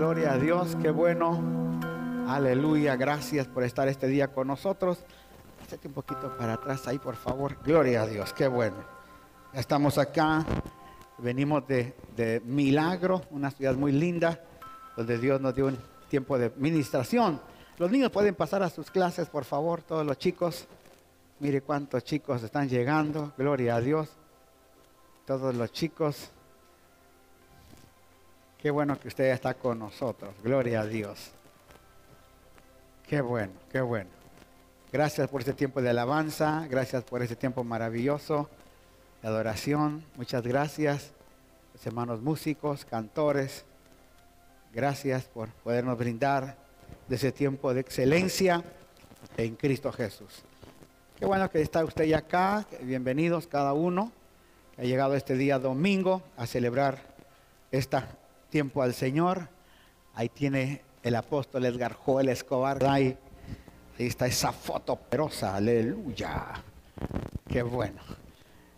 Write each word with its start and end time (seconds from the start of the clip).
Gloria 0.00 0.32
a 0.32 0.38
Dios, 0.38 0.78
qué 0.80 0.90
bueno. 0.90 1.78
Aleluya, 2.26 2.96
gracias 2.96 3.46
por 3.46 3.64
estar 3.64 3.86
este 3.86 4.06
día 4.06 4.28
con 4.28 4.48
nosotros. 4.48 5.04
Échate 5.62 5.88
un 5.88 5.92
poquito 5.92 6.34
para 6.38 6.54
atrás 6.54 6.88
ahí, 6.88 6.98
por 6.98 7.16
favor. 7.16 7.58
Gloria 7.62 8.00
a 8.00 8.06
Dios, 8.06 8.32
qué 8.32 8.48
bueno. 8.48 8.76
Ya 9.52 9.60
estamos 9.60 9.98
acá. 9.98 10.46
Venimos 11.18 11.68
de, 11.68 11.94
de 12.16 12.40
Milagro, 12.46 13.20
una 13.30 13.50
ciudad 13.50 13.74
muy 13.74 13.92
linda, 13.92 14.42
donde 14.96 15.18
Dios 15.18 15.38
nos 15.38 15.54
dio 15.54 15.66
un 15.66 15.76
tiempo 16.08 16.38
de 16.38 16.50
ministración. 16.56 17.38
Los 17.76 17.90
niños 17.90 18.10
pueden 18.10 18.34
pasar 18.34 18.62
a 18.62 18.70
sus 18.70 18.90
clases, 18.90 19.28
por 19.28 19.44
favor, 19.44 19.82
todos 19.82 20.06
los 20.06 20.16
chicos. 20.16 20.66
Mire 21.40 21.60
cuántos 21.60 22.04
chicos 22.04 22.42
están 22.42 22.70
llegando. 22.70 23.34
Gloria 23.36 23.76
a 23.76 23.80
Dios. 23.82 24.08
Todos 25.26 25.54
los 25.54 25.70
chicos. 25.72 26.30
Qué 28.60 28.70
bueno 28.70 29.00
que 29.00 29.08
usted 29.08 29.32
está 29.32 29.54
con 29.54 29.78
nosotros. 29.78 30.34
Gloria 30.44 30.82
a 30.82 30.86
Dios. 30.86 31.30
Qué 33.08 33.22
bueno, 33.22 33.54
qué 33.72 33.80
bueno. 33.80 34.10
Gracias 34.92 35.30
por 35.30 35.40
este 35.40 35.54
tiempo 35.54 35.80
de 35.80 35.88
alabanza. 35.88 36.66
Gracias 36.68 37.02
por 37.04 37.22
este 37.22 37.36
tiempo 37.36 37.64
maravilloso 37.64 38.50
de 39.22 39.28
adoración. 39.28 40.04
Muchas 40.16 40.42
gracias, 40.42 41.12
hermanos 41.86 42.20
músicos, 42.20 42.84
cantores. 42.84 43.64
Gracias 44.74 45.24
por 45.24 45.48
podernos 45.48 45.96
brindar 45.96 46.58
de 47.08 47.16
ese 47.16 47.32
tiempo 47.32 47.72
de 47.72 47.80
excelencia 47.80 48.62
en 49.38 49.56
Cristo 49.56 49.90
Jesús. 49.90 50.42
Qué 51.18 51.24
bueno 51.24 51.48
que 51.50 51.62
está 51.62 51.82
usted 51.82 52.04
ya 52.04 52.18
acá. 52.18 52.66
Bienvenidos 52.82 53.46
cada 53.46 53.72
uno. 53.72 54.12
Que 54.76 54.82
ha 54.82 54.84
llegado 54.84 55.14
este 55.14 55.34
día 55.34 55.58
domingo 55.58 56.22
a 56.36 56.46
celebrar 56.46 56.98
este 57.72 57.96
tiempo 58.50 58.82
al 58.82 58.92
Señor. 58.92 59.48
Ahí 60.14 60.28
tiene 60.28 60.82
el 61.02 61.14
apóstol 61.14 61.64
Edgar 61.64 61.94
Joel 61.94 62.28
Escobar. 62.28 62.84
Ahí, 62.84 63.16
está 63.96 64.26
esa 64.26 64.52
foto 64.52 64.96
perosa. 64.96 65.56
Aleluya. 65.56 66.52
Qué 67.48 67.62
bueno. 67.62 68.02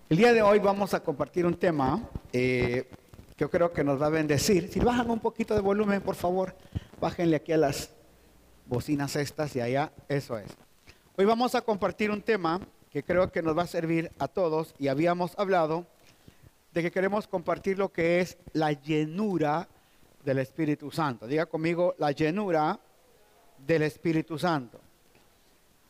El 0.09 0.19
día 0.19 0.33
de 0.33 0.43
hoy 0.43 0.59
vamos 0.59 0.95
a 0.95 1.01
compartir 1.01 1.47
un 1.47 1.57
tema 1.57 2.09
eh, 2.33 2.89
que 3.37 3.45
yo 3.45 3.51
creo 3.51 3.73
que 3.73 3.83
nos 3.83 4.01
va 4.01 4.07
a 4.07 4.11
bendecir. 4.11 4.69
Si 4.69 4.79
bajan 4.79 5.11
un 5.11 5.21
poquito 5.21 5.55
de 5.55 5.61
volumen, 5.61 6.03
por 6.03 6.15
favor, 6.15 6.55
bájenle 7.01 7.37
aquí 7.37 7.53
a 7.53 7.57
las 7.57 7.91
bocinas 8.67 9.17
estas 9.17 9.57
y 9.57 9.61
allá. 9.61 9.91
Eso 10.09 10.39
es. 10.39 10.51
Hoy 11.17 11.25
vamos 11.25 11.55
a 11.55 11.63
compartir 11.63 12.11
un 12.11 12.21
tema 12.21 12.61
que 12.91 13.03
creo 13.03 13.33
que 13.33 13.43
nos 13.43 13.57
va 13.57 13.63
a 13.63 13.67
servir 13.67 14.13
a 14.19 14.29
todos 14.29 14.75
y 14.79 14.89
habíamos 14.89 15.33
hablado 15.39 15.87
de 16.73 16.83
que 16.83 16.91
queremos 16.91 17.27
compartir 17.27 17.79
lo 17.79 17.93
que 17.93 18.21
es 18.21 18.39
la 18.53 18.73
llenura 18.73 19.69
del 20.25 20.39
Espíritu 20.39 20.91
Santo. 20.91 21.27
Diga 21.27 21.47
conmigo, 21.47 21.95
la 21.99 22.13
llenura 22.13 22.79
del 23.59 23.83
Espíritu 23.83 24.39
Santo. 24.39 24.81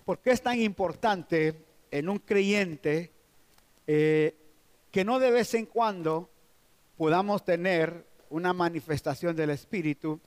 ¿Por 0.04 0.18
qué 0.18 0.32
es 0.32 0.42
tan 0.42 0.60
importante 0.60 1.64
en 1.90 2.08
un 2.08 2.18
creyente 2.18 3.12
eh, 3.86 4.34
que 4.90 5.04
no 5.04 5.18
de 5.18 5.30
vez 5.30 5.54
en 5.54 5.66
cuando 5.66 6.28
podamos 6.96 7.44
tener 7.44 8.06
una 8.30 8.52
manifestación 8.52 9.36
del 9.36 9.50
Espíritu, 9.50 10.20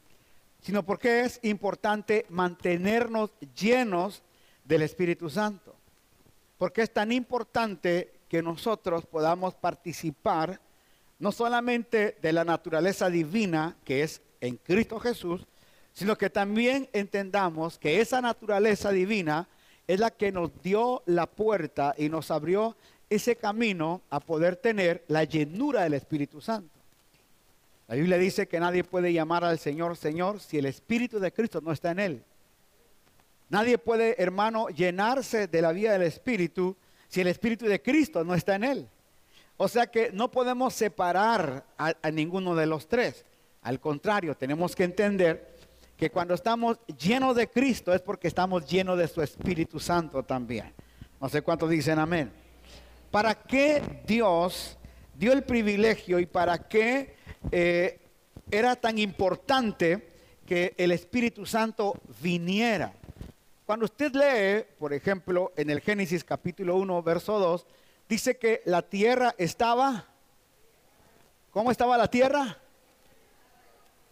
sino 0.62 0.84
porque 0.84 1.22
es 1.22 1.40
importante 1.44 2.26
mantenernos 2.30 3.32
llenos 3.56 4.24
del 4.64 4.82
Espíritu 4.82 5.30
Santo. 5.30 5.76
Porque 6.58 6.82
es 6.82 6.92
tan 6.92 7.12
importante 7.12 8.15
que 8.28 8.42
nosotros 8.42 9.06
podamos 9.06 9.54
participar 9.56 10.60
no 11.20 11.32
solamente 11.32 12.18
de 12.22 12.34
la 12.34 12.44
naturaleza 12.44 13.10
divina 13.10 13.78
que 13.84 14.04
es 14.04 14.22
en 14.42 14.58
Cristo 14.58 15.00
Jesús, 15.00 15.46
sino 15.94 16.18
que 16.18 16.30
también 16.30 16.90
entendamos 16.92 17.80
que 17.80 18.02
esa 18.02 18.22
naturaleza 18.22 18.92
divina 18.92 19.48
es 19.88 20.00
la 20.00 20.12
que 20.12 20.32
nos 20.32 20.52
dio 20.62 21.04
la 21.06 21.26
puerta 21.26 21.96
y 21.98 22.10
nos 22.10 22.32
abrió 22.32 22.76
ese 23.10 23.36
camino 23.36 24.02
a 24.10 24.20
poder 24.20 24.56
tener 24.56 25.06
la 25.08 25.24
llenura 25.24 25.84
del 25.84 25.94
Espíritu 25.94 26.42
Santo. 26.42 26.80
La 27.88 27.96
Biblia 27.96 28.18
dice 28.18 28.48
que 28.48 28.60
nadie 28.60 28.84
puede 28.84 29.14
llamar 29.14 29.44
al 29.44 29.60
Señor 29.60 29.96
Señor 29.96 30.40
si 30.40 30.58
el 30.58 30.66
Espíritu 30.66 31.20
de 31.20 31.32
Cristo 31.32 31.62
no 31.62 31.72
está 31.72 31.92
en 31.92 32.00
él. 32.00 32.24
Nadie 33.50 33.78
puede, 33.78 34.22
hermano, 34.22 34.70
llenarse 34.70 35.48
de 35.48 35.62
la 35.62 35.72
vida 35.72 35.94
del 35.94 36.02
Espíritu 36.02 36.76
si 37.08 37.22
el 37.22 37.28
Espíritu 37.28 37.66
de 37.66 37.82
Cristo 37.82 38.24
no 38.24 38.34
está 38.34 38.56
en 38.56 38.64
él. 38.64 38.90
O 39.58 39.68
sea 39.68 39.88
que 39.88 40.12
no 40.12 40.30
podemos 40.32 40.74
separar 40.74 41.66
a, 41.78 41.94
ninguno 42.12 42.56
de 42.56 42.66
los 42.66 42.88
tres. 42.88 43.26
Al 43.62 43.80
contrario, 43.80 44.36
tenemos 44.36 44.76
que 44.76 44.84
entender 44.84 45.56
que 45.98 46.10
cuando 46.10 46.34
estamos 46.34 46.78
llenos 47.00 47.36
de 47.36 47.48
Cristo 47.48 47.94
es 47.94 48.02
porque 48.02 48.28
estamos 48.28 48.70
llenos 48.70 48.98
de 48.98 49.08
su 49.08 49.22
Espíritu 49.22 49.80
Santo 49.80 50.24
también. 50.24 50.74
No 51.22 51.30
sé 51.30 51.42
cuántos 51.42 51.70
dicen 51.70 52.00
amén. 52.00 52.32
¿Para 53.12 53.34
qué 53.34 53.82
Dios 54.06 54.78
dio 55.18 55.32
el 55.32 55.44
privilegio 55.44 56.20
y 56.20 56.26
para 56.26 56.58
qué 56.58 57.16
eh, 57.50 58.00
era 58.52 58.76
tan 58.76 59.00
importante 59.00 60.12
que 60.46 60.76
el 60.78 60.92
Espíritu 60.92 61.46
Santo 61.46 61.94
viniera? 62.22 62.94
Cuando 63.66 63.86
usted 63.86 64.14
lee, 64.14 64.64
por 64.78 64.94
ejemplo, 64.94 65.52
en 65.56 65.72
el 65.72 65.82
Génesis 65.82 66.24
capítulo 66.24 66.76
1, 66.76 67.02
verso 67.02 67.40
2, 67.40 67.66
dice 68.08 68.38
que 68.38 68.62
la 68.66 68.84
tierra 68.84 69.34
estaba, 69.40 70.06
¿cómo 71.50 71.72
estaba 71.72 71.98
la 71.98 72.08
tierra? 72.08 72.60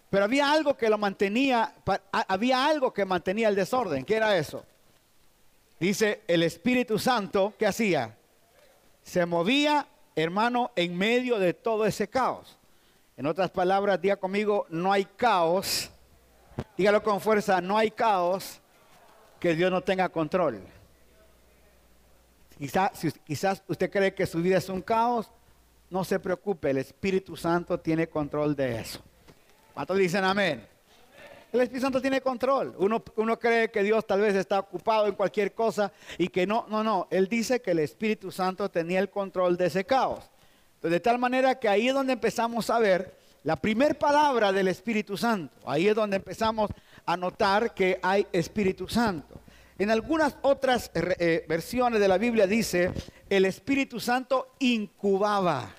Pero 0.09 0.25
había 0.25 0.51
algo 0.51 0.75
que 0.75 0.89
lo 0.89 0.97
mantenía, 0.97 1.75
había 2.11 2.65
algo 2.65 2.91
que 2.91 3.05
mantenía 3.05 3.47
el 3.47 3.55
desorden. 3.55 4.03
¿Qué 4.03 4.15
era 4.15 4.35
eso? 4.35 4.65
Dice 5.79 6.21
el 6.27 6.41
Espíritu 6.41 6.97
Santo, 6.97 7.53
¿qué 7.59 7.67
hacía? 7.67 8.17
Se 9.03 9.23
movía, 9.27 9.85
hermano, 10.15 10.71
en 10.75 10.97
medio 10.97 11.37
de 11.37 11.53
todo 11.53 11.85
ese 11.85 12.07
caos. 12.07 12.57
En 13.17 13.27
otras 13.27 13.51
palabras, 13.51 14.01
diga 14.01 14.15
conmigo, 14.15 14.65
no 14.69 14.91
hay 14.91 15.05
caos. 15.05 15.91
Dígalo 16.75 17.03
con 17.03 17.21
fuerza, 17.21 17.61
no 17.61 17.77
hay 17.77 17.91
caos 17.91 18.62
que 19.43 19.55
Dios 19.55 19.69
no 19.69 19.81
tenga 19.81 20.07
control. 20.07 20.61
Quizás, 22.57 22.91
quizás 23.25 23.61
usted 23.67 23.91
cree 23.91 24.13
que 24.13 24.25
su 24.25 24.41
vida 24.41 24.57
es 24.57 24.69
un 24.69 24.81
caos, 24.81 25.29
no 25.89 26.05
se 26.05 26.17
preocupe, 26.17 26.69
el 26.69 26.77
Espíritu 26.77 27.35
Santo 27.35 27.77
tiene 27.77 28.07
control 28.07 28.55
de 28.55 28.79
eso. 28.79 29.01
¿Cuántos 29.73 29.97
dicen 29.97 30.23
amén? 30.23 30.65
El 31.51 31.59
Espíritu 31.59 31.87
Santo 31.87 32.01
tiene 32.01 32.21
control. 32.21 32.73
Uno, 32.77 33.03
uno, 33.17 33.37
cree 33.37 33.69
que 33.69 33.83
Dios 33.83 34.07
tal 34.07 34.21
vez 34.21 34.33
está 34.33 34.59
ocupado 34.59 35.07
en 35.07 35.15
cualquier 35.15 35.53
cosa 35.53 35.91
y 36.17 36.29
que 36.29 36.47
no, 36.47 36.65
no, 36.69 36.81
no. 36.81 37.09
Él 37.11 37.27
dice 37.27 37.61
que 37.61 37.71
el 37.71 37.79
Espíritu 37.79 38.31
Santo 38.31 38.71
tenía 38.71 38.99
el 38.99 39.09
control 39.09 39.57
de 39.57 39.65
ese 39.65 39.83
caos. 39.83 40.23
De 40.81 41.01
tal 41.01 41.19
manera 41.19 41.59
que 41.59 41.67
ahí 41.67 41.89
es 41.89 41.93
donde 41.93 42.13
empezamos 42.13 42.69
a 42.69 42.79
ver 42.79 43.13
la 43.43 43.57
primera 43.57 43.93
palabra 43.93 44.53
del 44.53 44.69
Espíritu 44.69 45.17
Santo. 45.17 45.53
Ahí 45.65 45.89
es 45.89 45.95
donde 45.95 46.15
empezamos 46.15 46.71
a 47.05 47.17
notar 47.17 47.73
que 47.73 47.99
hay 48.01 48.27
Espíritu 48.31 48.87
Santo. 48.87 49.41
En 49.77 49.89
algunas 49.89 50.37
otras 50.41 50.91
eh, 50.93 51.45
versiones 51.47 51.99
de 51.99 52.07
la 52.07 52.17
Biblia 52.17 52.47
dice, 52.47 52.91
el 53.29 53.45
Espíritu 53.45 53.99
Santo 53.99 54.55
incubaba, 54.59 55.69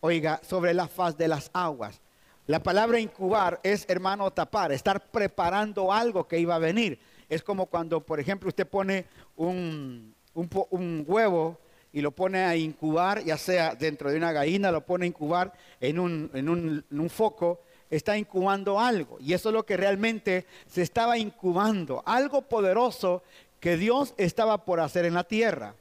oiga, 0.00 0.40
sobre 0.46 0.74
la 0.74 0.86
faz 0.88 1.16
de 1.16 1.28
las 1.28 1.50
aguas. 1.52 2.00
La 2.46 2.62
palabra 2.62 3.00
incubar 3.00 3.58
es, 3.62 3.86
hermano, 3.88 4.30
tapar, 4.30 4.70
estar 4.72 5.10
preparando 5.10 5.90
algo 5.90 6.28
que 6.28 6.38
iba 6.38 6.54
a 6.54 6.58
venir. 6.58 6.98
Es 7.30 7.42
como 7.42 7.66
cuando, 7.66 8.02
por 8.02 8.20
ejemplo, 8.20 8.48
usted 8.48 8.66
pone 8.66 9.06
un, 9.36 10.14
un, 10.34 11.04
huevo 11.08 11.58
y 11.90 12.02
lo 12.02 12.10
pone 12.10 12.44
a 12.44 12.54
incubar, 12.54 13.24
ya 13.24 13.38
sea 13.38 13.74
dentro 13.74 14.10
de 14.10 14.18
una 14.18 14.32
gallina, 14.32 14.70
lo 14.70 14.84
pone 14.84 15.06
a 15.06 15.08
incubar 15.08 15.54
en 15.80 15.98
un, 15.98 16.30
en 16.34 17.00
un 17.00 17.10
foco, 17.10 17.60
está 17.96 18.16
incubando 18.16 18.80
algo. 18.80 19.18
Y 19.20 19.32
eso 19.32 19.48
es 19.48 19.52
lo 19.52 19.64
que 19.64 19.76
realmente 19.76 20.46
se 20.66 20.82
estaba 20.82 21.18
incubando, 21.18 22.02
algo 22.06 22.42
poderoso 22.42 23.22
que 23.60 23.76
Dios 23.76 24.14
estaba 24.16 24.64
por 24.64 24.80
hacer 24.80 25.04
en 25.04 25.14
la 25.14 25.24
tierra. 25.24 25.74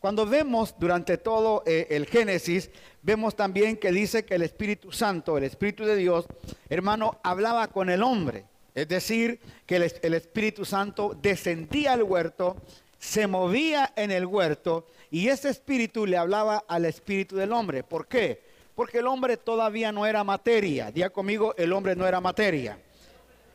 Cuando 0.00 0.26
vemos 0.26 0.74
durante 0.78 1.18
todo 1.18 1.62
eh, 1.66 1.88
el 1.90 2.06
Génesis, 2.06 2.70
vemos 3.02 3.34
también 3.34 3.76
que 3.76 3.90
dice 3.90 4.24
que 4.24 4.36
el 4.36 4.42
Espíritu 4.42 4.92
Santo, 4.92 5.36
el 5.36 5.44
Espíritu 5.44 5.84
de 5.84 5.96
Dios, 5.96 6.26
hermano, 6.68 7.18
hablaba 7.22 7.66
con 7.68 7.90
el 7.90 8.02
hombre. 8.02 8.44
Es 8.74 8.86
decir, 8.86 9.40
que 9.66 9.76
el, 9.76 9.92
el 10.02 10.14
Espíritu 10.14 10.64
Santo 10.64 11.16
descendía 11.20 11.94
al 11.94 12.04
huerto, 12.04 12.56
se 12.98 13.26
movía 13.26 13.92
en 13.96 14.12
el 14.12 14.24
huerto 14.24 14.86
y 15.10 15.28
ese 15.28 15.48
Espíritu 15.48 16.06
le 16.06 16.16
hablaba 16.16 16.64
al 16.68 16.84
Espíritu 16.84 17.36
del 17.36 17.52
hombre. 17.52 17.82
¿Por 17.82 18.06
qué? 18.06 18.47
Porque 18.78 18.98
el 18.98 19.08
hombre 19.08 19.36
todavía 19.36 19.90
no 19.90 20.06
era 20.06 20.22
materia. 20.22 20.92
Día 20.92 21.10
conmigo, 21.10 21.52
el 21.58 21.72
hombre 21.72 21.96
no 21.96 22.06
era 22.06 22.20
materia. 22.20 22.78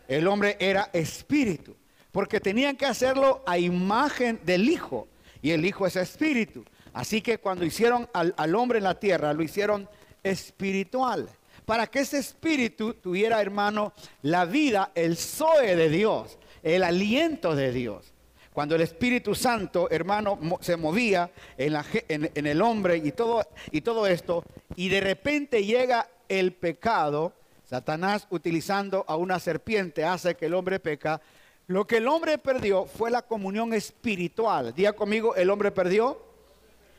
El 0.06 0.28
hombre 0.28 0.58
era 0.60 0.90
espíritu. 0.92 1.78
Porque 2.12 2.42
tenían 2.42 2.76
que 2.76 2.86
hacerlo 2.86 3.42
a 3.46 3.58
imagen 3.58 4.42
del 4.44 4.68
Hijo. 4.68 5.08
Y 5.42 5.52
el 5.52 5.64
Hijo 5.64 5.88
es 5.88 5.96
espíritu. 5.96 6.66
Así 6.92 7.22
que 7.22 7.38
cuando 7.38 7.64
hicieron 7.64 8.10
al, 8.12 8.34
al 8.36 8.54
hombre 8.54 8.80
en 8.80 8.84
la 8.84 9.00
tierra, 9.00 9.32
lo 9.32 9.44
hicieron 9.44 9.88
espiritual. 10.24 11.30
para 11.64 11.88
que 11.88 12.00
ese 12.00 12.18
espíritu 12.18 12.96
tuviera, 12.96 13.40
hermano, 13.40 13.94
la 14.24 14.44
vida, 14.44 14.92
el 14.94 15.16
zoe 15.16 15.78
de 15.78 15.88
Dios, 15.88 16.38
el 16.64 16.84
aliento 16.84 17.56
de 17.56 17.72
Dios. 17.72 18.13
Cuando 18.54 18.76
el 18.76 18.82
Espíritu 18.82 19.34
Santo, 19.34 19.90
hermano, 19.90 20.40
se 20.62 20.78
movía 20.78 21.32
en, 21.58 22.48
el 22.48 22.62
hombre 22.62 22.98
y 22.98 23.12
todo, 23.12 23.44
y 23.72 23.82
todo 23.82 24.06
esto, 24.06 24.44
y 24.76 24.90
de 24.90 25.02
repente 25.02 25.66
llega 25.66 26.08
el 26.30 26.54
pecado, 26.54 27.34
Satanás 27.66 28.28
utilizando 28.30 29.06
a 29.08 29.16
una 29.16 29.40
serpiente 29.40 30.06
hace 30.06 30.36
que 30.36 30.46
el 30.46 30.54
hombre 30.54 30.80
peca. 30.80 31.20
Lo 31.66 31.88
que 31.88 31.98
el 31.98 32.08
hombre 32.08 32.38
perdió 32.38 32.86
fue 32.86 33.10
la 33.10 33.24
comunión 33.24 33.74
espiritual. 33.74 34.74
Diga 34.76 34.94
conmigo, 34.94 35.36
el 35.36 35.50
hombre 35.50 35.72
perdió 35.72 36.22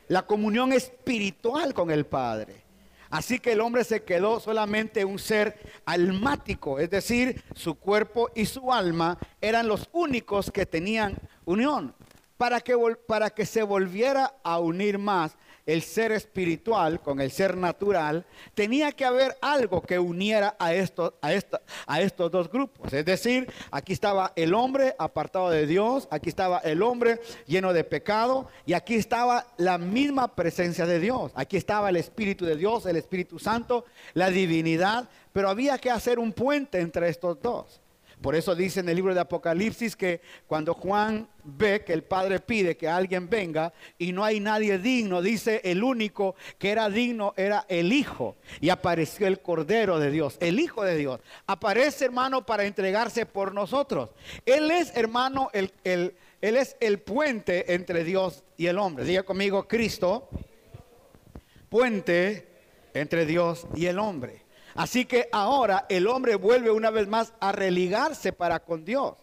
la 0.09 0.25
comunión 0.25 0.73
espiritual 0.73 1.73
con 1.73 1.91
el 1.91 2.05
Padre. 2.05 2.65
Así 3.09 3.39
que 3.39 3.53
el 3.53 3.61
hombre 3.61 3.83
se 3.83 4.03
quedó 4.03 4.39
solamente 4.39 5.05
un 5.05 5.19
ser 5.19 5.57
almático, 5.85 6.79
es 6.79 6.89
decir, 6.89 7.43
su 7.53 7.75
cuerpo 7.75 8.29
y 8.35 8.45
su 8.45 8.73
alma 8.73 9.17
eran 9.39 9.67
los 9.67 9.87
únicos 9.93 10.51
que 10.51 10.65
tenían 10.65 11.15
unión. 11.45 11.93
Para 12.37 12.59
que, 12.59 12.75
para 13.07 13.29
que 13.29 13.45
se 13.45 13.63
volviera 13.63 14.33
a 14.43 14.59
unir 14.59 14.97
más, 14.97 15.37
el 15.65 15.81
ser 15.81 16.11
espiritual 16.11 17.01
con 17.01 17.19
el 17.19 17.31
ser 17.31 17.57
natural, 17.57 18.25
tenía 18.53 18.91
que 18.91 19.05
haber 19.05 19.35
algo 19.41 19.81
que 19.81 19.97
uniera 19.97 20.55
a, 20.59 20.73
esto, 20.73 21.17
a, 21.21 21.31
a 21.87 22.01
estos 22.01 22.31
dos 22.31 22.51
grupos. 22.51 22.93
Es 22.93 23.05
decir, 23.05 23.51
aquí 23.71 23.93
estaba 23.93 24.31
el 24.35 24.53
hombre 24.53 24.95
apartado 24.99 25.49
de 25.49 25.65
Dios, 25.65 26.07
aquí 26.11 26.29
estaba 26.29 26.59
el 26.59 26.83
hombre 26.83 27.19
lleno 27.47 27.73
de 27.73 27.83
pecado 27.83 28.47
y 28.65 28.73
aquí 28.73 28.95
estaba 28.95 29.47
la 29.57 29.77
misma 29.77 30.35
presencia 30.35 30.85
de 30.85 30.99
Dios. 30.99 31.31
Aquí 31.35 31.57
estaba 31.57 31.89
el 31.89 31.95
Espíritu 31.95 32.45
de 32.45 32.55
Dios, 32.55 32.85
el 32.85 32.97
Espíritu 32.97 33.39
Santo, 33.39 33.85
la 34.13 34.29
divinidad, 34.29 35.09
pero 35.33 35.49
había 35.49 35.77
que 35.79 35.89
hacer 35.89 36.19
un 36.19 36.31
puente 36.31 36.79
entre 36.79 37.09
estos 37.09 37.41
dos. 37.41 37.81
Por 38.25 38.33
eso 38.33 38.55
dice 38.55 38.79
en 38.79 38.89
el 38.89 38.95
libro 38.95 39.13
de 39.13 39.19
Apocalipsis 39.19 39.95
que 39.95 40.19
cuando 40.47 40.73
Juan 40.73 41.29
ve 41.43 41.83
que 41.85 41.93
el 41.93 42.03
Padre 42.03 42.39
pide 42.39 42.75
que 42.75 42.87
alguien 42.87 43.29
venga 43.29 43.71
y 43.99 44.13
no 44.13 44.23
hay 44.23 44.39
nadie 44.39 44.79
digno, 44.79 45.21
dice 45.21 45.61
el 45.63 45.83
único 45.83 46.33
que 46.57 46.71
era 46.71 46.89
digno 46.89 47.35
era 47.37 47.67
el 47.69 47.93
Hijo. 47.93 48.37
Y 48.61 48.69
apareció 48.69 49.27
el 49.27 49.41
Cordero 49.41 49.99
de 49.99 50.09
Dios, 50.09 50.37
el 50.39 50.59
Hijo 50.59 50.83
de 50.83 50.97
Dios. 50.97 51.19
Aparece 51.45 52.05
hermano 52.05 52.43
para 52.47 52.65
entregarse 52.65 53.27
por 53.27 53.53
nosotros. 53.53 54.09
Él 54.43 54.71
es 54.71 54.97
hermano, 54.97 55.51
el, 55.53 55.71
él 55.83 56.15
es 56.41 56.77
el 56.79 57.01
puente 57.01 57.75
entre 57.75 58.03
Dios 58.03 58.43
y 58.57 58.65
el 58.65 58.79
hombre. 58.79 59.05
Diga 59.05 59.21
conmigo, 59.21 59.67
Cristo, 59.67 60.29
puente 61.69 62.47
entre 62.95 63.27
Dios 63.27 63.67
y 63.75 63.85
el 63.85 63.99
hombre. 63.99 64.44
Así 64.75 65.05
que 65.05 65.29
ahora 65.31 65.85
el 65.89 66.05
hombre 66.05 66.35
vuelve 66.35 66.69
una 66.69 66.91
vez 66.91 67.07
más 67.07 67.33
a 67.39 67.51
religarse 67.53 68.33
para 68.33 68.59
con 68.59 68.83
Dios. 68.83 69.15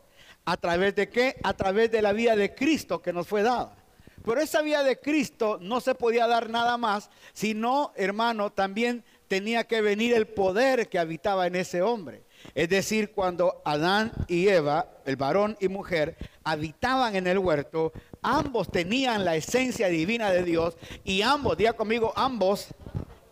¿A 0.44 0.56
través 0.56 0.94
de 0.96 1.08
qué? 1.08 1.36
A 1.44 1.54
través 1.54 1.90
de 1.92 2.02
la 2.02 2.12
vida 2.12 2.34
de 2.34 2.54
Cristo 2.54 3.00
que 3.00 3.12
nos 3.12 3.28
fue 3.28 3.42
dada. 3.42 3.76
Pero 4.24 4.40
esa 4.40 4.62
vida 4.62 4.82
de 4.82 4.98
Cristo 4.98 5.58
no 5.60 5.80
se 5.80 5.94
podía 5.94 6.26
dar 6.26 6.48
nada 6.48 6.76
más, 6.78 7.10
sino, 7.32 7.92
hermano, 7.96 8.50
también 8.50 9.04
tenía 9.28 9.64
que 9.64 9.80
venir 9.80 10.14
el 10.14 10.26
poder 10.26 10.88
que 10.88 10.98
habitaba 10.98 11.46
en 11.46 11.56
ese 11.56 11.82
hombre. 11.82 12.22
Es 12.54 12.68
decir, 12.68 13.12
cuando 13.12 13.62
Adán 13.64 14.12
y 14.28 14.48
Eva, 14.48 14.88
el 15.04 15.16
varón 15.16 15.56
y 15.60 15.68
mujer, 15.68 16.16
habitaban 16.44 17.16
en 17.16 17.26
el 17.26 17.38
huerto, 17.38 17.92
ambos 18.20 18.70
tenían 18.70 19.24
la 19.24 19.36
esencia 19.36 19.88
divina 19.88 20.30
de 20.30 20.44
Dios 20.44 20.76
y 21.04 21.22
ambos, 21.22 21.56
diga 21.56 21.72
conmigo, 21.72 22.12
ambos 22.16 22.68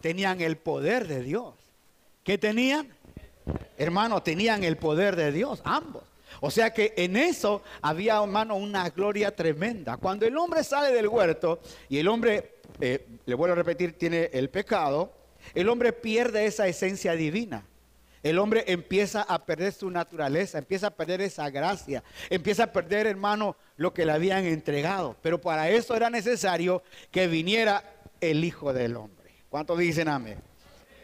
tenían 0.00 0.40
el 0.40 0.56
poder 0.56 1.06
de 1.06 1.22
Dios. 1.22 1.59
¿Qué 2.22 2.38
tenían? 2.38 2.88
Hermano, 3.78 4.22
tenían 4.22 4.62
el 4.64 4.76
poder 4.76 5.16
de 5.16 5.32
Dios, 5.32 5.60
ambos. 5.64 6.02
O 6.40 6.50
sea 6.50 6.72
que 6.72 6.94
en 6.96 7.16
eso 7.16 7.62
había, 7.82 8.22
hermano, 8.22 8.56
una 8.56 8.88
gloria 8.90 9.34
tremenda. 9.34 9.96
Cuando 9.96 10.26
el 10.26 10.36
hombre 10.36 10.62
sale 10.64 10.94
del 10.94 11.08
huerto 11.08 11.60
y 11.88 11.98
el 11.98 12.08
hombre, 12.08 12.60
eh, 12.80 13.06
le 13.26 13.34
vuelvo 13.34 13.52
a 13.54 13.56
repetir, 13.56 13.98
tiene 13.98 14.30
el 14.32 14.48
pecado, 14.48 15.12
el 15.54 15.68
hombre 15.68 15.92
pierde 15.92 16.46
esa 16.46 16.66
esencia 16.66 17.14
divina. 17.14 17.64
El 18.22 18.38
hombre 18.38 18.64
empieza 18.66 19.22
a 19.22 19.46
perder 19.46 19.72
su 19.72 19.90
naturaleza, 19.90 20.58
empieza 20.58 20.88
a 20.88 20.90
perder 20.90 21.22
esa 21.22 21.48
gracia, 21.48 22.04
empieza 22.28 22.64
a 22.64 22.72
perder, 22.72 23.06
hermano, 23.06 23.56
lo 23.76 23.94
que 23.94 24.04
le 24.04 24.12
habían 24.12 24.44
entregado. 24.44 25.16
Pero 25.22 25.40
para 25.40 25.70
eso 25.70 25.96
era 25.96 26.10
necesario 26.10 26.82
que 27.10 27.28
viniera 27.28 27.82
el 28.20 28.44
Hijo 28.44 28.74
del 28.74 28.96
Hombre. 28.96 29.30
¿Cuántos 29.48 29.78
dicen 29.78 30.08
amén? 30.08 30.49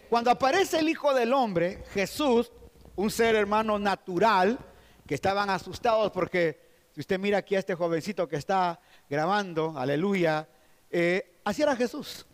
Cuando 0.08 0.30
aparece 0.30 0.78
el 0.78 0.88
Hijo 0.88 1.12
del 1.12 1.32
Hombre, 1.32 1.82
Jesús, 1.92 2.52
un 2.94 3.10
ser 3.10 3.34
hermano 3.34 3.78
natural, 3.78 4.58
que 5.06 5.14
estaban 5.14 5.50
asustados 5.50 6.12
porque 6.12 6.60
si 6.92 7.00
usted 7.00 7.18
mira 7.18 7.38
aquí 7.38 7.56
a 7.56 7.58
este 7.58 7.74
jovencito 7.74 8.28
que 8.28 8.36
está 8.36 8.80
grabando, 9.10 9.74
aleluya, 9.76 10.48
eh, 10.90 11.40
así 11.44 11.62
era 11.62 11.76
Jesús. 11.76 12.24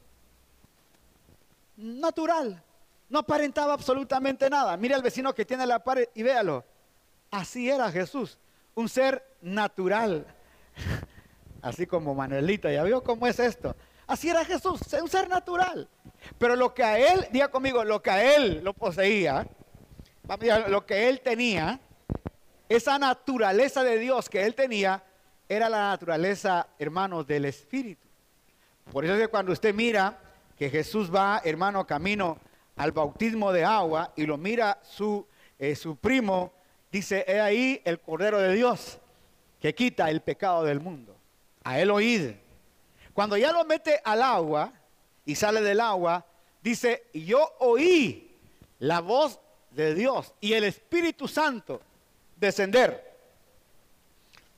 Natural. 1.77 2.63
No 3.09 3.21
aparentaba 3.21 3.73
absolutamente 3.73 4.49
nada. 4.49 4.77
Mira 4.77 4.97
al 4.97 5.03
vecino 5.03 5.35
que 5.35 5.45
tiene 5.45 5.67
la 5.67 5.83
pared 5.83 6.09
y 6.15 6.23
véalo. 6.23 6.65
Así 7.31 7.69
era 7.69 7.91
Jesús. 7.91 8.39
Un 8.75 8.89
ser 8.89 9.23
natural. 9.41 10.27
Así 11.63 11.87
como 11.87 12.15
Manuelita, 12.15 12.73
¿ya 12.73 12.83
vio 12.83 13.03
cómo 13.03 13.27
es 13.27 13.39
esto? 13.39 13.77
Así 14.07 14.29
era 14.29 14.45
Jesús, 14.45 14.81
un 15.01 15.09
ser 15.09 15.29
natural. 15.29 15.89
Pero 16.39 16.57
lo 16.57 16.75
que 16.75 16.83
a 16.83 16.99
él, 16.99 17.27
diga 17.31 17.49
conmigo, 17.49 17.85
lo 17.85 18.03
que 18.03 18.11
a 18.11 18.37
él 18.37 18.61
lo 18.63 18.75
poseía, 18.75 19.47
lo 20.69 20.87
que 20.87 21.09
él 21.09 21.21
tenía, 21.21 21.81
esa 22.69 22.99
naturaleza 22.99 23.85
de 23.85 23.99
Dios 23.99 24.29
que 24.29 24.45
él 24.45 24.55
tenía, 24.55 25.03
era 25.49 25.69
la 25.69 25.91
naturaleza, 25.91 26.69
hermanos, 26.79 27.27
del 27.27 27.45
Espíritu. 27.45 28.09
Por 28.91 29.05
eso 29.05 29.15
es 29.15 29.21
que 29.21 29.29
cuando 29.29 29.53
usted 29.53 29.75
mira 29.75 30.19
que 30.57 30.71
Jesús 30.71 31.15
va, 31.15 31.41
hermano, 31.45 31.87
camino 31.87 32.39
al 32.77 32.93
bautismo 32.93 33.53
de 33.53 33.65
agua 33.65 34.13
y 34.17 34.27
lo 34.27 34.39
mira 34.39 34.79
su, 34.83 35.27
eh, 35.59 35.75
su 35.75 35.97
primo, 35.97 36.53
dice, 36.91 37.25
he 37.29 37.41
ahí 37.41 37.81
el 37.85 38.01
Cordero 38.01 38.39
de 38.39 38.55
Dios 38.55 38.99
que 39.61 39.75
quita 39.75 40.11
el 40.11 40.23
pecado 40.23 40.65
del 40.65 40.81
mundo. 40.81 41.17
A 41.65 41.79
él 41.79 41.91
oíd. 41.91 42.33
Cuando 43.15 43.37
ya 43.37 43.53
lo 43.53 43.65
mete 43.65 44.01
al 44.05 44.23
agua 44.23 44.73
y 45.25 45.35
sale 45.35 45.61
del 45.61 45.81
agua, 45.81 46.25
dice, 46.63 47.05
yo 47.13 47.53
oí 47.59 48.37
la 48.79 49.01
voz 49.01 49.39
de 49.71 49.95
Dios 49.95 50.33
y 50.41 50.53
el 50.55 50.65
Espíritu 50.65 51.29
Santo 51.29 51.81
descender 52.37 53.13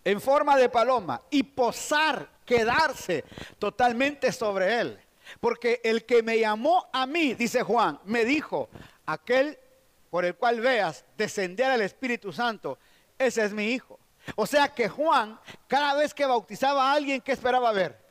en 0.04 0.20
forma 0.20 0.56
de 0.56 0.68
paloma 0.68 1.20
y 1.30 1.42
posar, 1.42 2.28
quedarse 2.44 3.24
totalmente 3.58 4.30
sobre 4.30 4.80
él. 4.80 5.00
Porque 5.40 5.80
el 5.82 6.04
que 6.04 6.22
me 6.22 6.38
llamó 6.38 6.86
a 6.92 7.06
mí, 7.06 7.34
dice 7.34 7.62
Juan, 7.62 7.98
me 8.04 8.24
dijo, 8.24 8.68
aquel 9.06 9.58
por 10.10 10.24
el 10.24 10.36
cual 10.36 10.60
veas 10.60 11.04
descender 11.16 11.70
al 11.70 11.80
Espíritu 11.80 12.32
Santo, 12.32 12.78
ese 13.18 13.44
es 13.44 13.52
mi 13.52 13.72
hijo. 13.72 13.98
O 14.36 14.46
sea 14.46 14.68
que 14.68 14.88
Juan, 14.88 15.38
cada 15.66 15.94
vez 15.94 16.14
que 16.14 16.26
bautizaba 16.26 16.90
a 16.90 16.94
alguien, 16.94 17.20
¿qué 17.20 17.32
esperaba 17.32 17.72
ver? 17.72 18.03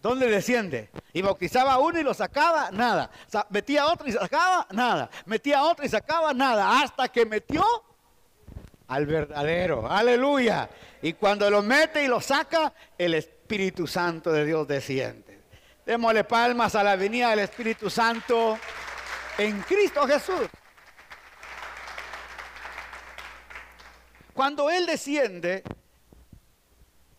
¿Dónde 0.00 0.28
desciende? 0.28 0.90
Y 1.12 1.22
bautizaba 1.22 1.74
a 1.74 1.78
uno 1.78 1.98
y 1.98 2.02
lo 2.02 2.14
sacaba, 2.14 2.70
nada. 2.70 3.10
Metía 3.50 3.82
a 3.82 3.92
otro 3.92 4.06
y 4.08 4.12
sacaba, 4.12 4.66
nada. 4.70 5.10
Metía 5.26 5.58
a 5.58 5.64
otro 5.64 5.84
y 5.84 5.88
sacaba, 5.88 6.32
nada. 6.32 6.80
Hasta 6.80 7.08
que 7.08 7.26
metió 7.26 7.64
al 8.86 9.06
verdadero. 9.06 9.90
Aleluya. 9.90 10.68
Y 11.02 11.14
cuando 11.14 11.50
lo 11.50 11.62
mete 11.62 12.04
y 12.04 12.08
lo 12.08 12.20
saca, 12.20 12.72
el 12.96 13.14
Espíritu 13.14 13.86
Santo 13.86 14.32
de 14.32 14.44
Dios 14.44 14.66
desciende. 14.68 15.40
Démosle 15.84 16.24
palmas 16.24 16.74
a 16.74 16.84
la 16.84 16.96
venida 16.96 17.30
del 17.30 17.40
Espíritu 17.40 17.90
Santo 17.90 18.58
en 19.36 19.60
Cristo 19.62 20.06
Jesús. 20.06 20.48
Cuando 24.34 24.70
Él 24.70 24.86
desciende, 24.86 25.64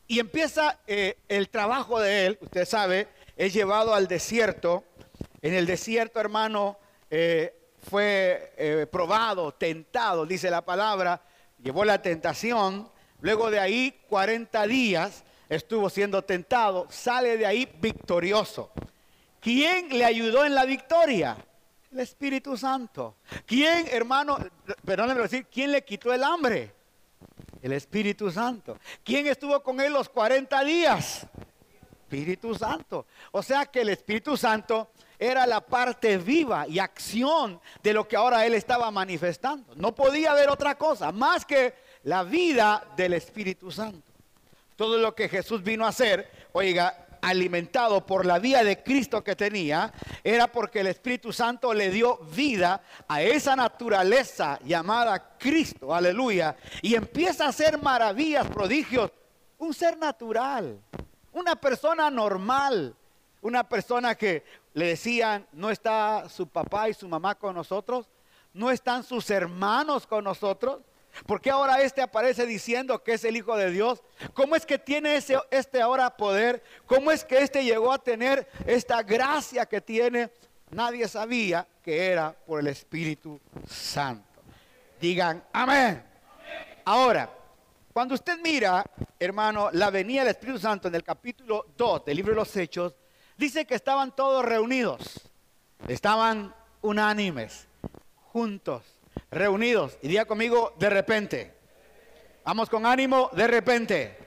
y 0.09 0.19
empieza 0.19 0.79
eh, 0.87 1.19
el 1.27 1.49
trabajo 1.49 1.99
de 1.99 2.25
él, 2.25 2.39
usted 2.41 2.65
sabe, 2.65 3.07
es 3.37 3.53
llevado 3.53 3.93
al 3.93 4.07
desierto. 4.07 4.83
En 5.39 5.53
el 5.53 5.67
desierto, 5.67 6.19
hermano, 6.19 6.79
eh, 7.11 7.53
fue 7.87 8.51
eh, 8.57 8.87
probado, 8.91 9.53
tentado, 9.53 10.25
dice 10.25 10.49
la 10.49 10.65
palabra, 10.65 11.21
llevó 11.61 11.85
la 11.85 12.01
tentación. 12.01 12.89
Luego 13.21 13.51
de 13.51 13.59
ahí, 13.59 14.01
40 14.09 14.65
días 14.65 15.23
estuvo 15.47 15.91
siendo 15.91 16.23
tentado, 16.23 16.87
sale 16.89 17.37
de 17.37 17.45
ahí 17.45 17.71
victorioso. 17.79 18.71
¿Quién 19.39 19.89
le 19.89 20.05
ayudó 20.05 20.43
en 20.43 20.55
la 20.55 20.65
victoria? 20.65 21.37
El 21.91 21.99
Espíritu 21.99 22.57
Santo. 22.57 23.17
¿Quién, 23.45 23.85
hermano, 23.91 24.39
perdónenme 24.83 25.21
decir, 25.21 25.45
quién 25.53 25.71
le 25.71 25.83
quitó 25.83 26.11
el 26.11 26.23
hambre? 26.23 26.78
El 27.61 27.73
Espíritu 27.73 28.31
Santo. 28.31 28.77
¿Quién 29.03 29.27
estuvo 29.27 29.61
con 29.61 29.79
él 29.81 29.93
los 29.93 30.09
40 30.09 30.63
días? 30.63 31.27
Espíritu 32.09 32.55
Santo. 32.55 33.05
O 33.31 33.43
sea 33.43 33.65
que 33.67 33.81
el 33.81 33.89
Espíritu 33.89 34.35
Santo 34.35 34.89
era 35.19 35.45
la 35.45 35.61
parte 35.61 36.17
viva 36.17 36.67
y 36.67 36.79
acción 36.79 37.59
de 37.83 37.93
lo 37.93 38.07
que 38.07 38.15
ahora 38.15 38.45
él 38.45 38.53
estaba 38.53 38.89
manifestando. 38.89 39.75
No 39.75 39.93
podía 39.93 40.31
haber 40.31 40.49
otra 40.49 40.75
cosa 40.75 41.11
más 41.11 41.45
que 41.45 41.75
la 42.03 42.23
vida 42.23 42.83
del 42.95 43.13
Espíritu 43.13 43.71
Santo. 43.71 44.01
Todo 44.75 44.97
lo 44.97 45.13
que 45.13 45.27
Jesús 45.27 45.61
vino 45.61 45.85
a 45.85 45.89
hacer, 45.89 46.47
oiga, 46.53 47.08
alimentado 47.21 48.05
por 48.05 48.25
la 48.25 48.39
vida 48.39 48.63
de 48.63 48.81
Cristo 48.83 49.23
que 49.23 49.35
tenía, 49.35 49.93
era 50.23 50.47
porque 50.51 50.81
el 50.81 50.88
Espíritu 50.88 51.31
Santo 51.33 51.73
le 51.73 51.89
dio 51.89 52.17
vida 52.17 52.81
a 53.07 53.21
esa 53.21 53.55
naturaleza 53.55 54.59
llamada 54.63 55.38
Cristo, 55.38 55.93
aleluya, 55.93 56.55
y 56.81 56.95
empieza 56.95 57.45
a 57.45 57.49
hacer 57.49 57.81
maravillas, 57.81 58.47
prodigios, 58.47 59.11
un 59.57 59.73
ser 59.73 59.97
natural, 59.97 60.79
una 61.33 61.55
persona 61.55 62.09
normal, 62.09 62.95
una 63.41 63.67
persona 63.67 64.15
que 64.15 64.43
le 64.73 64.88
decían, 64.88 65.47
no 65.53 65.69
está 65.69 66.27
su 66.29 66.47
papá 66.47 66.89
y 66.89 66.93
su 66.93 67.07
mamá 67.07 67.35
con 67.35 67.55
nosotros, 67.55 68.09
no 68.53 68.71
están 68.71 69.03
sus 69.03 69.29
hermanos 69.29 70.07
con 70.07 70.23
nosotros. 70.23 70.81
¿Por 71.25 71.41
qué 71.41 71.49
ahora 71.49 71.81
este 71.81 72.01
aparece 72.01 72.45
diciendo 72.45 73.03
que 73.03 73.13
es 73.13 73.23
el 73.23 73.35
Hijo 73.35 73.55
de 73.57 73.71
Dios? 73.71 74.01
¿Cómo 74.33 74.55
es 74.55 74.65
que 74.65 74.77
tiene 74.77 75.15
ese, 75.15 75.38
este 75.51 75.81
ahora 75.81 76.15
poder? 76.15 76.63
¿Cómo 76.85 77.11
es 77.11 77.23
que 77.23 77.39
este 77.39 77.63
llegó 77.63 77.91
a 77.91 77.99
tener 77.99 78.47
esta 78.65 79.03
gracia 79.03 79.65
que 79.65 79.81
tiene? 79.81 80.31
Nadie 80.71 81.07
sabía 81.07 81.67
que 81.83 82.07
era 82.07 82.31
por 82.31 82.59
el 82.59 82.67
Espíritu 82.67 83.39
Santo. 83.67 84.41
Digan 84.99 85.43
amén. 85.51 86.03
Ahora, 86.85 87.29
cuando 87.93 88.13
usted 88.13 88.39
mira, 88.41 88.85
hermano, 89.19 89.69
la 89.73 89.89
venida 89.89 90.21
del 90.21 90.31
Espíritu 90.31 90.59
Santo 90.59 90.88
en 90.88 90.95
el 90.95 91.03
capítulo 91.03 91.65
2 91.75 92.05
del 92.05 92.17
libro 92.17 92.33
de 92.33 92.38
los 92.38 92.55
Hechos, 92.55 92.95
dice 93.38 93.65
que 93.65 93.75
estaban 93.75 94.15
todos 94.15 94.45
reunidos, 94.45 95.21
estaban 95.88 96.53
unánimes, 96.81 97.67
juntos 98.31 98.99
reunidos. 99.31 99.97
Y 100.01 100.07
diga 100.07 100.25
conmigo, 100.25 100.73
de 100.77 100.89
repente. 100.89 101.53
Vamos 102.43 102.69
con 102.69 102.85
ánimo, 102.85 103.29
de 103.33 103.47
repente. 103.47 104.17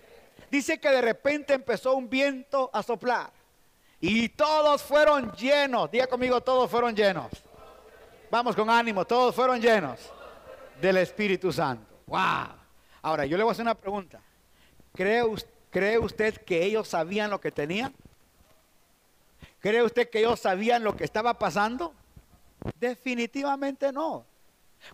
Dice 0.51 0.79
que 0.79 0.91
de 0.91 1.01
repente 1.01 1.55
empezó 1.55 1.95
un 1.95 2.09
viento 2.09 2.71
a 2.73 2.83
soplar. 2.83 3.31
Y 4.01 4.29
todos 4.31 4.83
fueron 4.83 5.33
llenos. 5.33 5.91
Diga 5.91 6.07
conmigo, 6.07 6.41
todos 6.41 6.71
fueron 6.71 6.95
llenos. 6.95 7.29
Vamos 8.31 8.57
con 8.57 8.71
ánimo, 8.71 9.05
todos 9.05 9.35
fueron 9.35 9.61
llenos 9.61 9.99
del 10.81 10.97
Espíritu 10.97 11.53
Santo. 11.53 11.87
¡Wow! 12.07 12.49
Ahora, 13.03 13.27
yo 13.27 13.37
le 13.37 13.43
voy 13.43 13.51
a 13.51 13.53
hacer 13.53 13.65
una 13.65 13.75
pregunta. 13.75 14.21
¿Cree, 14.95 15.23
¿Cree 15.71 15.99
usted 15.99 16.37
que 16.39 16.65
ellos 16.65 16.89
sabían 16.89 17.31
lo 17.31 17.41
que 17.41 17.51
tenían? 17.51 17.95
¿Cree 19.61 19.83
usted 19.83 20.11
que 20.11 20.19
ellos 20.19 20.41
sabían 20.41 20.83
lo 20.83 20.97
que 20.97 21.05
estaba 21.05 21.39
pasando? 21.39 21.95
Definitivamente 22.81 23.93
no. 23.93 24.25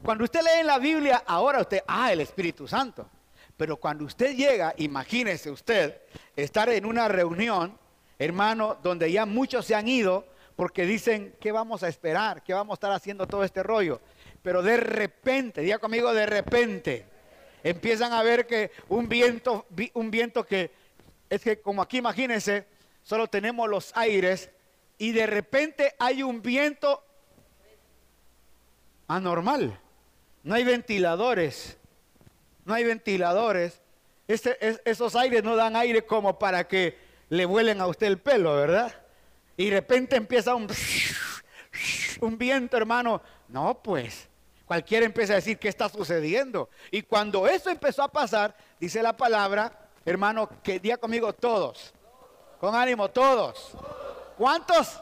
Cuando 0.02 0.24
usted 0.24 0.40
lee 0.42 0.60
en 0.60 0.66
la 0.66 0.78
Biblia, 0.78 1.22
ahora 1.26 1.60
usted, 1.60 1.82
ah, 1.86 2.12
el 2.12 2.20
Espíritu 2.20 2.68
Santo. 2.68 3.08
Pero 3.56 3.76
cuando 3.76 4.04
usted 4.04 4.34
llega, 4.36 4.74
imagínese 4.76 5.50
usted 5.50 6.00
estar 6.36 6.68
en 6.68 6.86
una 6.86 7.08
reunión, 7.08 7.76
hermano, 8.18 8.78
donde 8.82 9.10
ya 9.10 9.26
muchos 9.26 9.66
se 9.66 9.74
han 9.74 9.88
ido 9.88 10.26
porque 10.54 10.86
dicen, 10.86 11.34
¿qué 11.40 11.52
vamos 11.52 11.82
a 11.82 11.88
esperar? 11.88 12.42
¿Qué 12.42 12.54
vamos 12.54 12.74
a 12.74 12.78
estar 12.78 12.92
haciendo 12.92 13.26
todo 13.26 13.44
este 13.44 13.62
rollo? 13.62 14.00
Pero 14.42 14.62
de 14.62 14.76
repente, 14.76 15.62
diga 15.62 15.78
conmigo, 15.78 16.12
de 16.14 16.26
repente, 16.26 17.06
empiezan 17.62 18.12
a 18.12 18.22
ver 18.22 18.46
que 18.46 18.70
un 18.88 19.08
viento, 19.08 19.66
un 19.94 20.10
viento 20.10 20.44
que 20.44 20.70
es 21.30 21.42
que 21.42 21.60
como 21.60 21.82
aquí 21.82 21.98
imagínense, 21.98 22.66
solo 23.02 23.26
tenemos 23.26 23.68
los 23.68 23.96
aires 23.96 24.50
y 24.96 25.12
de 25.12 25.26
repente 25.26 25.94
hay 25.98 26.22
un 26.22 26.42
viento 26.42 27.04
anormal. 29.08 29.80
No 30.42 30.54
hay 30.54 30.64
ventiladores. 30.64 31.76
No 32.64 32.74
hay 32.74 32.84
ventiladores. 32.84 33.80
Este, 34.28 34.56
esos 34.84 35.16
aires 35.16 35.42
no 35.42 35.56
dan 35.56 35.74
aire 35.74 36.04
como 36.04 36.38
para 36.38 36.68
que 36.68 36.98
le 37.30 37.46
vuelen 37.46 37.80
a 37.80 37.86
usted 37.86 38.06
el 38.06 38.18
pelo, 38.18 38.54
¿verdad? 38.54 38.94
Y 39.56 39.70
de 39.70 39.76
repente 39.76 40.16
empieza 40.16 40.54
un, 40.54 40.68
un 42.20 42.38
viento, 42.38 42.76
hermano. 42.76 43.20
No, 43.48 43.82
pues. 43.82 44.28
Cualquiera 44.66 45.06
empieza 45.06 45.32
a 45.32 45.36
decir 45.36 45.58
qué 45.58 45.68
está 45.68 45.88
sucediendo. 45.88 46.68
Y 46.90 47.00
cuando 47.00 47.48
eso 47.48 47.70
empezó 47.70 48.02
a 48.02 48.12
pasar, 48.12 48.54
dice 48.78 49.02
la 49.02 49.16
palabra, 49.16 49.88
hermano, 50.04 50.48
que 50.62 50.78
día 50.78 50.98
conmigo 50.98 51.32
todos. 51.32 51.94
Con 52.60 52.74
ánimo, 52.74 53.08
todos. 53.08 53.72
¿Cuántos? 54.36 55.00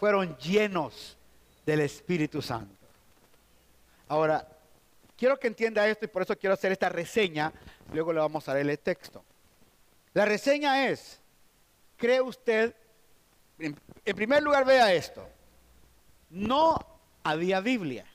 Fueron 0.00 0.34
llenos 0.38 1.18
del 1.66 1.80
Espíritu 1.80 2.40
Santo. 2.40 2.73
Ahora, 4.14 4.46
quiero 5.16 5.40
que 5.40 5.48
entienda 5.48 5.88
esto 5.88 6.04
y 6.04 6.08
por 6.08 6.22
eso 6.22 6.38
quiero 6.38 6.54
hacer 6.54 6.70
esta 6.70 6.88
reseña. 6.88 7.52
Luego 7.92 8.12
le 8.12 8.20
vamos 8.20 8.48
a 8.48 8.54
leer 8.54 8.70
el 8.70 8.78
texto. 8.78 9.24
La 10.12 10.24
reseña 10.24 10.86
es, 10.86 11.20
¿cree 11.96 12.20
usted? 12.20 12.76
En, 13.58 13.74
primer 14.14 14.40
lugar, 14.40 14.64
vea 14.64 14.94
esto. 14.94 15.28
No 16.30 16.78
había 17.24 17.58
Biblia. 17.58 18.06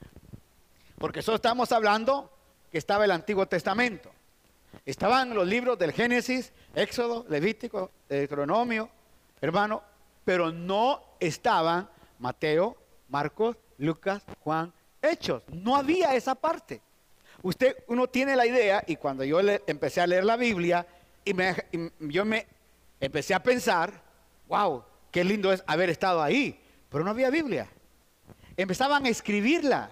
Porque 0.97 1.21
solo 1.21 1.35
estamos 1.35 1.69
hablando 1.73 2.31
que 2.71 2.77
estaba 2.77 3.03
el 3.03 3.11
Antiguo 3.11 3.45
Testamento. 3.45 4.09
Estaban 4.85 5.33
los 5.33 5.45
libros 5.45 5.77
del 5.77 5.91
Génesis, 5.91 6.53
Éxodo, 6.75 7.25
Levítico, 7.27 7.91
Deuteronomio, 8.07 8.89
hermano, 9.41 9.83
pero 10.23 10.49
no 10.49 11.03
estaban 11.19 11.89
Mateo, 12.19 12.77
Marcos, 13.09 13.57
Lucas, 13.77 14.23
Juan 14.45 14.71
hechos. 15.01 15.43
No 15.47 15.75
había 15.75 16.15
esa 16.15 16.35
parte. 16.35 16.81
Usted, 17.41 17.83
uno 17.87 18.07
tiene 18.07 18.35
la 18.35 18.45
idea, 18.45 18.83
y 18.85 18.97
cuando 18.97 19.23
yo 19.23 19.41
le, 19.41 19.61
empecé 19.67 20.01
a 20.01 20.07
leer 20.07 20.25
la 20.25 20.35
Biblia, 20.35 20.85
y, 21.23 21.33
yo 21.99 22.25
me 22.25 22.47
empecé 22.99 23.33
a 23.33 23.41
pensar, 23.41 24.01
wow, 24.47 24.83
qué 25.11 25.23
lindo 25.23 25.51
es 25.53 25.63
haber 25.65 25.89
estado 25.89 26.21
ahí, 26.21 26.59
pero 26.89 27.03
no 27.03 27.11
había 27.11 27.29
Biblia. 27.29 27.67
Empezaban 28.57 29.05
a 29.05 29.09
escribirla. 29.09 29.89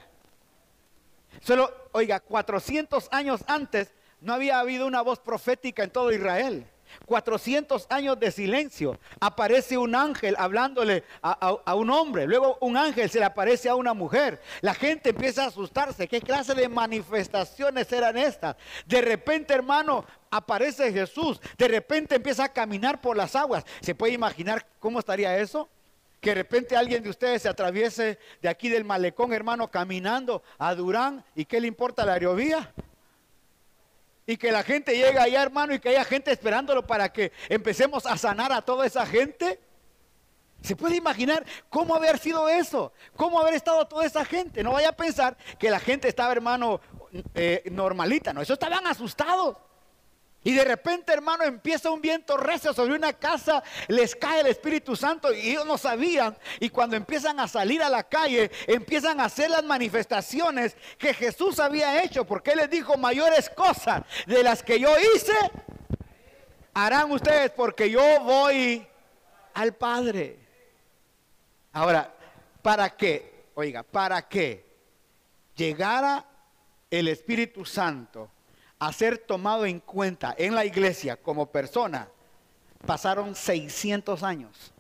Solo, 1.42 1.72
oiga, 1.94 2.20
400 2.20 3.08
años 3.12 3.44
antes 3.48 3.94
no 4.20 4.34
había 4.34 4.60
habido 4.60 4.86
una 4.86 5.02
voz 5.02 5.20
profética 5.20 5.84
en 5.84 5.92
todo 5.92 6.12
Israel. 6.12 6.68
400 7.06 7.88
años 7.89 8.20
de 8.20 8.32
silencio. 8.32 9.00
Aparece 9.20 9.77
un 9.77 9.96
ángel 9.96 10.36
hablándole 10.38 11.03
a, 11.22 11.75
un 11.75 11.89
hombre. 11.89 12.25
Luego 12.27 12.58
un 12.62 12.77
ángel 12.77 13.10
se 13.10 13.20
le 13.20 13.25
aparece 13.25 13.70
a 13.70 13.75
una 13.75 13.94
mujer. 13.94 14.41
La 14.62 14.74
gente 14.74 15.10
empieza 15.10 15.44
a 15.44 15.48
asustarse. 15.48 16.08
¿Qué 16.08 16.22
clase 16.22 16.53
de 16.53 16.70
manifestaciones 16.70 17.91
eran 17.91 18.17
estas? 18.17 18.56
De 18.86 19.01
repente, 19.01 19.53
hermano, 19.53 20.06
aparece 20.32 20.91
Jesús. 20.91 21.39
De 21.58 21.67
repente 21.67 22.15
empieza 22.15 22.46
a 22.46 22.53
caminar 22.53 23.01
por 23.01 23.17
las 23.17 23.36
aguas. 23.36 23.65
¿Se 23.82 23.96
puede 23.96 24.13
imaginar 24.13 24.65
cómo 24.79 25.00
estaría 25.00 25.38
eso? 25.38 25.70
Que 26.20 26.32
de 26.32 26.36
repente 26.36 26.75
alguien 26.75 27.03
de 27.03 27.10
ustedes 27.10 27.44
se 27.44 27.50
atraviese 27.50 28.17
de 28.41 28.50
aquí 28.50 28.70
del 28.70 28.84
malecón, 28.84 29.34
hermano, 29.34 29.70
caminando 29.70 30.41
a 30.58 30.74
Durán. 30.74 31.24
¿Y 31.36 31.46
qué 31.46 31.62
le 31.62 31.67
importa 31.67 32.06
la 32.06 32.13
aerovía? 32.13 32.74
Y 34.27 34.36
que 34.36 34.51
la 34.51 34.62
gente 34.62 34.91
llegue 34.93 35.17
allá, 35.17 35.41
hermano, 35.41 35.74
y 35.74 35.79
que 35.79 35.89
haya 35.89 36.03
gente 36.03 36.31
esperándolo 36.31 36.86
para 36.86 37.12
que 37.12 37.31
empecemos 37.48 38.05
a 38.05 38.17
sanar 38.17 38.51
a 38.51 38.62
toda 38.62 38.86
esa 38.86 39.05
gente. 39.05 39.60
¿Se 40.62 40.75
puede 40.75 40.98
imaginar 40.98 41.46
cómo 41.69 41.96
haber 41.96 42.17
sido 42.17 42.50
eso? 42.50 42.91
¿Cómo 43.15 43.39
haber 43.39 43.53
estado 43.53 43.88
toda 43.88 44.05
esa 44.05 44.25
gente? 44.25 44.63
No 44.63 44.74
vaya 44.74 44.89
a 44.89 44.91
pensar 44.91 45.38
que 45.57 45.69
la 45.69 45.79
gente 45.79 46.10
estaba, 46.10 46.34
hermano, 46.34 46.81
eh, 47.34 47.63
normalita, 47.72 48.34
no, 48.34 48.41
eso 48.41 48.53
estaban 48.53 48.86
asustados. 48.86 49.55
Y 50.48 50.54
de 50.54 50.63
repente, 50.63 51.12
hermano, 51.12 51.44
empieza 51.44 51.92
un 51.92 52.00
viento 52.00 52.38
recio 52.38 52.72
sobre 52.74 52.96
una 52.96 53.12
casa, 53.12 53.62
les 53.89 54.16
cae 54.16 54.39
el 54.39 54.48
Espíritu 54.48 54.96
Santo 54.96 55.34
y 55.34 55.50
ellos 55.50 55.66
no 55.66 55.77
sabían. 55.77 56.38
Y 56.62 56.70
cuando 56.70 56.96
empiezan 56.96 57.38
a 57.42 57.50
salir 57.50 57.84
a 57.84 57.89
la 57.89 58.04
calle, 58.04 58.50
empiezan 58.66 59.20
a 59.20 59.25
hacer 59.25 59.50
las 59.50 59.66
manifestaciones 59.66 60.77
que 60.98 61.13
Jesús 61.13 61.60
había 61.60 62.01
hecho, 62.01 62.24
porque 62.24 62.51
Él 62.51 62.60
les 62.60 62.70
dijo 62.70 62.96
mayores 62.96 63.50
cosas 63.50 64.04
de 64.25 64.42
las 64.42 64.63
que 64.63 64.80
yo 64.80 64.89
hice, 65.13 65.34
harán 66.74 67.12
ustedes 67.12 67.51
porque 67.51 67.89
yo 67.89 68.22
voy 68.22 68.88
al 69.54 69.75
Padre. 69.75 70.39
Ahora, 71.74 72.10
¿para 72.62 72.96
qué? 72.96 73.50
Oiga, 73.54 73.84
¿para 73.84 74.25
qué? 74.30 74.66
Llegara 75.58 76.25
el 76.89 77.10
Espíritu 77.10 77.66
Santo 77.66 78.32
a 78.79 78.93
ser 78.93 79.17
tomado 79.17 79.65
en 79.65 79.79
cuenta 79.79 80.36
en 80.38 80.53
la 80.53 80.65
iglesia 80.65 81.17
como 81.17 81.48
persona, 81.48 82.07
pasaron 82.86 83.36
600 83.36 84.24
años. 84.24 84.72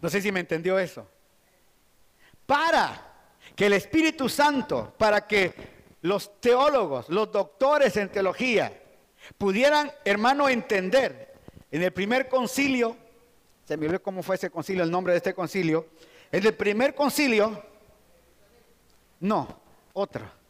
No 0.00 0.10
sé 0.10 0.20
si 0.20 0.30
me 0.30 0.40
entendió 0.40 0.78
eso. 0.78 1.06
Para 2.46 3.12
que 3.56 3.66
el 3.66 3.72
Espíritu 3.72 4.28
Santo, 4.28 4.92
para 4.98 5.26
que 5.26 5.54
los 6.02 6.40
teólogos, 6.40 7.08
los 7.08 7.32
doctores 7.32 7.96
en 7.96 8.10
teología, 8.10 8.82
pudieran, 9.38 9.90
hermano, 10.04 10.48
entender 10.48 11.32
En 11.70 11.82
el 11.82 11.92
primer 11.92 12.28
concilio, 12.28 12.96
se 13.64 13.76
me 13.76 13.86
olvidó 13.86 14.00
cómo 14.00 14.22
fue 14.22 14.36
ese 14.36 14.48
concilio, 14.48 14.84
el 14.84 14.90
nombre 14.92 15.12
de 15.12 15.16
este 15.16 15.34
concilio. 15.34 15.88
En 16.30 16.46
el 16.46 16.54
primer 16.54 16.94
concilio, 16.94 17.60
no, 19.18 19.48
otro. 19.92 20.43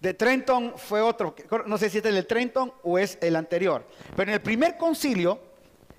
De 0.00 0.14
Trenton 0.14 0.74
fue 0.76 1.00
otro, 1.00 1.34
no 1.66 1.76
sé 1.76 1.90
si 1.90 1.98
es 1.98 2.04
el 2.04 2.14
de 2.14 2.22
Trenton 2.22 2.72
o 2.84 2.98
es 2.98 3.18
el 3.20 3.34
anterior. 3.34 3.84
Pero 4.14 4.30
en 4.30 4.34
el 4.34 4.42
primer 4.42 4.76
concilio, 4.76 5.40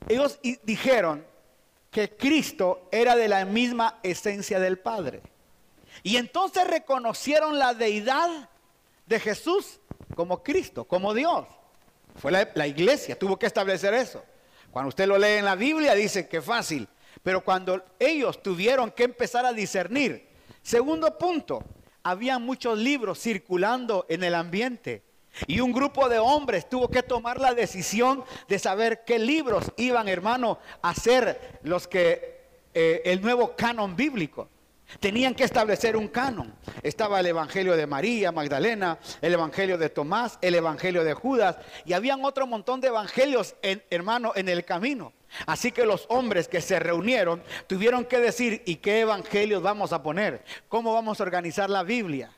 ellos 0.08 0.40
dijeron 0.64 1.26
que 1.92 2.16
Cristo 2.16 2.88
era 2.92 3.16
de 3.16 3.28
la 3.28 3.46
misma 3.46 4.00
esencia 4.04 4.60
del 4.60 4.80
Padre. 4.80 5.22
Y 6.04 6.18
entonces 6.18 6.66
reconocieron 6.68 7.60
la 7.60 7.74
deidad 7.74 8.50
de 9.06 9.20
Jesús 9.20 9.80
como 10.16 10.44
Cristo, 10.44 10.86
como 10.86 11.14
Dios. 11.14 11.46
Fue 12.16 12.32
la, 12.32 12.68
iglesia, 12.68 13.18
tuvo 13.18 13.38
que 13.38 13.46
establecer 13.48 13.94
eso. 13.94 14.24
Cuando 14.72 14.90
usted 14.90 15.08
lo 15.08 15.18
lee 15.18 15.38
en 15.38 15.46
la 15.46 15.56
Biblia 15.56 15.96
dice 15.96 16.28
que 16.28 16.42
fácil, 16.42 16.88
pero 17.24 17.44
cuando 17.44 17.84
ellos 17.98 18.42
tuvieron 18.42 18.92
que 18.92 19.04
empezar 19.04 19.46
a 19.46 19.54
discernir, 19.54 20.28
segundo 20.62 21.18
punto, 21.18 21.64
había 22.04 22.40
muchos 22.40 22.78
libros 22.78 23.20
circulando 23.20 24.06
en 24.10 24.24
el 24.24 24.36
ambiente. 24.36 25.04
Y 25.48 25.60
un 25.60 25.72
grupo 25.72 26.10
de 26.10 26.20
hombres 26.20 26.68
tuvo 26.68 26.90
que 26.90 27.04
tomar 27.04 27.40
la 27.40 27.54
decisión 27.54 28.24
de 28.48 28.60
saber 28.60 29.04
qué 29.06 29.20
libros 29.20 29.72
iban, 29.78 30.08
hermano, 30.08 30.60
a 30.82 30.94
ser 30.94 31.60
los 31.64 31.88
que 31.88 32.40
eh, 32.74 33.02
el 33.06 33.22
nuevo 33.22 33.56
canon 33.56 33.96
bíblico. 33.96 34.50
Tenían 35.00 35.36
que 35.36 35.44
establecer 35.44 35.96
un 35.96 36.08
canon. 36.08 36.52
Estaba 36.82 37.20
el 37.20 37.28
Evangelio 37.28 37.78
de 37.78 37.86
María 37.86 38.32
Magdalena, 38.32 38.98
el 39.22 39.34
Evangelio 39.34 39.78
de 39.78 39.90
Tomás, 39.90 40.40
el 40.42 40.56
Evangelio 40.56 41.04
de 41.04 41.14
Judas 41.14 41.58
y 41.86 41.94
habían 41.94 42.26
otro 42.26 42.48
montón 42.48 42.82
de 42.82 42.88
evangelios, 42.88 43.56
en, 43.62 43.84
hermano, 43.92 44.34
en 44.36 44.50
el 44.50 44.66
camino. 44.66 45.14
Así 45.46 45.72
que 45.72 45.86
los 45.86 46.06
hombres 46.10 46.48
que 46.48 46.62
se 46.62 46.80
reunieron 46.80 47.44
tuvieron 47.68 48.06
que 48.06 48.20
decir, 48.20 48.64
¿y 48.66 48.78
qué 48.78 49.02
evangelios 49.02 49.62
vamos 49.62 49.94
a 49.94 50.04
poner? 50.04 50.44
¿Cómo 50.68 50.94
vamos 50.94 51.20
a 51.20 51.24
organizar 51.24 51.70
la 51.70 51.84
Biblia? 51.84 52.32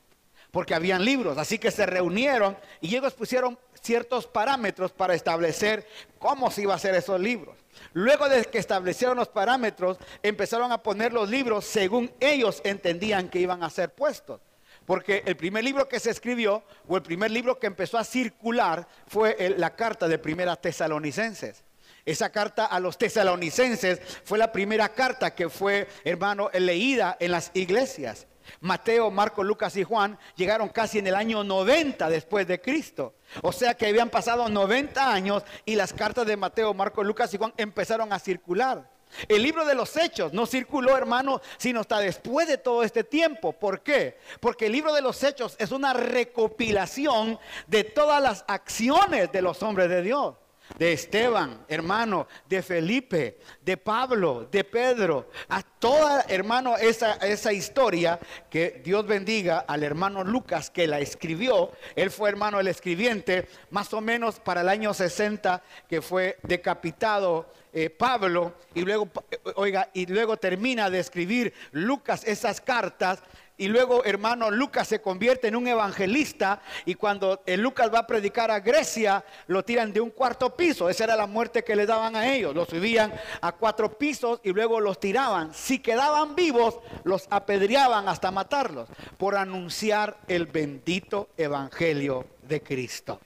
Porque 0.50 0.74
habían 0.74 1.04
libros, 1.04 1.38
así 1.38 1.58
que 1.58 1.70
se 1.70 1.86
reunieron 1.86 2.58
y 2.80 2.94
ellos 2.94 3.14
pusieron 3.14 3.58
ciertos 3.80 4.26
parámetros 4.26 4.92
para 4.92 5.14
establecer 5.14 5.86
cómo 6.18 6.50
se 6.50 6.62
iba 6.62 6.74
a 6.74 6.76
hacer 6.76 6.94
esos 6.94 7.18
libros. 7.18 7.56
Luego 7.94 8.28
de 8.28 8.44
que 8.44 8.58
establecieron 8.58 9.16
los 9.16 9.28
parámetros, 9.28 9.96
empezaron 10.22 10.70
a 10.70 10.82
poner 10.82 11.12
los 11.12 11.30
libros 11.30 11.64
según 11.64 12.12
ellos 12.20 12.60
entendían 12.64 13.28
que 13.28 13.40
iban 13.40 13.62
a 13.62 13.70
ser 13.70 13.94
puestos. 13.94 14.40
Porque 14.84 15.22
el 15.26 15.36
primer 15.36 15.64
libro 15.64 15.88
que 15.88 16.00
se 16.00 16.10
escribió, 16.10 16.64
o 16.88 16.96
el 16.96 17.02
primer 17.02 17.30
libro 17.30 17.58
que 17.58 17.66
empezó 17.66 17.98
a 17.98 18.04
circular, 18.04 18.86
fue 19.06 19.54
la 19.56 19.74
carta 19.74 20.08
de 20.08 20.18
Primera 20.18 20.56
Tesalonicenses. 20.56 21.62
Esa 22.04 22.30
carta 22.30 22.66
a 22.66 22.80
los 22.80 22.98
tesalonicenses 22.98 24.00
fue 24.24 24.38
la 24.38 24.50
primera 24.50 24.88
carta 24.88 25.34
que 25.34 25.48
fue, 25.48 25.88
hermano, 26.04 26.50
leída 26.52 27.16
en 27.20 27.30
las 27.30 27.50
iglesias. 27.54 28.26
Mateo, 28.60 29.10
Marco, 29.10 29.44
Lucas 29.44 29.76
y 29.76 29.84
Juan 29.84 30.18
llegaron 30.34 30.68
casi 30.68 30.98
en 30.98 31.06
el 31.06 31.14
año 31.14 31.44
90 31.44 32.08
después 32.08 32.46
de 32.48 32.60
Cristo. 32.60 33.14
O 33.42 33.52
sea 33.52 33.74
que 33.74 33.86
habían 33.86 34.10
pasado 34.10 34.48
90 34.48 35.12
años 35.12 35.44
y 35.64 35.76
las 35.76 35.92
cartas 35.92 36.26
de 36.26 36.36
Mateo, 36.36 36.74
Marco, 36.74 37.04
Lucas 37.04 37.32
y 37.34 37.38
Juan 37.38 37.54
empezaron 37.56 38.12
a 38.12 38.18
circular. 38.18 38.90
El 39.28 39.42
libro 39.42 39.64
de 39.64 39.74
los 39.74 39.96
hechos 39.96 40.32
no 40.32 40.46
circuló, 40.46 40.96
hermano, 40.96 41.40
sino 41.58 41.80
hasta 41.80 42.00
después 42.00 42.48
de 42.48 42.58
todo 42.58 42.82
este 42.82 43.04
tiempo. 43.04 43.52
¿Por 43.52 43.82
qué? 43.82 44.18
Porque 44.40 44.66
el 44.66 44.72
libro 44.72 44.92
de 44.92 45.02
los 45.02 45.22
hechos 45.22 45.54
es 45.58 45.70
una 45.70 45.92
recopilación 45.92 47.38
de 47.66 47.84
todas 47.84 48.22
las 48.22 48.44
acciones 48.48 49.30
de 49.30 49.42
los 49.42 49.62
hombres 49.62 49.88
de 49.88 50.02
Dios 50.02 50.34
de 50.78 50.92
Esteban, 50.92 51.64
hermano, 51.68 52.26
de 52.48 52.62
Felipe, 52.62 53.38
de 53.60 53.76
Pablo, 53.76 54.48
de 54.50 54.64
Pedro, 54.64 55.30
a 55.48 55.62
toda, 55.62 56.24
hermano, 56.28 56.76
esa, 56.76 57.14
esa 57.14 57.52
historia 57.52 58.18
que 58.50 58.80
Dios 58.84 59.06
bendiga 59.06 59.60
al 59.60 59.82
hermano 59.82 60.24
Lucas 60.24 60.70
que 60.70 60.86
la 60.86 61.00
escribió. 61.00 61.72
Él 61.94 62.10
fue 62.10 62.28
hermano 62.30 62.60
el 62.60 62.68
escribiente, 62.68 63.48
más 63.70 63.92
o 63.92 64.00
menos 64.00 64.40
para 64.40 64.62
el 64.62 64.68
año 64.68 64.94
60 64.94 65.62
que 65.88 66.02
fue 66.02 66.38
decapitado 66.42 67.50
eh, 67.74 67.88
Pablo 67.88 68.54
y 68.74 68.82
luego, 68.82 69.08
oiga, 69.54 69.88
y 69.94 70.04
luego 70.06 70.36
termina 70.36 70.90
de 70.90 70.98
escribir 70.98 71.54
Lucas 71.70 72.22
esas 72.24 72.60
cartas 72.60 73.22
y 73.58 73.68
luego, 73.68 74.04
hermano, 74.04 74.50
Lucas 74.50 74.88
se 74.88 75.00
convierte 75.02 75.48
en 75.48 75.56
un 75.56 75.68
evangelista 75.68 76.62
y 76.86 76.94
cuando 76.94 77.42
el 77.44 77.60
Lucas 77.60 77.92
va 77.92 78.00
a 78.00 78.06
predicar 78.06 78.50
a 78.50 78.60
Grecia, 78.60 79.24
lo 79.46 79.62
tiran 79.62 79.92
de 79.92 80.00
un 80.00 80.10
cuarto 80.10 80.56
piso. 80.56 80.88
Esa 80.88 81.04
era 81.04 81.16
la 81.16 81.26
muerte 81.26 81.62
que 81.62 81.76
le 81.76 81.84
daban 81.84 82.16
a 82.16 82.32
ellos. 82.32 82.54
Los 82.54 82.68
subían 82.68 83.12
a 83.40 83.52
cuatro 83.52 83.96
pisos 83.98 84.40
y 84.42 84.52
luego 84.52 84.80
los 84.80 84.98
tiraban. 84.98 85.52
Si 85.52 85.80
quedaban 85.80 86.34
vivos, 86.34 86.78
los 87.04 87.26
apedreaban 87.30 88.08
hasta 88.08 88.30
matarlos 88.30 88.88
por 89.18 89.36
anunciar 89.36 90.16
el 90.28 90.46
bendito 90.46 91.28
evangelio 91.36 92.26
de 92.42 92.62
Cristo. 92.62 93.20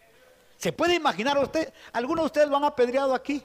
¿Se 0.56 0.72
puede 0.72 0.96
imaginar 0.96 1.38
usted? 1.38 1.72
¿Algunos 1.92 2.24
de 2.24 2.26
ustedes 2.26 2.48
lo 2.48 2.56
han 2.56 2.64
apedreado 2.64 3.14
aquí? 3.14 3.42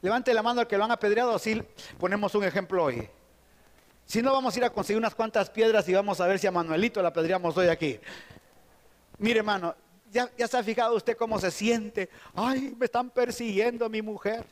Levante 0.00 0.32
la 0.32 0.42
mano 0.42 0.60
al 0.60 0.68
que 0.68 0.78
lo 0.78 0.84
han 0.84 0.92
apedreado, 0.92 1.34
así 1.34 1.60
ponemos 1.98 2.32
un 2.36 2.44
ejemplo 2.44 2.84
hoy. 2.84 3.10
Si 4.08 4.22
no, 4.22 4.32
vamos 4.32 4.54
a 4.54 4.58
ir 4.58 4.64
a 4.64 4.70
conseguir 4.70 4.96
unas 4.96 5.14
cuantas 5.14 5.50
piedras 5.50 5.86
y 5.86 5.92
vamos 5.92 6.18
a 6.18 6.26
ver 6.26 6.38
si 6.38 6.46
a 6.46 6.50
Manuelito 6.50 7.02
la 7.02 7.12
pedríamos 7.12 7.54
hoy 7.58 7.68
aquí. 7.68 8.00
Mire, 9.18 9.40
hermano, 9.40 9.74
ya, 10.10 10.30
ya 10.34 10.48
se 10.48 10.56
ha 10.56 10.62
fijado 10.62 10.96
usted 10.96 11.14
cómo 11.14 11.38
se 11.38 11.50
siente. 11.50 12.08
Ay, 12.34 12.74
me 12.78 12.86
están 12.86 13.10
persiguiendo 13.10 13.86
mi 13.90 14.00
mujer. 14.00 14.46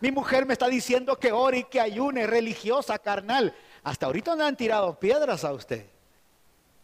Mi 0.00 0.12
mujer 0.12 0.46
me 0.46 0.52
está 0.52 0.68
diciendo 0.68 1.18
que 1.18 1.32
ore 1.32 1.58
y 1.58 1.64
que 1.64 1.80
ayune, 1.80 2.28
religiosa, 2.28 2.96
carnal. 3.00 3.52
Hasta 3.82 4.06
ahorita 4.06 4.36
no 4.36 4.44
han 4.44 4.56
tirado 4.56 4.96
piedras 5.00 5.44
a 5.44 5.52
usted. 5.52 5.84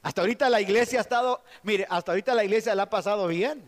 Hasta 0.02 0.22
ahorita 0.22 0.50
la 0.50 0.60
iglesia 0.60 0.98
ha 0.98 1.02
estado, 1.02 1.40
mire, 1.62 1.86
hasta 1.88 2.10
ahorita 2.10 2.34
la 2.34 2.42
iglesia 2.42 2.74
la 2.74 2.82
ha 2.82 2.90
pasado 2.90 3.28
bien. 3.28 3.62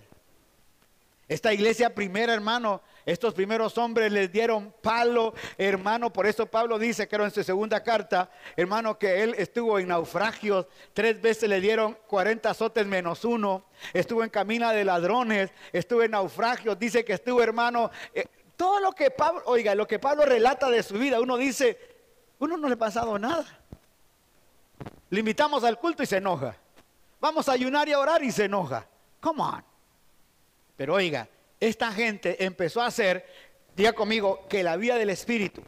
Esta 1.28 1.52
iglesia 1.52 1.94
primera, 1.94 2.34
hermano, 2.34 2.82
estos 3.06 3.34
primeros 3.34 3.78
hombres 3.78 4.10
les 4.10 4.32
dieron 4.32 4.74
palo, 4.82 5.32
hermano. 5.56 6.12
Por 6.12 6.26
eso 6.26 6.44
Pablo 6.46 6.76
dice, 6.76 7.06
creo 7.06 7.24
en 7.24 7.30
su 7.30 7.44
segunda 7.44 7.80
carta, 7.84 8.28
hermano, 8.56 8.98
que 8.98 9.22
él 9.22 9.36
estuvo 9.38 9.78
en 9.78 9.86
naufragios. 9.86 10.66
Tres 10.92 11.22
veces 11.22 11.48
le 11.48 11.60
dieron 11.60 11.96
40 12.08 12.50
azotes 12.50 12.84
menos 12.84 13.24
uno. 13.24 13.66
Estuvo 13.92 14.24
en 14.24 14.30
camina 14.30 14.72
de 14.72 14.84
ladrones. 14.84 15.52
Estuvo 15.72 16.02
en 16.02 16.10
naufragios. 16.10 16.76
Dice 16.80 17.04
que 17.04 17.12
estuvo, 17.12 17.40
hermano. 17.40 17.92
Eh, 18.12 18.26
todo 18.56 18.80
lo 18.80 18.90
que 18.90 19.12
Pablo, 19.12 19.40
oiga, 19.46 19.76
lo 19.76 19.86
que 19.86 20.00
Pablo 20.00 20.24
relata 20.24 20.68
de 20.68 20.82
su 20.82 20.94
vida, 20.94 21.20
uno 21.20 21.36
dice, 21.36 21.78
uno 22.40 22.56
no 22.56 22.66
le 22.66 22.74
ha 22.74 22.78
pasado 22.78 23.16
nada. 23.20 23.46
Le 25.10 25.20
invitamos 25.20 25.62
al 25.62 25.78
culto 25.78 26.02
y 26.02 26.06
se 26.06 26.16
enoja. 26.16 26.56
Vamos 27.20 27.48
a 27.48 27.52
ayunar 27.52 27.88
y 27.88 27.92
a 27.92 28.00
orar 28.00 28.24
y 28.24 28.32
se 28.32 28.46
enoja. 28.46 28.84
Come 29.20 29.42
on. 29.42 29.64
Pero 30.76 30.94
oiga, 30.94 31.28
esta 31.60 31.92
gente 31.92 32.44
empezó 32.44 32.82
a 32.82 32.86
hacer, 32.86 33.26
diga 33.74 33.92
conmigo, 33.92 34.46
que 34.48 34.62
la 34.62 34.76
vida 34.76 34.96
del 34.96 35.10
Espíritu. 35.10 35.62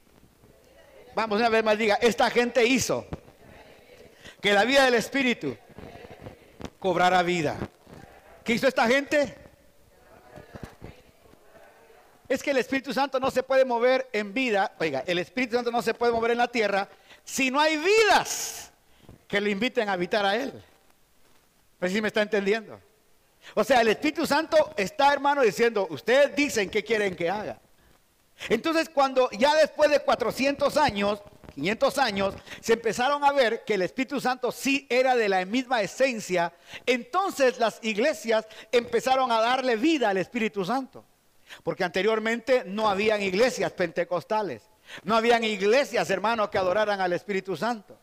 Vamos 1.15 1.39
una 1.39 1.49
vez 1.49 1.65
más, 1.65 1.79
diga, 1.79 1.97
esta 1.97 2.31
gente 2.31 2.65
hizo 2.65 3.07
que 4.41 4.53
la 4.53 4.65
vida 4.65 4.85
del 4.85 4.95
Espíritu 4.95 5.57
cobrara 6.79 7.23
vida. 7.23 7.57
¿Qué 8.45 8.55
hizo 8.55 8.69
esta 8.69 8.87
gente? 8.87 9.35
Es 12.29 12.43
que 12.43 12.51
el 12.51 12.59
Espíritu 12.59 12.93
Santo 12.93 13.19
no 13.19 13.31
se 13.31 13.43
puede 13.43 13.65
mover 13.65 14.09
en 14.13 14.35
vida. 14.35 14.75
Oiga, 14.79 15.03
el 15.07 15.19
Espíritu 15.19 15.57
Santo 15.57 15.71
no 15.71 15.83
se 15.83 15.95
puede 15.95 16.13
mover 16.13 16.33
en 16.33 16.39
la 16.39 16.49
tierra 16.49 16.89
si 17.25 17.51
no 17.51 17.59
hay 17.61 17.77
vidas 17.79 18.71
que 19.27 19.41
lo 19.41 19.49
inviten 19.49 19.89
a 19.89 19.93
habitar 19.93 20.25
a 20.25 20.37
Él. 20.37 20.53
ver 21.81 21.91
si 21.91 22.01
me 22.01 22.09
está 22.09 22.23
entendiendo. 22.23 22.81
O 23.55 23.65
sea, 23.65 23.81
el 23.81 23.89
Espíritu 23.89 24.27
Santo 24.27 24.73
está, 24.77 25.13
hermano, 25.13 25.43
diciendo, 25.43 25.87
ustedes 25.91 26.35
dicen 26.37 26.71
qué 26.71 26.85
quieren 26.85 27.17
que 27.17 27.31
haga. 27.31 27.61
Entonces, 28.49 28.89
cuando 28.89 29.31
ya 29.31 29.55
después 29.57 29.91
de 29.91 30.01
400 30.01 30.77
años, 30.77 31.21
500 31.55 31.99
años, 31.99 32.35
se 32.61 32.75
empezaron 32.75 33.25
a 33.25 33.33
ver 33.33 33.65
que 33.65 33.75
el 33.75 33.83
Espíritu 33.83 34.21
Santo 34.21 34.53
sí 34.53 34.87
era 34.89 35.17
de 35.17 35.29
la 35.29 35.45
misma 35.45 35.83
esencia, 35.83 36.53
entonces 36.87 37.59
las 37.59 37.81
iglesias 37.83 38.47
empezaron 38.71 39.33
a 39.33 39.41
darle 39.41 39.77
vida 39.77 40.11
al 40.11 40.19
Espíritu 40.19 40.65
Santo. 40.65 41.05
Porque 41.65 41.83
anteriormente 41.83 42.63
no 42.67 42.89
habían 42.89 43.23
iglesias 43.23 43.73
pentecostales, 43.73 44.63
no 45.03 45.17
habían 45.17 45.43
iglesias, 45.45 46.09
hermanos, 46.11 46.51
que 46.51 46.59
adoraran 46.59 47.01
al 47.01 47.13
Espíritu 47.13 47.57
Santo. 47.57 47.99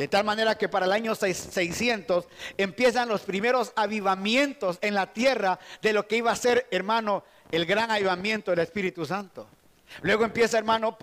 De 0.00 0.08
tal 0.08 0.24
manera 0.24 0.56
que 0.56 0.70
para 0.70 0.86
el 0.86 0.92
año 0.92 1.14
600 1.14 2.24
empiezan 2.56 3.06
los 3.06 3.20
primeros 3.20 3.74
avivamientos 3.76 4.78
en 4.80 4.94
la 4.94 5.12
tierra 5.12 5.58
de 5.82 5.92
lo 5.92 6.08
que 6.08 6.16
iba 6.16 6.32
a 6.32 6.36
ser, 6.36 6.66
hermano, 6.70 7.22
el 7.50 7.66
gran 7.66 7.90
avivamiento 7.90 8.50
del 8.50 8.60
Espíritu 8.60 9.04
Santo. 9.04 9.46
Luego 10.02 10.24
empieza, 10.24 10.58
hermano, 10.58 10.96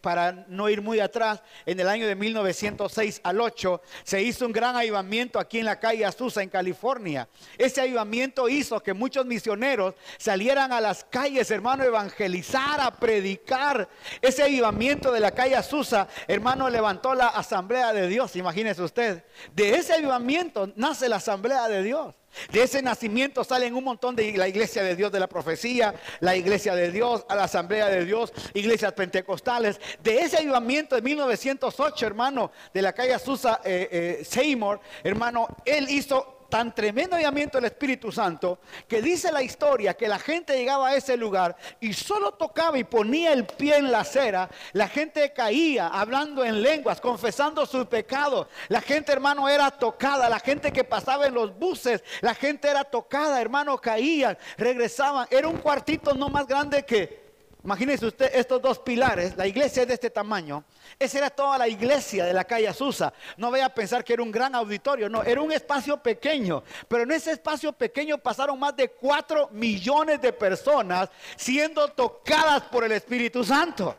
para 0.00 0.32
no 0.48 0.68
ir 0.68 0.82
muy 0.82 1.00
atrás, 1.00 1.42
en 1.64 1.80
el 1.80 1.88
año 1.88 2.06
de 2.06 2.14
1906 2.14 3.20
al 3.22 3.40
8, 3.40 3.80
se 4.02 4.22
hizo 4.22 4.46
un 4.46 4.52
gran 4.52 4.76
avivamiento 4.76 5.38
aquí 5.38 5.60
en 5.60 5.64
la 5.64 5.78
calle 5.78 6.04
Azusa, 6.04 6.42
en 6.42 6.48
California. 6.48 7.28
Ese 7.56 7.80
avivamiento 7.80 8.48
hizo 8.48 8.80
que 8.80 8.92
muchos 8.92 9.24
misioneros 9.24 9.94
salieran 10.18 10.72
a 10.72 10.80
las 10.80 11.04
calles, 11.04 11.50
hermano, 11.50 11.84
a 11.84 11.86
evangelizar, 11.86 12.80
a 12.80 12.90
predicar. 12.90 13.88
Ese 14.20 14.42
avivamiento 14.42 15.12
de 15.12 15.20
la 15.20 15.30
calle 15.30 15.56
Azusa, 15.56 16.08
hermano, 16.26 16.68
levantó 16.68 17.14
la 17.14 17.28
asamblea 17.28 17.92
de 17.92 18.08
Dios, 18.08 18.36
imagínese 18.36 18.82
usted. 18.82 19.24
De 19.54 19.76
ese 19.76 19.94
avivamiento 19.94 20.72
nace 20.76 21.08
la 21.08 21.16
asamblea 21.16 21.68
de 21.68 21.82
Dios. 21.82 22.14
De 22.52 22.62
ese 22.62 22.82
nacimiento 22.82 23.44
salen 23.44 23.74
un 23.74 23.84
montón 23.84 24.16
de 24.16 24.32
la 24.36 24.48
iglesia 24.48 24.82
de 24.82 24.96
Dios 24.96 25.12
de 25.12 25.20
la 25.20 25.28
profecía, 25.28 25.94
la 26.20 26.36
iglesia 26.36 26.74
de 26.74 26.90
Dios, 26.90 27.24
a 27.28 27.34
la 27.34 27.44
asamblea 27.44 27.88
de 27.88 28.04
Dios, 28.04 28.32
iglesias 28.54 28.92
pentecostales. 28.92 29.80
De 30.02 30.18
ese 30.18 30.38
avivamiento 30.38 30.96
de 30.96 31.02
1908, 31.02 32.06
hermano, 32.06 32.50
de 32.72 32.82
la 32.82 32.92
calle 32.92 33.18
Susa 33.18 33.60
eh, 33.64 33.88
eh, 34.20 34.24
Seymour, 34.24 34.80
hermano, 35.02 35.48
él 35.64 35.88
hizo 35.88 36.33
tan 36.54 36.72
tremendo 36.72 37.18
llamamiento 37.18 37.58
del 37.58 37.64
Espíritu 37.64 38.12
Santo 38.12 38.60
que 38.86 39.02
dice 39.02 39.32
la 39.32 39.42
historia 39.42 39.94
que 39.94 40.06
la 40.06 40.20
gente 40.20 40.56
llegaba 40.56 40.90
a 40.90 40.94
ese 40.94 41.16
lugar 41.16 41.56
y 41.80 41.92
solo 41.92 42.30
tocaba 42.34 42.78
y 42.78 42.84
ponía 42.84 43.32
el 43.32 43.44
pie 43.44 43.78
en 43.78 43.90
la 43.90 44.02
acera, 44.02 44.48
la 44.72 44.86
gente 44.86 45.32
caía 45.32 45.88
hablando 45.88 46.44
en 46.44 46.62
lenguas, 46.62 47.00
confesando 47.00 47.66
su 47.66 47.84
pecado. 47.86 48.48
La 48.68 48.80
gente, 48.80 49.10
hermano, 49.10 49.48
era 49.48 49.68
tocada, 49.72 50.28
la 50.28 50.38
gente 50.38 50.72
que 50.72 50.84
pasaba 50.84 51.26
en 51.26 51.34
los 51.34 51.58
buses, 51.58 52.04
la 52.20 52.36
gente 52.36 52.68
era 52.68 52.84
tocada, 52.84 53.40
hermano, 53.40 53.76
caían, 53.80 54.38
regresaban. 54.56 55.26
Era 55.32 55.48
un 55.48 55.56
cuartito 55.56 56.14
no 56.14 56.28
más 56.28 56.46
grande 56.46 56.84
que 56.84 57.23
Imagínese 57.64 58.04
usted 58.04 58.30
estos 58.34 58.60
dos 58.60 58.78
pilares, 58.78 59.34
la 59.38 59.46
iglesia 59.46 59.86
de 59.86 59.94
este 59.94 60.10
tamaño. 60.10 60.64
Esa 60.98 61.16
era 61.16 61.30
toda 61.30 61.56
la 61.56 61.66
iglesia 61.66 62.26
de 62.26 62.34
la 62.34 62.44
calle 62.44 62.68
Azusa. 62.68 63.10
No 63.38 63.50
vaya 63.50 63.64
a 63.64 63.74
pensar 63.74 64.04
que 64.04 64.12
era 64.12 64.22
un 64.22 64.30
gran 64.30 64.54
auditorio, 64.54 65.08
no, 65.08 65.22
era 65.22 65.40
un 65.40 65.50
espacio 65.50 65.96
pequeño. 65.96 66.62
Pero 66.86 67.04
en 67.04 67.12
ese 67.12 67.32
espacio 67.32 67.72
pequeño 67.72 68.18
pasaron 68.18 68.58
más 68.58 68.76
de 68.76 68.90
cuatro 68.90 69.48
millones 69.50 70.20
de 70.20 70.34
personas 70.34 71.08
siendo 71.36 71.88
tocadas 71.88 72.64
por 72.64 72.84
el 72.84 72.92
Espíritu 72.92 73.42
Santo. 73.42 73.96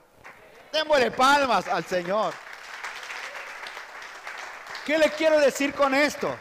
Démosle 0.72 1.10
palmas 1.10 1.68
al 1.68 1.84
Señor. 1.86 2.36
¿Qué 4.86 5.00
le 5.00 5.10
quiero 5.10 5.40
decir 5.40 5.74
con 5.74 5.96
esto? 5.96 6.38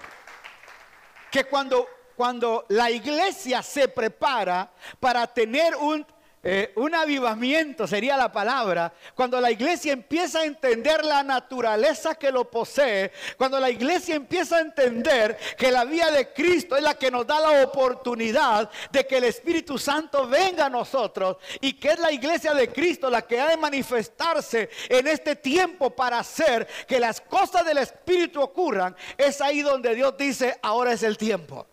Que 1.30 1.44
cuando, 1.44 1.88
cuando 2.14 2.66
la 2.68 2.90
iglesia 2.90 3.62
se 3.62 3.88
prepara 3.88 4.70
para 5.00 5.26
tener 5.26 5.74
un 5.76 6.04
eh, 6.46 6.72
un 6.76 6.94
avivamiento 6.94 7.86
sería 7.86 8.18
la 8.18 8.30
palabra, 8.30 8.92
cuando 9.14 9.40
la 9.40 9.50
iglesia 9.50 9.94
empieza 9.94 10.40
a 10.40 10.44
entender 10.44 11.02
la 11.02 11.22
naturaleza 11.22 12.14
que 12.16 12.30
lo 12.30 12.50
posee, 12.50 13.12
cuando 13.38 13.58
la 13.58 13.70
iglesia 13.70 14.14
empieza 14.14 14.58
a 14.58 14.60
entender 14.60 15.38
que 15.56 15.70
la 15.70 15.86
vía 15.86 16.10
de 16.10 16.34
Cristo 16.34 16.76
es 16.76 16.82
la 16.82 16.98
que 16.98 17.10
nos 17.10 17.26
da 17.26 17.40
la 17.40 17.64
oportunidad 17.64 18.70
de 18.92 19.06
que 19.06 19.16
el 19.16 19.24
Espíritu 19.24 19.78
Santo 19.78 20.28
venga 20.28 20.66
a 20.66 20.70
nosotros 20.70 21.38
y 21.62 21.72
que 21.72 21.88
es 21.88 21.98
la 21.98 22.12
iglesia 22.12 22.52
de 22.52 22.68
Cristo 22.68 23.08
la 23.08 23.22
que 23.22 23.40
ha 23.40 23.48
de 23.48 23.56
manifestarse 23.56 24.68
en 24.90 25.06
este 25.08 25.36
tiempo 25.36 25.88
para 25.90 26.18
hacer 26.18 26.66
que 26.86 27.00
las 27.00 27.22
cosas 27.22 27.64
del 27.64 27.78
Espíritu 27.78 28.42
ocurran, 28.42 28.94
es 29.16 29.40
ahí 29.40 29.62
donde 29.62 29.94
Dios 29.94 30.14
dice, 30.18 30.58
ahora 30.60 30.92
es 30.92 31.02
el 31.02 31.16
tiempo. 31.16 31.66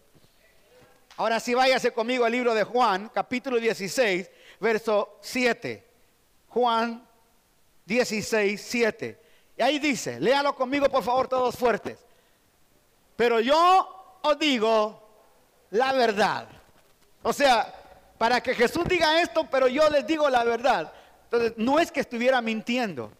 Ahora 1.18 1.42
sí 1.42 1.54
váyase 1.54 1.92
conmigo 1.92 2.24
al 2.24 2.32
libro 2.32 2.54
de 2.54 2.64
Juan, 2.64 3.12
capítulo 3.14 3.58
16 3.58 4.30
verso 4.62 5.17
7. 5.21 5.86
Juan 6.50 7.06
16, 7.86 8.62
7. 8.62 9.21
Y 9.58 9.62
ahí 9.62 9.80
dice, 9.80 10.19
léalo 10.19 10.56
conmigo 10.56 10.88
por 10.89 11.04
favor 11.04 11.28
todos 11.28 11.58
fuertes. 11.58 11.97
Pero 13.15 13.39
yo 13.39 14.19
os 14.21 14.39
digo 14.39 15.02
la 15.71 15.91
verdad. 15.93 16.47
O 17.24 17.34
sea, 17.34 17.74
para 18.17 18.41
que 18.41 18.54
Jesús 18.54 18.86
diga 18.86 19.21
esto, 19.21 19.47
pero 19.50 19.67
yo 19.67 19.89
les 19.89 20.06
digo 20.06 20.30
la 20.30 20.43
verdad. 20.43 20.93
Entonces, 21.26 21.54
no 21.58 21.80
es 21.80 21.91
que 21.91 22.00
estuviera 22.00 22.41
mintiendo. 22.41 23.12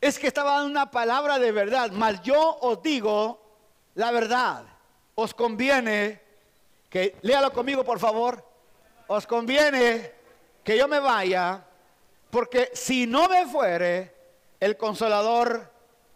Es 0.00 0.18
que 0.18 0.26
estaba 0.26 0.52
dando 0.56 0.70
una 0.70 0.90
palabra 0.90 1.38
de 1.38 1.52
verdad. 1.52 1.90
Mas 1.92 2.22
yo 2.22 2.58
os 2.60 2.82
digo 2.82 3.40
la 3.94 4.10
verdad. 4.10 4.64
Os 5.14 5.34
conviene 5.34 6.20
que, 6.88 7.16
léalo 7.22 7.52
conmigo 7.52 7.84
por 7.84 7.98
favor. 7.98 8.44
Os 9.06 9.26
conviene 9.26 10.19
que 10.70 10.78
yo 10.78 10.86
me 10.86 11.00
vaya, 11.00 11.64
porque 12.30 12.70
si 12.74 13.04
no 13.04 13.28
me 13.28 13.44
fuere, 13.44 14.14
el 14.60 14.76
consolador 14.76 15.68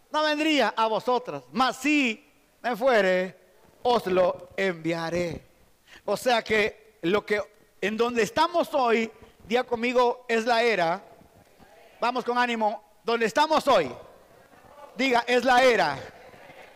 no 0.09 0.23
vendría 0.23 0.73
a 0.77 0.87
vosotras, 0.87 1.43
mas 1.51 1.75
si 1.75 2.31
me 2.61 2.73
fuere, 2.77 3.37
os 3.83 4.07
lo 4.07 4.51
enviaré. 4.55 5.45
O 6.05 6.15
sea 6.15 6.41
que 6.41 6.99
lo 7.01 7.25
que 7.25 7.41
en 7.81 7.97
donde 7.97 8.23
estamos 8.23 8.73
hoy, 8.73 9.11
día 9.45 9.65
conmigo, 9.65 10.25
es 10.29 10.45
la 10.45 10.63
era. 10.63 11.03
Vamos 11.99 12.23
con 12.23 12.37
ánimo, 12.37 12.81
donde 13.03 13.25
estamos 13.25 13.67
hoy, 13.67 13.91
diga, 14.95 15.25
es 15.27 15.43
la 15.43 15.61
era 15.63 15.99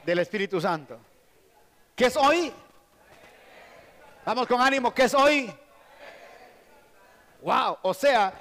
del 0.06 0.20
Espíritu 0.20 0.60
Santo. 0.60 1.00
¿Qué 1.96 2.08
es 2.08 2.18
hoy? 2.18 2.52
Vamos 4.26 4.48
con 4.48 4.60
ánimo, 4.60 4.94
¿qué 4.94 5.04
es 5.04 5.14
hoy? 5.14 5.50
Wow, 7.42 7.78
o 7.82 7.94
sea, 7.94 8.34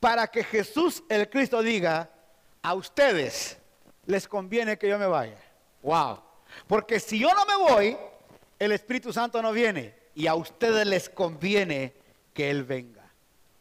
para 0.00 0.26
que 0.26 0.44
Jesús 0.44 1.02
el 1.08 1.28
Cristo 1.28 1.62
diga, 1.62 2.10
a 2.62 2.74
ustedes 2.74 3.58
les 4.06 4.26
conviene 4.26 4.78
que 4.78 4.88
yo 4.88 4.98
me 4.98 5.06
vaya. 5.06 5.38
Wow. 5.82 6.20
Porque 6.66 6.98
si 6.98 7.18
yo 7.18 7.32
no 7.34 7.44
me 7.44 7.56
voy, 7.56 7.96
el 8.58 8.72
Espíritu 8.72 9.12
Santo 9.12 9.40
no 9.42 9.52
viene. 9.52 9.94
Y 10.14 10.26
a 10.26 10.34
ustedes 10.34 10.86
les 10.86 11.08
conviene 11.08 11.94
que 12.34 12.50
Él 12.50 12.64
venga. 12.64 13.04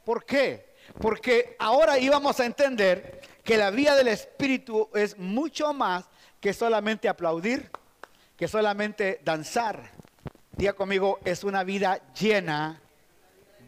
¿Por 0.03 0.25
qué? 0.25 0.75
Porque 0.99 1.55
ahora 1.59 1.99
íbamos 1.99 2.39
a 2.39 2.45
entender 2.45 3.21
que 3.43 3.57
la 3.57 3.69
vía 3.69 3.93
del 3.93 4.07
Espíritu 4.07 4.89
es 4.93 5.17
mucho 5.17 5.73
más 5.73 6.05
que 6.39 6.53
solamente 6.53 7.07
aplaudir, 7.07 7.69
que 8.35 8.47
solamente 8.47 9.21
danzar. 9.23 9.91
Diga 10.51 10.73
conmigo, 10.73 11.19
es 11.25 11.43
una 11.43 11.63
vida 11.63 12.01
llena 12.13 12.81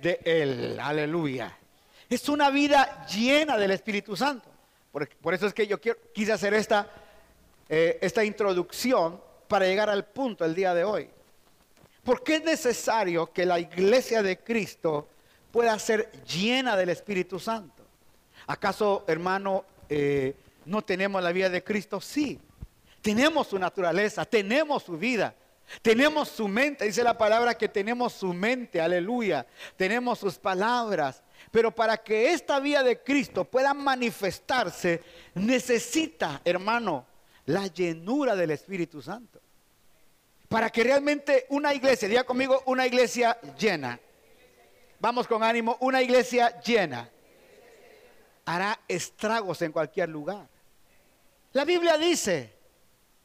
de 0.01 0.19
Él. 0.23 0.79
Aleluya. 0.81 1.57
Es 2.09 2.27
una 2.29 2.49
vida 2.49 3.05
llena 3.07 3.57
del 3.57 3.71
Espíritu 3.71 4.15
Santo. 4.15 4.49
Por, 4.91 5.33
eso 5.33 5.45
es 5.45 5.53
que 5.53 5.67
yo 5.67 5.79
quise 6.13 6.31
hacer 6.31 6.53
esta, 6.53 6.89
eh, 7.67 7.99
esta 8.01 8.23
introducción 8.23 9.21
para 9.47 9.65
llegar 9.65 9.89
al 9.89 10.05
punto 10.05 10.43
el 10.43 10.55
día 10.55 10.73
de 10.73 10.83
hoy. 10.83 11.09
Porque 12.03 12.35
es 12.35 12.43
necesario 12.43 13.31
que 13.31 13.45
la 13.45 13.59
iglesia 13.59 14.23
de 14.23 14.39
Cristo 14.39 15.07
pueda 15.51 15.77
ser 15.77 16.12
llena 16.23 16.75
del 16.75 16.89
Espíritu 16.89 17.39
Santo. 17.39 17.83
¿Acaso, 18.47 19.03
hermano, 19.07 19.65
eh, 19.89 20.35
no 20.65 20.81
tenemos 20.81 21.21
la 21.21 21.31
vida 21.31 21.49
de 21.49 21.63
Cristo? 21.63 22.01
Sí. 22.01 22.39
Tenemos 23.01 23.47
su 23.47 23.59
naturaleza, 23.59 24.25
tenemos 24.25 24.83
su 24.83 24.97
vida. 24.97 25.35
Tenemos 25.82 26.29
su 26.29 26.47
mente, 26.47 26.86
dice 26.86 27.03
la 27.03 27.17
palabra 27.17 27.55
que 27.55 27.69
tenemos 27.69 28.13
su 28.13 28.34
mente, 28.34 28.82
aleluya. 28.82 29.45
Tenemos 29.75 30.19
sus 30.19 30.38
palabras. 30.38 31.23
Pero 31.51 31.73
para 31.73 31.97
que 31.97 32.32
esta 32.32 32.60
vía 32.60 32.84
de 32.84 33.01
Cristo 33.01 33.45
pueda 33.45 33.73
manifestarse, 33.73 35.01
necesita, 35.36 36.41
hermano, 36.43 37.05
la 37.45 37.67
llenura 37.67 38.36
del 38.36 38.51
Espíritu 38.51 39.01
Santo. 39.01 39.39
Para 40.47 40.69
que 40.69 40.84
realmente 40.84 41.45
una 41.49 41.73
iglesia, 41.73 42.08
diga 42.08 42.23
conmigo, 42.23 42.63
una 42.65 42.86
iglesia 42.86 43.39
llena. 43.58 43.99
Vamos 44.99 45.27
con 45.27 45.43
ánimo, 45.43 45.77
una 45.79 46.01
iglesia 46.01 46.60
llena 46.62 47.10
hará 48.49 48.79
estragos 48.88 49.62
en 49.62 49.71
cualquier 49.71 50.10
lugar. 50.10 50.49
La 51.53 51.65
Biblia 51.65 51.99
dice, 51.99 52.51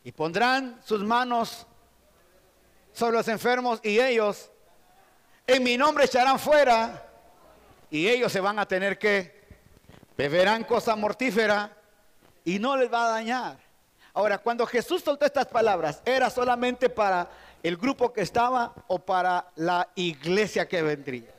y 0.05 0.13
pondrán 0.13 0.83
sus 0.85 1.03
manos 1.03 1.67
sobre 2.95 3.17
los 3.19 3.29
enfermos 3.29 3.81
y 3.83 4.01
ellos 4.01 4.51
en 5.47 5.63
mi 5.63 5.77
nombre 5.77 6.07
echarán 6.07 6.39
fuera 6.39 7.07
y 7.91 8.09
ellos 8.09 8.33
se 8.33 8.41
van 8.41 8.59
a 8.59 8.67
tener 8.67 8.99
que 8.99 9.45
beberán 10.17 10.65
cosa 10.65 10.97
mortífera 10.97 11.77
y 12.45 12.59
no 12.59 12.77
les 12.77 12.91
va 12.91 13.07
a 13.07 13.09
dañar. 13.11 13.59
Ahora, 14.15 14.39
cuando 14.39 14.65
Jesús 14.65 15.03
soltó 15.03 15.27
estas 15.27 15.47
palabras, 15.47 16.01
¿era 16.05 16.31
solamente 16.31 16.89
para 16.89 17.29
el 17.63 17.77
grupo 17.77 18.13
que 18.13 18.23
estaba 18.23 18.73
o 18.87 18.99
para 19.01 19.51
la 19.57 19.89
iglesia 19.97 20.69
que 20.69 20.83
vendría? 20.83 21.35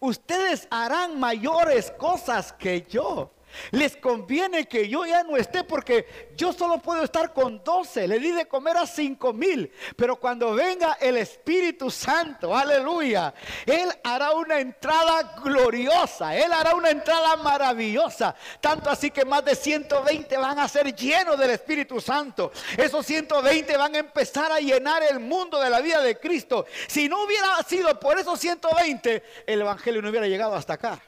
Ustedes 0.00 0.66
harán 0.70 1.20
mayores 1.20 1.90
cosas 1.90 2.54
que 2.54 2.82
yo. 2.88 3.30
Les 3.70 3.96
conviene 3.96 4.66
que 4.66 4.88
yo 4.88 5.04
ya 5.04 5.22
no 5.22 5.36
esté 5.36 5.64
porque 5.64 6.30
yo 6.36 6.52
solo 6.52 6.78
puedo 6.78 7.02
estar 7.02 7.32
con 7.32 7.62
12. 7.62 8.08
Le 8.08 8.18
di 8.18 8.30
de 8.32 8.46
comer 8.46 8.76
a 8.76 8.86
cinco 8.86 9.32
mil. 9.32 9.70
Pero 9.96 10.16
cuando 10.16 10.54
venga 10.54 10.96
el 11.00 11.16
Espíritu 11.16 11.90
Santo, 11.90 12.56
aleluya, 12.56 13.34
Él 13.66 13.88
hará 14.02 14.32
una 14.32 14.60
entrada 14.60 15.34
gloriosa. 15.42 16.36
Él 16.36 16.52
hará 16.52 16.74
una 16.74 16.90
entrada 16.90 17.36
maravillosa. 17.36 18.34
Tanto 18.60 18.90
así 18.90 19.10
que 19.10 19.24
más 19.24 19.44
de 19.44 19.54
120 19.54 20.36
van 20.36 20.58
a 20.58 20.68
ser 20.68 20.94
llenos 20.94 21.38
del 21.38 21.50
Espíritu 21.50 22.00
Santo. 22.00 22.52
Esos 22.76 23.04
120 23.06 23.76
van 23.76 23.94
a 23.94 23.98
empezar 23.98 24.52
a 24.52 24.58
llenar 24.58 25.02
el 25.02 25.20
mundo 25.20 25.60
de 25.60 25.70
la 25.70 25.80
vida 25.80 26.00
de 26.00 26.18
Cristo. 26.18 26.66
Si 26.88 27.08
no 27.08 27.24
hubiera 27.24 27.62
sido 27.62 27.98
por 27.98 28.18
esos 28.18 28.38
120, 28.40 29.22
el 29.46 29.60
Evangelio 29.60 30.02
no 30.02 30.10
hubiera 30.10 30.26
llegado 30.26 30.54
hasta 30.54 30.74
acá. 30.74 31.00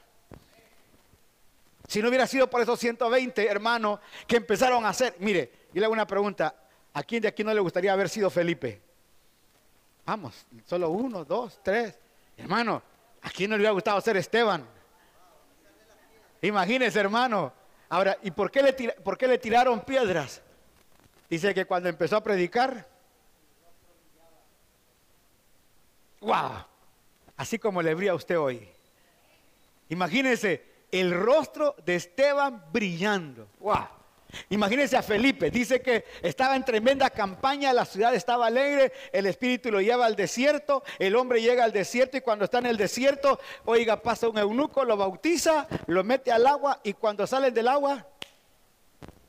Si 1.93 2.01
no 2.01 2.07
hubiera 2.07 2.25
sido 2.25 2.49
por 2.49 2.59
esos 2.59 2.79
120 2.79 3.47
hermanos 3.47 3.99
que 4.25 4.37
empezaron 4.37 4.83
a 4.83 4.89
hacer, 4.89 5.15
mire, 5.19 5.51
yo 5.71 5.79
le 5.79 5.85
hago 5.85 5.93
una 5.93 6.07
pregunta, 6.07 6.55
¿a 6.91 7.03
quién 7.03 7.21
de 7.21 7.27
aquí 7.27 7.43
no 7.43 7.53
le 7.53 7.59
gustaría 7.59 7.93
haber 7.93 8.09
sido 8.09 8.31
Felipe? 8.31 8.81
Vamos, 10.03 10.43
solo 10.65 10.89
uno, 10.89 11.23
dos, 11.23 11.59
tres. 11.61 11.99
Hermano, 12.35 12.81
¿a 13.21 13.29
quién 13.29 13.51
no 13.51 13.57
le 13.57 13.61
hubiera 13.61 13.73
gustado 13.73 14.01
ser 14.01 14.17
Esteban? 14.17 14.67
Imagínese, 16.41 16.99
hermano. 16.99 17.53
Ahora, 17.89 18.17
¿y 18.23 18.31
por 18.31 18.49
qué, 18.49 18.63
le 19.27 19.37
tiraron 19.37 19.81
piedras? 19.81 20.41
Dice 21.29 21.53
que 21.53 21.65
cuando 21.65 21.89
empezó 21.89 22.17
a 22.17 22.23
predicar, 22.23 22.87
¡wow! 26.21 26.53
Así 27.37 27.59
como 27.59 27.83
le 27.83 27.93
brilla 27.93 28.13
a 28.13 28.15
usted 28.15 28.39
hoy. 28.39 28.67
Imagínese, 29.89 30.72
el 30.93 31.11
rostro 31.11 31.75
de 31.83 31.95
Esteban 31.95 32.63
brillando. 32.71 33.47
¡Wow! 33.59 33.87
Imagínense 34.49 34.97
a 34.97 35.03
Felipe, 35.03 35.51
dice 35.51 35.81
que 35.81 36.05
estaba 36.21 36.55
en 36.55 36.63
tremenda 36.63 37.09
campaña, 37.09 37.71
la 37.73 37.85
ciudad 37.85 38.15
estaba 38.15 38.47
alegre, 38.47 38.91
el 39.11 39.27
espíritu 39.27 39.71
lo 39.71 39.81
lleva 39.81 40.05
al 40.05 40.15
desierto, 40.15 40.83
el 40.97 41.15
hombre 41.15 41.41
llega 41.41 41.63
al 41.63 41.71
desierto 41.71 42.17
y 42.17 42.21
cuando 42.21 42.45
está 42.45 42.59
en 42.59 42.67
el 42.67 42.77
desierto, 42.77 43.39
oiga, 43.65 44.01
pasa 44.01 44.27
un 44.27 44.37
eunuco, 44.37 44.83
lo 44.85 44.97
bautiza, 44.97 45.67
lo 45.87 46.03
mete 46.03 46.31
al 46.31 46.47
agua 46.47 46.79
y 46.83 46.93
cuando 46.93 47.27
salen 47.27 47.53
del 47.53 47.67
agua, 47.67 48.07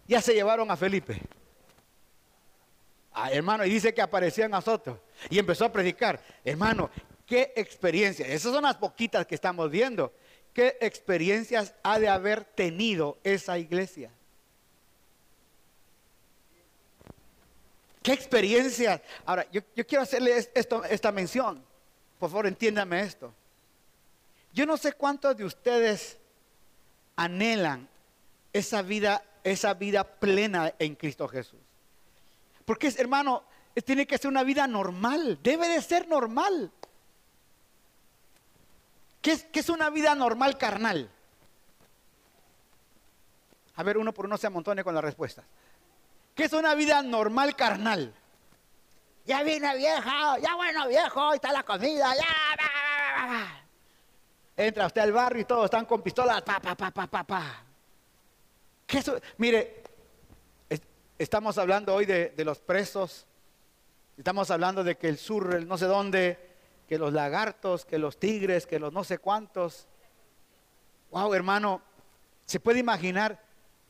ya 0.06 0.20
se 0.20 0.34
llevaron 0.34 0.70
a 0.70 0.76
Felipe. 0.76 1.20
Ah, 3.12 3.30
hermano, 3.30 3.64
y 3.64 3.70
dice 3.70 3.94
que 3.94 4.02
aparecían 4.02 4.50
nosotros 4.50 4.98
y 5.30 5.38
empezó 5.38 5.66
a 5.66 5.72
predicar. 5.72 6.20
Hermano, 6.44 6.90
qué 7.26 7.52
experiencia. 7.56 8.26
Esas 8.26 8.52
son 8.52 8.64
las 8.64 8.76
poquitas 8.76 9.26
que 9.26 9.34
estamos 9.34 9.70
viendo. 9.70 10.12
¿Qué 10.54 10.78
experiencias 10.80 11.74
ha 11.82 11.98
de 11.98 12.08
haber 12.08 12.44
tenido 12.44 13.18
esa 13.24 13.58
iglesia? 13.58 14.10
¿Qué 18.04 18.12
experiencias? 18.12 19.00
Ahora, 19.26 19.46
yo, 19.50 19.62
quiero 19.86 20.02
hacerle 20.02 20.48
esto, 20.54 20.84
esta 20.84 21.10
mención. 21.10 21.64
Por 22.20 22.30
favor, 22.30 22.46
entiéndame 22.46 23.00
esto. 23.00 23.34
Yo 24.52 24.64
no 24.64 24.76
sé 24.76 24.92
cuántos 24.92 25.36
de 25.36 25.44
ustedes 25.44 26.18
anhelan 27.16 27.88
esa 28.52 28.82
vida, 28.82 29.24
esa 29.42 29.74
vida 29.74 30.04
plena 30.04 30.72
en 30.78 30.94
Cristo 30.94 31.26
Jesús. 31.26 31.58
Porque, 32.64 32.94
hermano, 32.96 33.42
tiene 33.84 34.06
que 34.06 34.18
ser 34.18 34.28
una 34.28 34.44
vida 34.44 34.68
normal, 34.68 35.40
debe 35.42 35.68
de 35.68 35.82
ser 35.82 36.06
normal. 36.06 36.70
¿Qué 39.24 39.40
es, 39.54 39.70
una 39.70 39.88
vida 39.88 40.14
normal 40.14 40.58
carnal? 40.58 41.08
A 43.74 43.82
ver, 43.82 43.96
uno 43.96 44.12
por 44.12 44.26
uno 44.26 44.36
se 44.36 44.48
amontone 44.48 44.84
con 44.84 44.94
las 44.94 45.02
respuestas. 45.02 45.46
¿Qué 46.34 46.44
es 46.44 46.52
una 46.52 46.74
vida 46.74 47.00
normal 47.00 47.56
carnal? 47.56 48.12
Ya 49.24 49.42
viene 49.42 49.74
vieja, 49.78 50.38
ya 50.40 50.54
bueno 50.56 50.86
viejo, 50.88 51.32
está 51.32 51.52
la 51.52 51.62
comida, 51.62 52.14
ya. 52.14 53.64
Entra 54.58 54.88
usted 54.88 55.00
al 55.00 55.12
barrio 55.12 55.40
y 55.40 55.46
todos 55.46 55.64
están 55.64 55.86
con 55.86 56.02
pistolas, 56.02 56.42
pa, 56.42 56.60
pa, 56.60 56.74
pa, 56.74 56.90
pa, 56.90 57.06
pa, 57.06 57.24
pa. 57.24 57.64
¿Qué 58.86 59.02
Mire, 59.38 59.84
estamos 61.16 61.56
hablando 61.56 61.94
hoy 61.94 62.04
de, 62.04 62.28
de, 62.28 62.44
los 62.44 62.58
presos, 62.58 63.26
estamos 64.18 64.50
hablando 64.50 64.84
de 64.84 64.98
que 64.98 65.08
el 65.08 65.16
sur, 65.16 65.54
el 65.54 65.66
no 65.66 65.78
sé 65.78 65.86
dónde, 65.86 66.53
que 66.88 66.98
los 66.98 67.12
lagartos, 67.12 67.84
que 67.84 67.98
los 67.98 68.18
tigres, 68.18 68.66
que 68.66 68.78
los 68.78 68.92
no 68.92 69.04
sé 69.04 69.18
cuántos. 69.18 69.86
Wow, 71.10 71.32
hermano, 71.34 71.80
¿se 72.46 72.60
puede 72.60 72.80
imaginar 72.80 73.40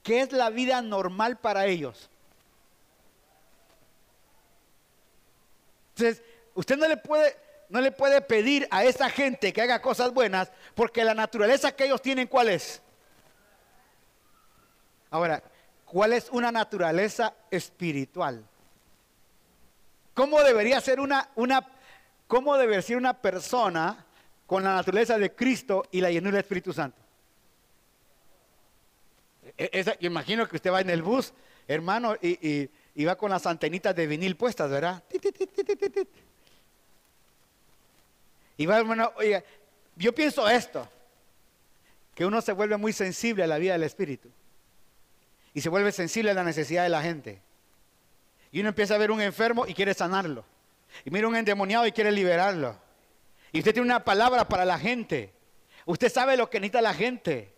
qué 0.03 0.21
es 0.21 0.33
la 0.33 0.51
vida 0.51 0.81
normal 0.83 1.39
para 1.39 1.67
ellos? 1.67 2.11
Entonces, 5.97 6.23
usted 6.55 6.77
no 6.77 6.89
le 6.89 6.97
puede, 6.97 7.37
no 7.69 7.81
le 7.81 7.93
puede 7.93 8.21
pedir 8.21 8.67
a 8.71 8.85
esa 8.85 9.09
gente 9.09 9.53
que 9.53 9.63
haga 9.63 9.81
cosas 9.81 10.13
buenas, 10.13 10.51
porque 10.75 11.05
la 11.05 11.15
naturaleza 11.15 11.75
que 11.75 11.85
ellos 11.85 12.03
tienen, 12.03 12.27
¿cuál 12.27 12.49
es? 12.49 12.83
Ahora, 15.11 15.43
¿cuál 15.85 16.13
es 16.13 16.29
una 16.31 16.51
naturaleza 16.51 17.35
espiritual? 17.51 18.45
¿Cómo 20.15 20.43
debería 20.43 20.81
ser 20.81 21.01
una, 21.01 21.29
una 21.37 21.74
¿Cómo 22.27 22.57
debe 22.57 22.81
ser 22.83 22.97
una 22.97 23.15
persona 23.15 24.05
con 24.47 24.63
la 24.65 24.75
naturaleza 24.75 25.19
de 25.19 25.33
Cristo 25.35 25.85
y 25.91 26.01
la 26.01 26.11
llenura 26.11 26.37
del 26.37 26.45
Espíritu 26.45 26.73
Santo? 26.73 27.01
E, 29.57 29.85
yo 30.01 30.07
imagino 30.07 30.49
que 30.49 30.57
usted 30.57 30.73
va 30.73 30.81
en 30.81 30.91
el 30.91 31.03
bus, 31.03 31.33
hermano, 31.69 32.17
y, 32.21 32.69
va 33.05 33.17
con 33.17 33.31
las 33.31 33.47
antenitas 33.47 33.95
de 33.95 34.07
vinil 34.07 34.37
puestas, 34.37 34.71
¿verdad? 34.71 35.03
Y 38.57 38.67
va, 38.67 38.79
hermano, 38.79 39.13
oiga, 39.17 39.43
yo 39.97 40.15
pienso 40.15 40.49
esto, 40.49 40.89
que 42.15 42.25
uno 42.25 42.41
se 42.41 42.53
vuelve 42.53 42.77
muy 42.77 42.93
sensible 42.93 43.45
a 43.45 43.47
la 43.47 43.59
vida 43.59 43.73
del 43.73 43.83
Espíritu. 43.83 44.31
Y 45.53 45.61
se 45.61 45.69
vuelve 45.69 45.93
sensible 45.93 46.31
a 46.31 46.35
la 46.35 46.45
necesidad 46.45 46.83
de 46.85 46.89
la 46.89 47.03
gente. 47.03 47.41
Y 48.51 48.61
uno 48.61 48.71
empieza 48.71 48.95
a 48.95 48.99
ver 48.99 49.11
un 49.11 49.21
enfermo 49.21 49.67
y 49.67 49.75
quiere 49.75 49.95
sanarlo. 49.95 50.45
Y 51.05 51.11
mira 51.11 51.29
un 51.29 51.37
endemoniado 51.37 51.87
y 51.87 51.93
quiere 51.93 52.13
liberarlo. 52.13 52.77
Y 53.53 53.59
usted 53.59 53.73
tiene 53.73 53.87
una 53.87 54.05
palabra 54.05 54.49
para 54.49 54.65
la 54.65 54.79
gente. 54.79 55.33
Usted 55.87 56.11
sabe 56.11 56.37
lo 56.37 56.51
que 56.51 56.61
necesita 56.61 56.81
la 56.81 56.95
gente. 56.95 57.55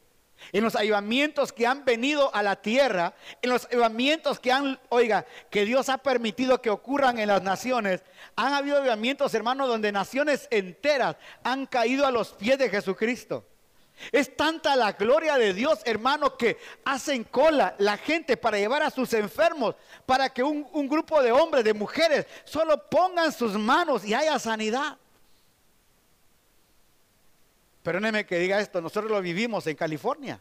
En 0.53 0.63
los 0.63 0.77
avivamientos 0.77 1.53
que 1.53 1.67
han 1.67 1.85
venido 1.85 2.35
a 2.35 2.43
la 2.43 2.57
tierra, 2.57 3.15
en 3.41 3.51
los 3.51 3.65
avivamientos 3.67 4.39
que 4.39 4.53
han, 4.53 4.79
oiga, 4.91 5.25
que 5.51 5.65
Dios 5.65 5.89
ha 5.89 5.99
permitido 5.99 6.61
que 6.61 6.71
ocurran 6.71 7.19
en 7.19 7.29
las 7.29 7.43
naciones, 7.43 8.03
han 8.37 8.53
habido 8.53 8.79
avivamientos, 8.79 9.33
hermanos, 9.35 9.69
donde 9.69 9.93
naciones 9.93 10.47
enteras 10.51 11.17
han 11.43 11.67
caído 11.67 12.07
a 12.07 12.11
los 12.11 12.35
pies 12.35 12.59
de 12.59 12.69
Jesucristo. 12.69 13.47
Es 14.13 14.37
tanta 14.37 14.77
la 14.77 14.93
gloria 14.93 15.39
de 15.39 15.55
Dios, 15.55 15.81
hermano, 15.85 16.37
que 16.37 16.59
hacen 16.85 17.25
cola 17.25 17.75
la 17.79 17.97
gente 17.97 18.37
para 18.37 18.59
llevar 18.59 18.83
a 18.83 18.91
sus 18.91 19.13
enfermos, 19.15 19.75
para 20.05 20.29
que 20.29 20.43
un, 20.43 20.89
grupo 20.89 21.23
de 21.23 21.33
hombres, 21.33 21.65
de 21.65 21.75
mujeres, 21.75 22.27
solo 22.45 22.89
pongan 22.89 23.33
sus 23.33 23.55
manos 23.55 24.05
y 24.05 24.15
haya 24.15 24.39
sanidad. 24.39 24.97
Perdóneme 27.83 28.27
que 28.27 28.39
diga 28.39 28.61
esto, 28.61 28.81
nosotros 28.81 29.11
lo 29.11 29.21
vivimos 29.21 29.67
en 29.67 29.77
California. 29.77 30.41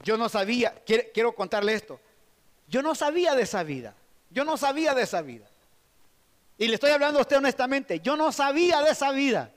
Yo 0.00 0.16
no 0.16 0.28
sabía, 0.28 0.74
quiero, 0.84 1.04
quiero 1.14 1.34
contarle 1.34 1.74
esto, 1.74 2.00
yo 2.66 2.82
no 2.82 2.94
sabía 2.94 3.34
de 3.34 3.42
esa 3.42 3.62
vida, 3.62 3.94
yo 4.30 4.44
no 4.44 4.56
sabía 4.56 4.94
de 4.94 5.02
esa 5.02 5.22
vida. 5.22 5.46
Y 6.58 6.68
le 6.68 6.74
estoy 6.74 6.90
hablando 6.90 7.18
a 7.18 7.22
usted 7.22 7.38
honestamente, 7.38 8.00
yo 8.00 8.16
no 8.16 8.32
sabía 8.32 8.82
de 8.82 8.90
esa 8.90 9.12
vida. 9.12 9.52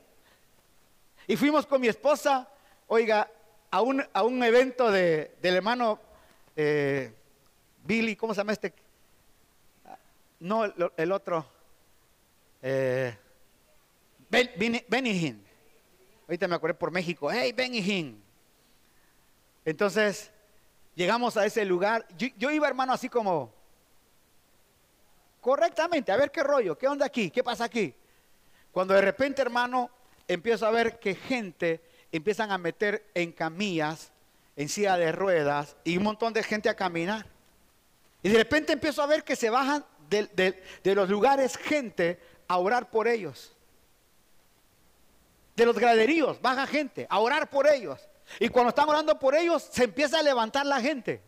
Y 1.26 1.36
fuimos 1.36 1.66
con 1.66 1.80
mi 1.80 1.88
esposa, 1.88 2.48
oiga, 2.86 3.28
a 3.70 3.80
un, 3.82 4.04
a 4.12 4.22
un 4.22 4.42
evento 4.42 4.90
de, 4.90 5.34
del 5.42 5.56
hermano 5.56 5.98
eh, 6.54 7.12
Billy, 7.84 8.16
¿cómo 8.16 8.32
se 8.32 8.38
llama 8.38 8.52
este? 8.52 8.72
No, 10.40 10.64
el, 10.96 11.12
otro. 11.12 11.46
Eh, 12.62 13.16
ben, 14.28 14.50
Ahorita 16.28 16.48
me 16.48 16.54
acordé 16.54 16.74
por 16.74 16.90
México. 16.90 17.30
Hey, 17.30 17.52
Benihin. 17.52 18.22
Entonces, 19.64 20.30
llegamos 20.94 21.36
a 21.36 21.44
ese 21.46 21.64
lugar. 21.64 22.06
Yo, 22.16 22.28
yo, 22.36 22.50
iba, 22.50 22.68
hermano, 22.68 22.92
así 22.92 23.08
como 23.08 23.52
correctamente, 25.40 26.10
a 26.10 26.16
ver 26.16 26.32
qué 26.32 26.42
rollo, 26.42 26.76
qué 26.76 26.88
onda 26.88 27.06
aquí, 27.06 27.30
qué 27.30 27.42
pasa 27.44 27.64
aquí. 27.64 27.94
Cuando 28.72 28.94
de 28.94 29.00
repente, 29.00 29.42
hermano, 29.42 29.90
empiezo 30.28 30.66
a 30.66 30.70
ver 30.70 30.98
que 30.98 31.14
gente 31.14 31.80
empiezan 32.12 32.50
a 32.50 32.58
meter 32.58 33.06
en 33.14 33.32
camillas, 33.32 34.12
en 34.56 34.68
silla 34.68 34.96
de 34.96 35.12
ruedas 35.12 35.76
y 35.84 35.96
un 35.96 36.04
montón 36.04 36.32
de 36.32 36.42
gente 36.42 36.68
a 36.68 36.74
caminar. 36.74 37.26
Y 38.22 38.28
de 38.28 38.38
repente 38.38 38.72
empiezo 38.72 39.02
a 39.02 39.06
ver 39.06 39.22
que 39.22 39.36
se 39.36 39.50
bajan 39.50 39.84
de, 40.08 40.62
los 40.84 41.08
lugares 41.08 41.56
gente 41.56 42.18
a 42.48 42.58
orar 42.58 42.90
por 42.90 43.06
ellos. 43.06 43.52
De 45.54 45.64
los 45.64 45.78
graderíos 45.78 46.40
baja 46.40 46.66
gente 46.66 47.06
a 47.08 47.18
orar 47.18 47.48
por 47.50 47.66
ellos. 47.66 48.00
Y 48.40 48.48
cuando 48.48 48.70
están 48.70 48.88
orando 48.88 49.18
por 49.18 49.34
ellos, 49.34 49.68
se 49.70 49.84
empieza 49.84 50.18
a 50.18 50.22
levantar 50.22 50.66
la 50.66 50.80
gente. 50.80 51.22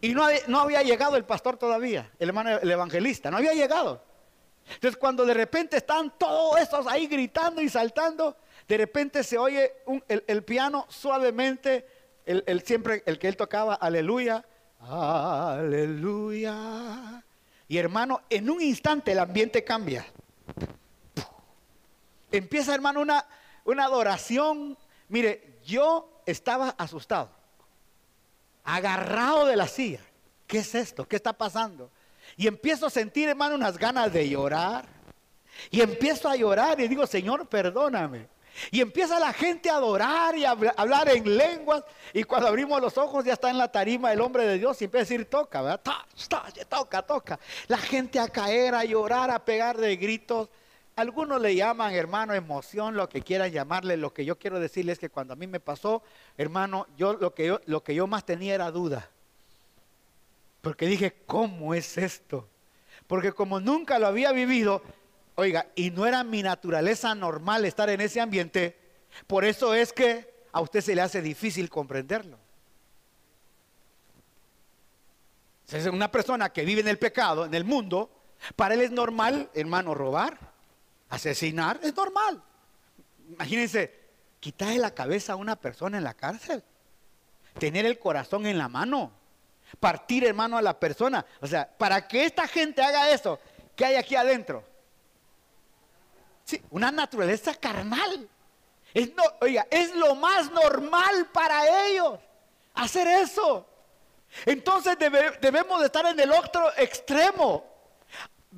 Y 0.00 0.14
no, 0.14 0.26
no 0.48 0.60
había 0.60 0.82
llegado 0.82 1.16
el 1.16 1.24
pastor 1.24 1.56
todavía, 1.56 2.10
el 2.18 2.28
hermano, 2.30 2.58
el 2.58 2.70
evangelista, 2.70 3.30
no 3.30 3.36
había 3.36 3.52
llegado. 3.52 4.02
Entonces 4.74 4.96
cuando 4.98 5.24
de 5.24 5.34
repente 5.34 5.76
están 5.76 6.12
todos 6.18 6.60
esos 6.60 6.86
ahí 6.86 7.06
gritando 7.06 7.62
y 7.62 7.68
saltando, 7.68 8.36
de 8.66 8.76
repente 8.76 9.22
se 9.22 9.38
oye 9.38 9.72
el, 10.08 10.44
piano 10.44 10.86
suavemente, 10.88 11.86
el, 12.24 12.62
siempre 12.62 13.02
el 13.06 13.18
que 13.18 13.28
él 13.28 13.36
tocaba, 13.36 13.74
aleluya, 13.74 14.44
aleluya. 14.80 16.54
Y 17.68 17.78
hermano, 17.78 18.22
en 18.28 18.50
un 18.50 18.60
instante 18.60 19.12
el 19.12 19.20
ambiente 19.20 19.62
cambia. 19.64 20.04
Empieza 22.30 22.74
hermano 22.74 23.00
una, 23.00 23.24
una 23.64 23.84
adoración. 23.84 24.76
Mire, 25.08 25.60
yo 25.64 26.22
estaba 26.26 26.70
asustado, 26.70 27.30
agarrado 28.64 29.46
de 29.46 29.56
la 29.56 29.68
silla. 29.68 30.00
¿Qué 30.46 30.58
es 30.58 30.74
esto? 30.74 31.06
¿Qué 31.06 31.16
está 31.16 31.32
pasando? 31.32 31.90
Y 32.36 32.46
empiezo 32.46 32.86
a 32.86 32.90
sentir, 32.90 33.28
hermano, 33.28 33.54
unas 33.54 33.78
ganas 33.78 34.12
de 34.12 34.28
llorar. 34.28 34.86
Y 35.70 35.80
empiezo 35.80 36.28
a 36.28 36.36
llorar 36.36 36.78
y 36.80 36.88
digo, 36.88 37.06
Señor, 37.06 37.48
perdóname. 37.48 38.28
Y 38.70 38.80
empieza 38.80 39.18
la 39.18 39.32
gente 39.32 39.68
a 39.70 39.76
adorar 39.76 40.36
y 40.36 40.44
a 40.44 40.50
hablar 40.76 41.08
en 41.08 41.36
lenguas. 41.36 41.82
Y 42.12 42.24
cuando 42.24 42.48
abrimos 42.48 42.80
los 42.80 42.96
ojos 42.98 43.24
ya 43.24 43.34
está 43.34 43.50
en 43.50 43.58
la 43.58 43.70
tarima 43.70 44.12
el 44.12 44.20
hombre 44.20 44.46
de 44.46 44.58
Dios 44.58 44.80
y 44.80 44.84
empieza 44.84 45.02
a 45.02 45.08
decir, 45.08 45.30
toca, 45.30 45.62
¿verdad? 45.62 45.80
Toca, 46.68 47.02
toca. 47.02 47.38
La 47.68 47.78
gente 47.78 48.18
a 48.18 48.28
caer, 48.28 48.74
a 48.74 48.84
llorar, 48.84 49.30
a 49.30 49.44
pegar 49.44 49.76
de 49.76 49.96
gritos. 49.96 50.48
Algunos 50.94 51.40
le 51.40 51.54
llaman, 51.54 51.94
hermano, 51.94 52.32
emoción, 52.32 52.96
lo 52.96 53.08
que 53.08 53.20
quieran 53.20 53.50
llamarle. 53.50 53.96
Lo 53.98 54.14
que 54.14 54.24
yo 54.24 54.38
quiero 54.38 54.58
decirles 54.58 54.94
es 54.94 54.98
que 54.98 55.10
cuando 55.10 55.34
a 55.34 55.36
mí 55.36 55.46
me 55.46 55.60
pasó, 55.60 56.02
hermano, 56.38 56.86
yo 56.96 57.14
lo 57.14 57.34
que 57.34 57.46
yo, 57.46 57.60
lo 57.66 57.82
que 57.82 57.94
yo 57.94 58.06
más 58.06 58.24
tenía 58.24 58.54
era 58.54 58.70
duda. 58.70 59.10
Porque 60.66 60.88
dije, 60.88 61.14
¿cómo 61.26 61.74
es 61.74 61.96
esto? 61.96 62.48
Porque 63.06 63.30
como 63.30 63.60
nunca 63.60 64.00
lo 64.00 64.08
había 64.08 64.32
vivido, 64.32 64.82
oiga, 65.36 65.68
y 65.76 65.92
no 65.92 66.06
era 66.06 66.24
mi 66.24 66.42
naturaleza 66.42 67.14
normal 67.14 67.64
estar 67.64 67.88
en 67.88 68.00
ese 68.00 68.20
ambiente, 68.20 68.76
por 69.28 69.44
eso 69.44 69.74
es 69.74 69.92
que 69.92 70.28
a 70.50 70.60
usted 70.60 70.80
se 70.80 70.96
le 70.96 71.02
hace 71.02 71.22
difícil 71.22 71.70
comprenderlo. 71.70 72.36
una 75.92 76.10
persona 76.10 76.48
que 76.48 76.64
vive 76.64 76.80
en 76.80 76.88
el 76.88 76.98
pecado, 76.98 77.44
en 77.44 77.54
el 77.54 77.62
mundo, 77.62 78.10
para 78.56 78.74
él 78.74 78.80
es 78.80 78.90
normal, 78.90 79.48
hermano, 79.54 79.94
robar, 79.94 80.36
asesinar, 81.10 81.78
es 81.84 81.94
normal. 81.94 82.42
Imagínense, 83.28 83.94
quitarle 84.40 84.78
la 84.78 84.92
cabeza 84.92 85.34
a 85.34 85.36
una 85.36 85.54
persona 85.54 85.96
en 85.96 86.02
la 86.02 86.14
cárcel, 86.14 86.64
tener 87.56 87.86
el 87.86 88.00
corazón 88.00 88.46
en 88.46 88.58
la 88.58 88.66
mano 88.68 89.12
partir 89.80 90.24
hermano 90.24 90.56
a 90.56 90.62
la 90.62 90.78
persona. 90.78 91.24
O 91.40 91.46
sea, 91.46 91.68
para 91.68 92.06
que 92.06 92.24
esta 92.24 92.46
gente 92.46 92.82
haga 92.82 93.10
eso, 93.10 93.38
¿qué 93.74 93.84
hay 93.84 93.96
aquí 93.96 94.16
adentro? 94.16 94.64
Sí, 96.44 96.62
una 96.70 96.90
naturaleza 96.90 97.54
carnal. 97.54 98.28
Es, 98.94 99.14
no, 99.14 99.22
oiga, 99.40 99.66
es 99.70 99.94
lo 99.94 100.14
más 100.14 100.50
normal 100.50 101.28
para 101.32 101.86
ellos 101.86 102.18
hacer 102.74 103.06
eso. 103.08 103.66
Entonces 104.44 104.96
debemos 104.98 105.80
de 105.80 105.86
estar 105.86 106.06
en 106.06 106.18
el 106.20 106.30
otro 106.30 106.70
extremo. 106.76 107.75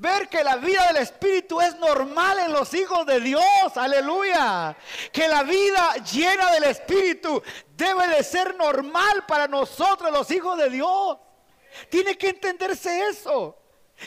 Ver 0.00 0.28
que 0.28 0.44
la 0.44 0.54
vida 0.54 0.86
del 0.86 0.98
Espíritu 0.98 1.60
es 1.60 1.76
normal 1.76 2.38
en 2.38 2.52
los 2.52 2.72
hijos 2.72 3.04
de 3.04 3.18
Dios, 3.18 3.42
aleluya. 3.74 4.76
Que 5.10 5.26
la 5.26 5.42
vida 5.42 5.96
llena 6.12 6.52
del 6.52 6.64
Espíritu 6.64 7.42
debe 7.74 8.06
de 8.06 8.22
ser 8.22 8.54
normal 8.54 9.26
para 9.26 9.48
nosotros, 9.48 10.12
los 10.12 10.30
hijos 10.30 10.56
de 10.56 10.70
Dios. 10.70 11.18
Tiene 11.90 12.16
que 12.16 12.28
entenderse 12.28 13.08
eso. 13.08 13.58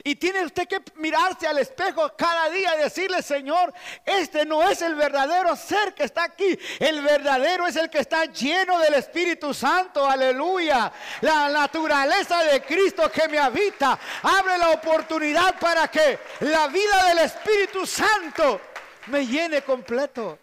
Y 0.04 0.16
tiene 0.16 0.46
usted 0.46 0.68
que 0.68 0.82
mirarse 0.96 1.48
al 1.48 1.58
espejo 1.58 2.14
cada 2.16 2.50
día 2.50 2.76
y 2.76 2.84
decirle, 2.84 3.22
Señor, 3.22 3.74
este 4.06 4.46
no 4.46 4.68
es 4.70 4.82
el 4.82 4.96
verdadero 4.96 5.56
ser 5.56 5.94
que 5.94 6.06
está 6.06 6.24
aquí. 6.24 6.58
El 6.80 7.02
verdadero 7.02 7.68
es 7.68 7.76
el 7.76 7.90
que 7.90 8.00
está 8.00 8.26
lleno 8.26 8.80
del 8.80 8.94
Espíritu 8.94 9.54
Santo. 9.54 10.06
Aleluya. 10.06 10.92
La 11.20 11.50
naturaleza 11.50 12.42
de 12.44 12.62
Cristo 12.62 13.12
que 13.12 13.28
me 13.28 13.38
habita. 13.38 14.00
Abre 14.24 14.58
la 14.58 14.70
oportunidad 14.70 15.60
para 15.60 15.90
que 15.90 16.20
la 16.40 16.68
vida 16.68 17.06
del 17.08 17.20
Espíritu 17.20 17.86
Santo 17.86 18.62
me 19.08 19.28
llene 19.28 19.62
completo. 19.62 20.40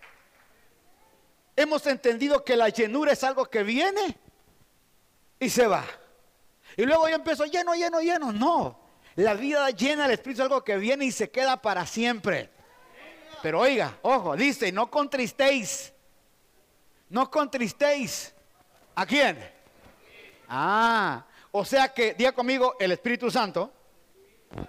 Hemos 1.57 1.87
entendido 1.87 2.45
que 2.45 2.55
la 2.55 2.69
llenura 2.69 3.13
es 3.13 3.25
algo 3.25 3.47
que 3.47 3.63
viene 3.63 4.19
y 5.41 5.49
se 5.49 5.67
va. 5.67 5.85
Y 6.77 6.85
luego 6.85 7.09
yo 7.09 7.17
empiezo 7.17 7.47
lleno, 7.47 7.75
lleno, 7.75 8.01
lleno. 8.01 8.31
No. 8.31 8.88
La 9.19 9.35
vida 9.35 9.69
llena 9.71 10.05
del 10.05 10.13
Espíritu 10.13 10.43
es 10.43 10.45
algo 10.45 10.63
que 10.63 10.77
viene 10.77 11.05
y 11.05 11.11
se 11.11 11.29
queda 11.29 11.61
para 11.61 11.85
siempre. 11.87 12.51
Pero 13.43 13.59
oiga, 13.59 13.99
ojo, 14.03 14.37
dice, 14.37 14.71
no 14.71 14.89
contristéis. 14.89 15.93
No 17.09 17.29
contristéis. 17.29 18.33
¿A 18.95 19.05
quién? 19.05 19.37
Ah, 20.49 21.25
o 21.51 21.65
sea 21.65 21.93
que, 21.93 22.15
diga 22.15 22.31
conmigo, 22.31 22.77
el 22.79 22.93
Espíritu 22.93 23.29
Santo 23.29 23.73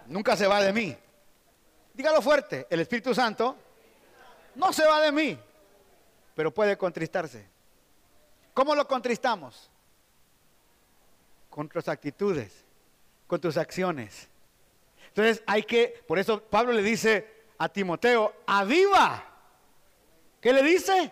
nunca 0.07 0.35
se 0.35 0.47
va 0.47 0.63
de 0.63 0.73
mí. 0.73 0.97
Dígalo 1.93 2.19
fuerte, 2.19 2.65
el 2.71 2.79
Espíritu 2.79 3.13
Santo 3.13 3.55
no 4.55 4.73
se 4.73 4.83
va 4.87 4.99
de 5.01 5.11
mí, 5.11 5.37
pero 6.33 6.51
puede 6.51 6.75
contristarse. 6.75 7.47
¿Cómo 8.55 8.73
lo 8.73 8.87
contristamos? 8.87 9.69
Con 11.51 11.69
tus 11.69 11.87
actitudes, 11.87 12.65
con 13.27 13.39
tus 13.39 13.55
acciones. 13.55 14.27
Entonces 15.19 15.43
hay 15.45 15.63
que, 15.63 16.01
por 16.07 16.17
eso 16.17 16.41
Pablo 16.41 16.71
le 16.71 16.81
dice 16.81 17.27
a 17.57 17.67
Timoteo, 17.67 18.33
aviva. 18.47 19.21
¿Qué 20.39 20.53
le 20.53 20.63
dice? 20.63 21.11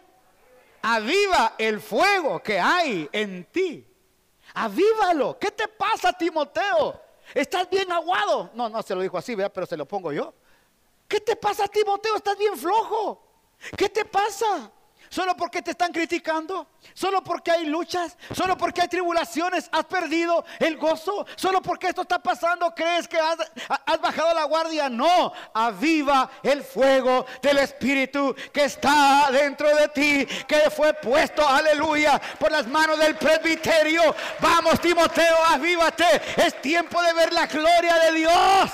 Aviva 0.82 1.56
el 1.58 1.82
fuego 1.82 2.41
que 2.41 2.58
hay 2.58 3.10
en 3.12 3.43
ti. 3.52 3.86
Avívalo. 4.54 5.38
¿Qué 5.38 5.52
te 5.52 5.67
pasa, 5.67 6.13
Timoteo? 6.13 7.02
¿Estás 7.34 7.70
bien 7.70 7.91
aguado? 7.91 8.50
No, 8.54 8.70
no 8.70 8.82
se 8.82 8.96
lo 8.96 9.02
dijo 9.02 9.17
así, 9.17 9.36
pero 9.36 9.65
se 9.65 9.76
lo 9.76 9.86
pongo 9.86 10.13
yo. 10.13 10.34
¿Qué 11.06 11.20
te 11.20 11.36
pasa, 11.36 11.67
Timoteo? 11.67 12.15
¿Estás 12.15 12.38
bien 12.38 12.58
flojo? 12.58 13.22
¿Qué 13.76 13.89
te 13.89 14.06
pasa? 14.06 14.72
Solo 15.10 15.36
porque 15.36 15.62
te 15.62 15.72
están 15.72 15.91
criticando, 15.91 16.67
solo 16.93 17.24
porque 17.24 17.52
hay 17.52 17.65
luchas, 17.65 18.17
solo 18.34 18.58
porque 18.58 18.82
hay 18.82 18.88
tribulaciones, 18.88 19.70
has 19.72 19.86
perdido 19.86 20.43
el 20.60 20.78
gozo, 20.78 21.26
solo 21.36 21.62
porque 21.62 21.88
esto 21.88 22.02
está 22.02 22.20
pasando, 22.20 22.74
crees 22.76 23.08
que 23.08 23.17
has, 23.17 23.38
bajado 24.02 24.34
la 24.34 24.43
guardia. 24.43 24.89
No, 24.89 25.32
aviva 25.54 26.30
el 26.43 26.63
fuego 26.63 27.26
del 27.41 27.60
Espíritu 27.60 28.36
que 28.52 28.65
está 28.65 29.30
dentro 29.32 29.74
de 29.76 29.88
ti, 29.89 30.26
que 30.46 30.70
fue 30.70 30.93
puesto, 30.93 31.48
aleluya, 31.48 32.20
por 32.39 32.52
las 32.52 32.67
manos 32.67 33.00
del 33.00 33.15
presbiterio. 33.15 34.02
Vamos, 34.39 34.80
Timoteo, 34.82 35.38
avívate. 35.50 36.06
Es 36.36 36.62
tiempo 36.62 37.02
de 37.02 37.13
ver 37.13 37.34
la 37.34 37.46
gloria 37.48 37.96
de 37.96 38.12
Dios. 38.12 38.72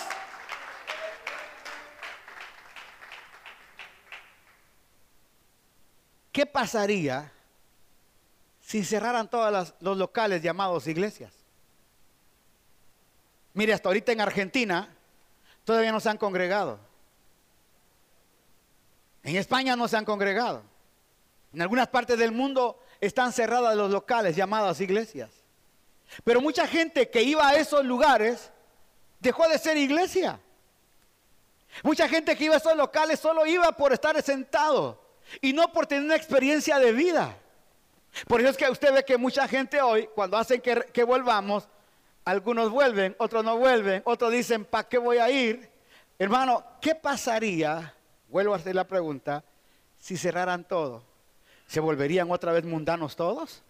¿Qué 6.34 6.48
pasaría 6.48 7.32
si 8.60 8.84
cerraran 8.84 9.30
todos 9.30 9.76
los 9.80 9.98
locales 9.98 10.42
llamados 10.42 10.88
iglesias? 10.88 11.32
Mire, 13.54 13.72
hasta 13.72 13.88
ahorita 13.88 14.12
en 14.12 14.20
Argentina 14.20 14.90
todavía 15.64 15.92
no 15.92 16.00
se 16.00 16.10
han 16.10 16.18
congregado. 16.18 16.80
En 19.22 19.36
España 19.36 19.76
no 19.76 19.88
se 19.88 19.96
han 19.96 20.06
congregado. 20.06 20.64
En 21.54 21.62
algunas 21.62 21.88
partes 21.88 22.18
del 22.18 22.32
mundo 22.32 22.80
están 23.00 23.32
cerradas 23.32 23.76
los 23.76 23.92
locales 23.92 24.36
llamados 24.36 24.82
iglesias. 24.82 25.30
Pero 26.24 26.42
mucha 26.42 26.66
gente 26.68 27.12
que 27.12 27.22
iba 27.22 27.48
a 27.48 27.56
esos 27.58 27.86
lugares 27.86 28.50
dejó 29.20 29.48
de 29.48 29.60
ser 29.60 29.78
iglesia. 29.78 30.40
Mucha 31.84 32.10
gente 32.10 32.36
que 32.36 32.46
iba 32.46 32.56
a 32.56 32.58
esos 32.58 32.76
locales 32.76 33.20
solo 33.20 33.46
iba 33.46 33.72
por 33.74 33.94
estar 33.94 34.20
sentado 34.24 35.03
y 35.42 35.54
no 35.54 35.72
por 35.72 35.88
tener 35.88 36.04
una 36.04 36.16
experiencia 36.16 36.80
de 36.80 36.92
vida. 36.92 37.38
Por 38.28 38.42
eso 38.42 38.52
es 38.52 38.58
que 38.58 38.70
usted 38.70 38.94
ve 38.94 39.04
que 39.04 39.18
mucha 39.18 39.48
gente 39.48 39.82
hoy, 39.82 40.08
cuando 40.14 40.38
hacen 40.38 40.62
que, 40.62 41.04
volvamos, 41.04 41.68
algunos 42.26 42.70
vuelven, 42.70 43.16
otros 43.18 43.44
no 43.44 43.58
vuelven, 43.58 44.02
otros 44.06 44.32
dicen, 44.32 44.66
¿para 44.66 44.88
qué 44.88 44.98
voy 44.98 45.18
a 45.18 45.30
ir? 45.30 45.70
Hermano, 46.20 46.64
¿qué 46.80 46.96
pasaría? 46.96 47.94
Vuelvo 48.30 48.54
a 48.54 48.58
hacer 48.58 48.76
la 48.76 48.88
pregunta, 48.88 49.44
si 50.00 50.16
cerraran 50.16 50.64
todo, 50.64 51.04
¿se 51.68 51.80
volverían 51.80 52.30
otra 52.32 52.52
vez 52.52 52.66
mundanos 52.66 53.16
todos? 53.16 53.64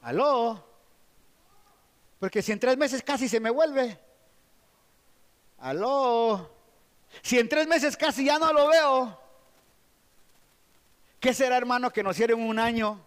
¿Aló? 0.00 0.64
Porque 2.18 2.42
si 2.42 2.52
en 2.52 2.60
tres 2.60 2.76
meses 2.76 3.02
casi 3.02 3.28
se 3.28 3.40
me 3.40 3.50
vuelve. 3.50 3.98
¿Aló? 5.58 6.50
Si 7.22 7.38
en 7.38 7.48
tres 7.48 7.66
meses 7.66 7.96
casi 7.96 8.24
ya 8.24 8.38
no 8.38 8.52
lo 8.52 8.68
veo. 8.68 9.20
¿Qué 11.20 11.34
será, 11.34 11.56
hermanos, 11.56 11.92
que 11.92 12.02
nos 12.02 12.16
cierren 12.16 12.40
un 12.40 12.58
año? 12.58 13.00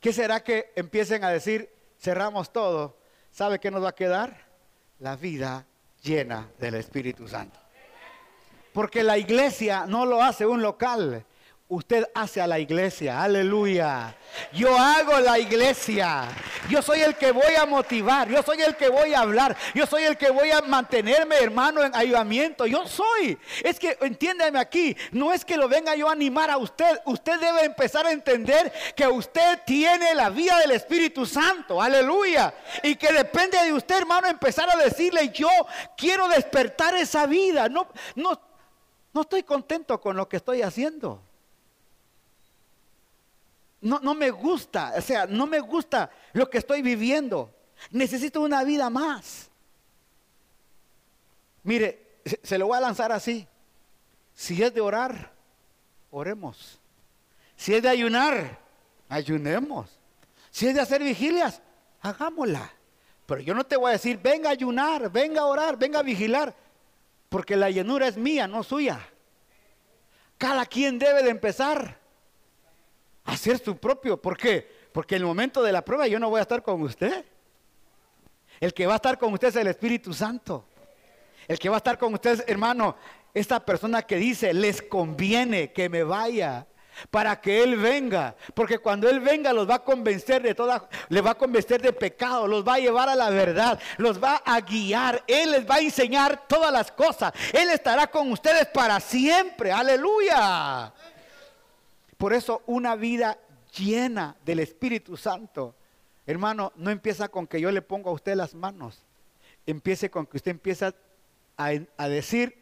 ¿Qué 0.00 0.12
será 0.12 0.42
que 0.42 0.72
empiecen 0.74 1.24
a 1.24 1.30
decir, 1.30 1.70
cerramos 1.98 2.52
todo? 2.52 2.98
¿Sabe 3.30 3.58
qué 3.58 3.70
nos 3.70 3.82
va 3.82 3.90
a 3.90 3.94
quedar? 3.94 4.36
La 4.98 5.16
vida 5.16 5.64
llena 6.02 6.50
del 6.58 6.74
Espíritu 6.74 7.28
Santo. 7.28 7.58
Porque 8.72 9.02
la 9.02 9.16
iglesia 9.16 9.86
no 9.86 10.04
lo 10.04 10.22
hace 10.22 10.44
un 10.44 10.60
local, 10.60 11.24
Usted 11.66 12.06
hace 12.14 12.42
a 12.42 12.46
la 12.46 12.58
iglesia, 12.58 13.22
aleluya. 13.22 14.14
Yo 14.52 14.76
hago 14.76 15.18
la 15.20 15.38
iglesia. 15.38 16.28
Yo 16.68 16.82
soy 16.82 17.00
el 17.00 17.16
que 17.16 17.32
voy 17.32 17.54
a 17.58 17.64
motivar. 17.64 18.28
Yo 18.28 18.42
soy 18.42 18.60
el 18.60 18.76
que 18.76 18.90
voy 18.90 19.14
a 19.14 19.20
hablar. 19.20 19.56
Yo 19.74 19.86
soy 19.86 20.02
el 20.02 20.18
que 20.18 20.30
voy 20.30 20.50
a 20.50 20.60
mantenerme, 20.60 21.36
hermano, 21.36 21.82
en 21.82 21.96
ayudamiento. 21.96 22.66
Yo 22.66 22.86
soy. 22.86 23.38
Es 23.62 23.78
que 23.78 23.96
entiéndeme 24.02 24.58
aquí. 24.58 24.94
No 25.10 25.32
es 25.32 25.42
que 25.42 25.56
lo 25.56 25.66
venga 25.66 25.96
yo 25.96 26.06
a 26.10 26.12
animar 26.12 26.50
a 26.50 26.58
usted. 26.58 27.00
Usted 27.06 27.40
debe 27.40 27.64
empezar 27.64 28.06
a 28.06 28.12
entender 28.12 28.70
que 28.94 29.06
usted 29.08 29.60
tiene 29.64 30.14
la 30.14 30.28
vida 30.28 30.58
del 30.58 30.72
Espíritu 30.72 31.24
Santo. 31.24 31.80
Aleluya. 31.80 32.52
Y 32.82 32.96
que 32.96 33.10
depende 33.10 33.56
de 33.64 33.72
usted, 33.72 33.96
hermano, 33.96 34.28
empezar 34.28 34.68
a 34.68 34.76
decirle: 34.76 35.30
Yo 35.30 35.48
quiero 35.96 36.28
despertar 36.28 36.94
esa 36.94 37.24
vida. 37.24 37.70
No, 37.70 37.88
no, 38.16 38.38
no 39.14 39.22
estoy 39.22 39.44
contento 39.44 39.98
con 39.98 40.14
lo 40.14 40.28
que 40.28 40.36
estoy 40.36 40.60
haciendo 40.60 41.23
no, 43.84 44.14
me 44.14 44.30
gusta, 44.30 44.94
o 44.96 45.00
sea, 45.02 45.26
no 45.26 45.46
me 45.46 45.60
gusta 45.60 46.10
lo 46.32 46.48
que 46.48 46.58
estoy 46.58 46.80
viviendo. 46.80 47.54
Necesito 47.90 48.40
una 48.40 48.64
vida 48.64 48.88
más. 48.88 49.50
Mire, 51.62 52.18
se 52.42 52.56
lo 52.56 52.66
voy 52.66 52.78
a 52.78 52.80
lanzar 52.80 53.12
así. 53.12 53.46
Si 54.34 54.62
es 54.62 54.72
de 54.72 54.80
orar, 54.80 55.32
oremos. 56.10 56.80
Si 57.56 57.74
es 57.74 57.82
de 57.82 57.90
ayunar, 57.90 58.58
ayunemos. 59.08 59.90
Si 60.50 60.66
es 60.66 60.74
de 60.74 60.80
hacer 60.80 61.02
vigilias, 61.02 61.60
hagámosla. 62.00 62.72
Pero 63.26 63.42
yo 63.42 63.54
no 63.54 63.64
te 63.64 63.76
voy 63.76 63.90
a 63.90 63.92
decir, 63.92 64.18
venga 64.22 64.48
a 64.48 64.52
ayunar, 64.52 65.10
venga 65.10 65.42
a 65.42 65.46
orar, 65.46 65.76
venga 65.76 65.98
a 65.98 66.02
vigilar. 66.02 66.54
Porque 67.28 67.56
la 67.56 67.70
llenura 67.70 68.08
es 68.08 68.16
mía, 68.16 68.48
no 68.48 68.62
suya. 68.62 69.00
Cada 70.38 70.64
quien 70.64 70.98
debe 70.98 71.22
de 71.22 71.30
empezar 71.30 72.03
hacer 73.24 73.58
su 73.58 73.76
propio. 73.76 74.20
¿Por 74.20 74.36
qué? 74.36 74.68
Porque 74.92 75.16
en 75.16 75.22
el 75.22 75.26
momento 75.26 75.62
de 75.62 75.72
la 75.72 75.84
prueba 75.84 76.06
yo 76.06 76.18
no 76.18 76.30
voy 76.30 76.38
a 76.38 76.42
estar 76.42 76.62
con 76.62 76.82
usted. 76.82 77.24
El 78.60 78.72
que 78.72 78.86
va 78.86 78.94
a 78.94 78.96
estar 78.96 79.18
con 79.18 79.32
usted 79.32 79.48
es 79.48 79.56
el 79.56 79.66
Espíritu 79.66 80.12
Santo. 80.12 80.64
El 81.48 81.58
que 81.58 81.68
va 81.68 81.76
a 81.76 81.78
estar 81.78 81.98
con 81.98 82.14
usted, 82.14 82.44
hermano, 82.46 82.96
esta 83.34 83.64
persona 83.64 84.02
que 84.02 84.16
dice, 84.16 84.54
les 84.54 84.80
conviene 84.80 85.72
que 85.72 85.88
me 85.88 86.04
vaya 86.04 86.66
para 87.10 87.40
que 87.40 87.62
Él 87.62 87.76
venga. 87.76 88.34
Porque 88.54 88.78
cuando 88.78 89.08
Él 89.08 89.20
venga 89.20 89.52
los 89.52 89.68
va 89.68 89.76
a 89.76 89.84
convencer 89.84 90.42
de 90.42 90.54
toda, 90.54 90.88
le 91.08 91.20
va 91.20 91.32
a 91.32 91.34
convencer 91.34 91.82
de 91.82 91.92
pecado, 91.92 92.46
los 92.46 92.66
va 92.66 92.74
a 92.74 92.78
llevar 92.78 93.08
a 93.08 93.14
la 93.14 93.30
verdad, 93.30 93.78
los 93.98 94.22
va 94.22 94.42
a 94.44 94.60
guiar. 94.60 95.22
Él 95.26 95.50
les 95.50 95.68
va 95.68 95.76
a 95.76 95.80
enseñar 95.80 96.46
todas 96.46 96.72
las 96.72 96.90
cosas. 96.92 97.32
Él 97.52 97.68
estará 97.70 98.06
con 98.06 98.30
ustedes 98.30 98.66
para 98.66 99.00
siempre. 99.00 99.72
Aleluya. 99.72 100.92
Por 102.24 102.32
eso 102.32 102.62
una 102.64 102.96
vida 102.96 103.38
llena 103.76 104.34
del 104.46 104.60
Espíritu 104.60 105.14
Santo, 105.14 105.74
hermano, 106.24 106.72
no 106.76 106.90
empieza 106.90 107.28
con 107.28 107.46
que 107.46 107.60
yo 107.60 107.70
le 107.70 107.82
ponga 107.82 108.08
a 108.08 108.14
usted 108.14 108.34
las 108.34 108.54
manos. 108.54 109.02
Empiece 109.66 110.10
con 110.10 110.24
que 110.24 110.38
usted 110.38 110.52
empieza 110.52 110.94
a, 111.58 111.72
a 111.98 112.08
decir, 112.08 112.56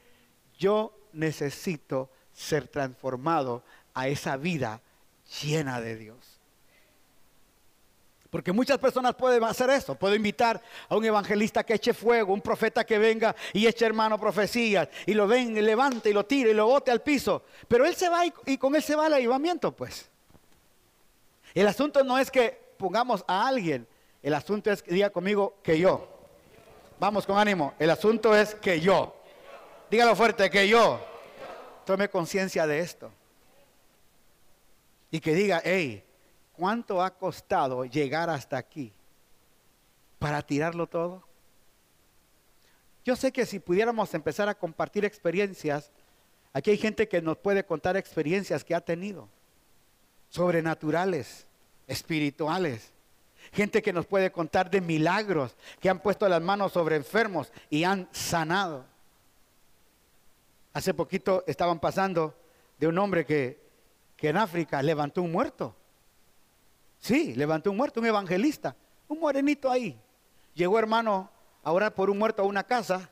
yo 0.59 0.93
necesito 1.13 2.11
ser 2.33 2.67
transformado 2.67 3.63
a 3.95 4.09
esa 4.09 4.37
vida 4.37 4.83
llena 5.41 5.81
de 5.81 5.95
Dios. 5.95 6.32
Porque 8.33 8.51
muchas 8.51 8.79
personas 8.79 9.15
pueden 9.15 9.45
hacer 9.45 9.69
eso. 9.69 9.95
Puedo 9.95 10.15
invitar 10.15 10.59
a 10.89 10.97
un 10.97 11.05
evangelista 11.05 11.65
que 11.65 11.75
eche 11.75 11.93
fuego, 11.93 12.33
un 12.33 12.41
profeta 12.41 12.83
que 12.83 12.97
venga 12.97 13.37
y 13.53 13.67
eche 13.67 13.85
hermano 13.85 14.19
profecías 14.19 14.89
y 15.05 15.13
lo 15.13 15.27
ven, 15.27 15.55
y 15.55 15.61
levante 15.61 16.09
y 16.09 16.15
lo 16.15 16.25
tire 16.25 16.53
y 16.53 16.55
lo 16.55 16.65
bote 16.65 16.91
al 16.91 17.03
piso. 17.03 17.43
Pero 17.69 17.85
él 17.85 17.95
se 17.95 18.09
va 18.09 18.23
y, 18.47 18.57
con 18.57 18.75
él 18.75 18.83
se 18.83 18.97
va 18.97 19.09
el 19.09 19.13
avivamiento, 19.13 19.71
pues. 19.77 20.09
El 21.53 21.67
asunto 21.67 22.03
no 22.05 22.17
es 22.17 22.31
que 22.31 22.59
pongamos 22.79 23.23
a 23.29 23.47
alguien, 23.47 23.87
el 24.23 24.33
asunto 24.33 24.73
es 24.73 24.83
diga 24.83 25.11
conmigo 25.11 25.59
que 25.63 25.79
yo. 25.79 26.09
Vamos 26.99 27.27
con 27.27 27.37
ánimo. 27.37 27.75
El 27.79 27.91
asunto 27.91 28.35
es 28.35 28.55
que 28.55 28.81
yo. 28.81 29.15
Dígalo 29.91 30.17
fuerte, 30.17 30.49
que 30.49 30.67
yo. 30.67 30.99
Tome 31.85 32.09
conciencia 32.09 32.67
de 32.67 32.79
esto. 32.79 33.13
Y 35.11 35.21
que 35.21 35.35
diga, 35.35 35.61
hey, 35.63 36.03
¿Cuánto 36.53 37.03
ha 37.03 37.11
costado 37.11 37.85
llegar 37.85 38.31
hasta 38.31 38.57
aquí 38.57 38.93
para 40.19 40.43
tirarlo 40.43 40.87
todo? 40.87 41.25
Yo 43.05 43.17
sé 43.17 43.33
que 43.33 43.47
si 43.47 43.59
pudiéramos 43.59 44.15
empezar 44.15 44.49
a 44.49 44.55
compartir 44.55 45.05
experiencias, 45.05 45.91
aquí 46.53 46.71
hay 46.71 46.79
gente 46.79 47.09
que 47.09 47.21
nos 47.21 47.37
puede 47.39 47.65
contar 47.65 47.97
experiencias 47.97 48.63
que 48.65 48.75
ha 48.75 48.81
tenido, 48.81 49.29
sobrenaturales, 50.29 51.47
espirituales. 51.87 52.93
Gente 53.53 53.83
que 53.83 53.93
nos 53.93 54.07
puede 54.07 54.31
contar 54.31 54.71
de 54.71 54.81
milagros, 54.81 55.57
que 55.81 55.91
han 55.91 55.99
puesto 55.99 56.29
las 56.29 56.41
manos 56.41 56.73
sobre 56.73 56.95
enfermos 56.95 57.53
y 57.71 57.83
han 57.83 58.09
sanado. 58.13 58.85
Hace 60.73 60.95
poquito 60.95 61.43
estaban 61.47 61.81
pasando 61.81 62.37
de 62.79 62.87
un 62.87 62.97
hombre 62.99 63.27
que, 63.27 63.61
que 64.17 64.29
en 64.29 64.37
África 64.37 64.81
levantó 64.81 65.23
un 65.23 65.33
muerto. 65.33 65.75
Sí, 67.03 67.35
levantó 67.35 67.73
un 67.73 67.77
muerto, 67.77 67.99
un 67.99 68.07
evangelista, 68.07 68.77
un 69.09 69.19
morenito 69.19 69.69
ahí. 69.69 70.01
Llegó 70.55 70.79
hermano 70.79 71.29
a 71.65 71.73
orar 71.73 71.93
por 71.93 72.09
un 72.09 72.17
muerto 72.17 72.43
a 72.43 72.45
una 72.45 72.63
casa 72.63 73.11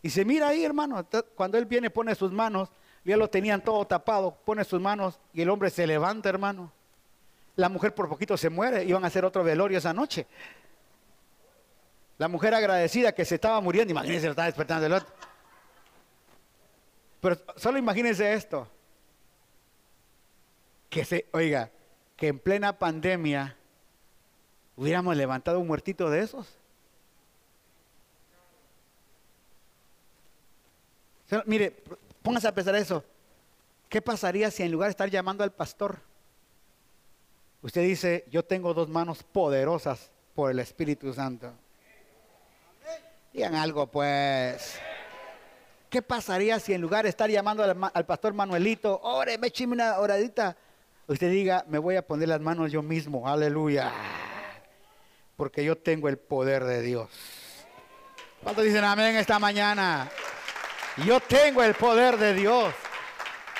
y 0.00 0.10
se 0.10 0.24
mira 0.24 0.46
ahí 0.46 0.64
hermano, 0.64 1.04
cuando 1.34 1.58
él 1.58 1.66
viene 1.66 1.90
pone 1.90 2.14
sus 2.14 2.30
manos, 2.30 2.70
ya 3.04 3.16
lo 3.16 3.28
tenían 3.28 3.60
todo 3.60 3.84
tapado, 3.84 4.32
pone 4.44 4.62
sus 4.62 4.80
manos 4.80 5.18
y 5.34 5.42
el 5.42 5.50
hombre 5.50 5.70
se 5.70 5.88
levanta 5.88 6.28
hermano. 6.28 6.72
La 7.56 7.68
mujer 7.68 7.96
por 7.96 8.08
poquito 8.08 8.36
se 8.36 8.48
muere, 8.48 8.84
iban 8.84 9.02
a 9.02 9.08
hacer 9.08 9.24
otro 9.24 9.42
velorio 9.42 9.78
esa 9.78 9.92
noche. 9.92 10.28
La 12.18 12.28
mujer 12.28 12.54
agradecida 12.54 13.12
que 13.12 13.24
se 13.24 13.34
estaba 13.34 13.60
muriendo, 13.60 13.90
imagínense, 13.90 14.26
lo 14.26 14.32
estaba 14.32 14.46
despertando 14.46 14.86
el 14.86 14.92
otro. 14.92 15.12
Pero 17.20 17.36
solo 17.56 17.76
imagínense 17.76 18.34
esto. 18.34 18.68
Que 20.88 21.04
se, 21.04 21.26
oiga, 21.32 21.72
que 22.22 22.28
en 22.28 22.38
plena 22.38 22.78
pandemia 22.78 23.56
hubiéramos 24.76 25.16
levantado 25.16 25.58
un 25.58 25.66
muertito 25.66 26.08
de 26.08 26.20
esos? 26.20 26.56
mire, 31.46 31.82
póngase 32.22 32.46
a 32.46 32.54
pensar 32.54 32.76
eso. 32.76 33.02
¿Qué 33.88 34.00
pasaría 34.00 34.52
si 34.52 34.62
en 34.62 34.70
lugar 34.70 34.86
de 34.86 34.90
estar 34.92 35.10
llamando 35.10 35.42
al 35.42 35.50
pastor, 35.50 35.98
usted 37.60 37.82
dice, 37.82 38.24
yo 38.30 38.44
tengo 38.44 38.72
dos 38.72 38.88
manos 38.88 39.24
poderosas 39.24 40.12
por 40.36 40.52
el 40.52 40.60
Espíritu 40.60 41.12
Santo? 41.12 41.52
Digan 43.32 43.56
algo 43.56 43.88
pues. 43.88 44.78
¿Qué 45.90 46.02
pasaría 46.02 46.60
si 46.60 46.72
en 46.72 46.82
lugar 46.82 47.02
de 47.02 47.08
estar 47.08 47.28
llamando 47.28 47.64
al, 47.64 48.06
pastor 48.06 48.32
Manuelito, 48.32 49.00
ore, 49.02 49.38
me 49.38 49.50
chime 49.50 49.72
una 49.72 49.98
oradita, 49.98 50.56
usted 51.06 51.30
diga, 51.30 51.64
me 51.68 51.78
voy 51.78 51.96
a 51.96 52.06
poner 52.06 52.28
las 52.28 52.40
manos 52.40 52.72
yo 52.72 52.82
mismo, 52.82 53.28
aleluya, 53.28 53.92
porque 55.36 55.64
yo 55.64 55.76
tengo 55.76 56.08
el 56.08 56.18
poder 56.18 56.64
de 56.64 56.82
Dios. 56.82 57.08
¿Cuántos 58.42 58.64
dicen 58.64 58.84
amén 58.84 59.16
esta 59.16 59.38
mañana? 59.38 60.10
Yo 61.06 61.20
tengo 61.20 61.62
el 61.62 61.74
poder 61.74 62.18
de 62.18 62.34
Dios. 62.34 62.74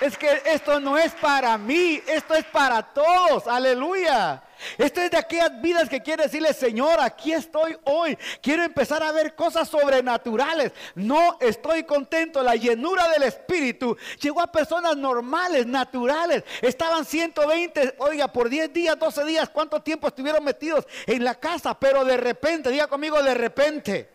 Es 0.01 0.17
que 0.17 0.43
esto 0.47 0.81
no 0.81 0.99
es 0.99 1.13
para 1.13 1.57
mí, 1.59 2.03
esto 2.07 2.35
es 2.35 2.45
para 2.45 2.83
todos, 2.83 3.47
aleluya. 3.47 4.43
Esto 4.79 5.01
es 5.01 5.11
de 5.11 5.17
aquellas 5.17 5.61
vidas 5.61 5.89
que 5.89 6.03
quiere 6.03 6.25
decirle, 6.25 6.53
Señor, 6.55 7.01
aquí 7.01 7.33
estoy 7.33 7.77
hoy. 7.85 8.17
Quiero 8.41 8.63
empezar 8.63 9.03
a 9.03 9.13
ver 9.13 9.35
cosas 9.35 9.69
sobrenaturales. 9.69 10.73
No 10.95 11.37
estoy 11.41 11.85
contento. 11.85 12.43
La 12.43 12.57
llenura 12.57 13.09
del 13.09 13.25
Espíritu 13.25 13.97
llegó 14.21 14.41
a 14.41 14.51
personas 14.51 14.97
normales, 14.97 15.67
naturales. 15.67 16.45
Estaban 16.61 17.05
120, 17.05 17.97
oiga, 17.99 18.29
por 18.29 18.49
10 18.49 18.73
días, 18.73 18.99
12 18.99 19.25
días, 19.25 19.49
¿cuánto 19.51 19.83
tiempo 19.83 20.09
estuvieron 20.09 20.45
metidos 20.45 20.87
en 21.07 21.25
la 21.25 21.35
casa? 21.35 21.79
Pero 21.79 22.05
de 22.05 22.17
repente, 22.17 22.71
diga 22.71 22.87
conmigo, 22.87 23.23
de 23.23 23.35
repente. 23.35 24.09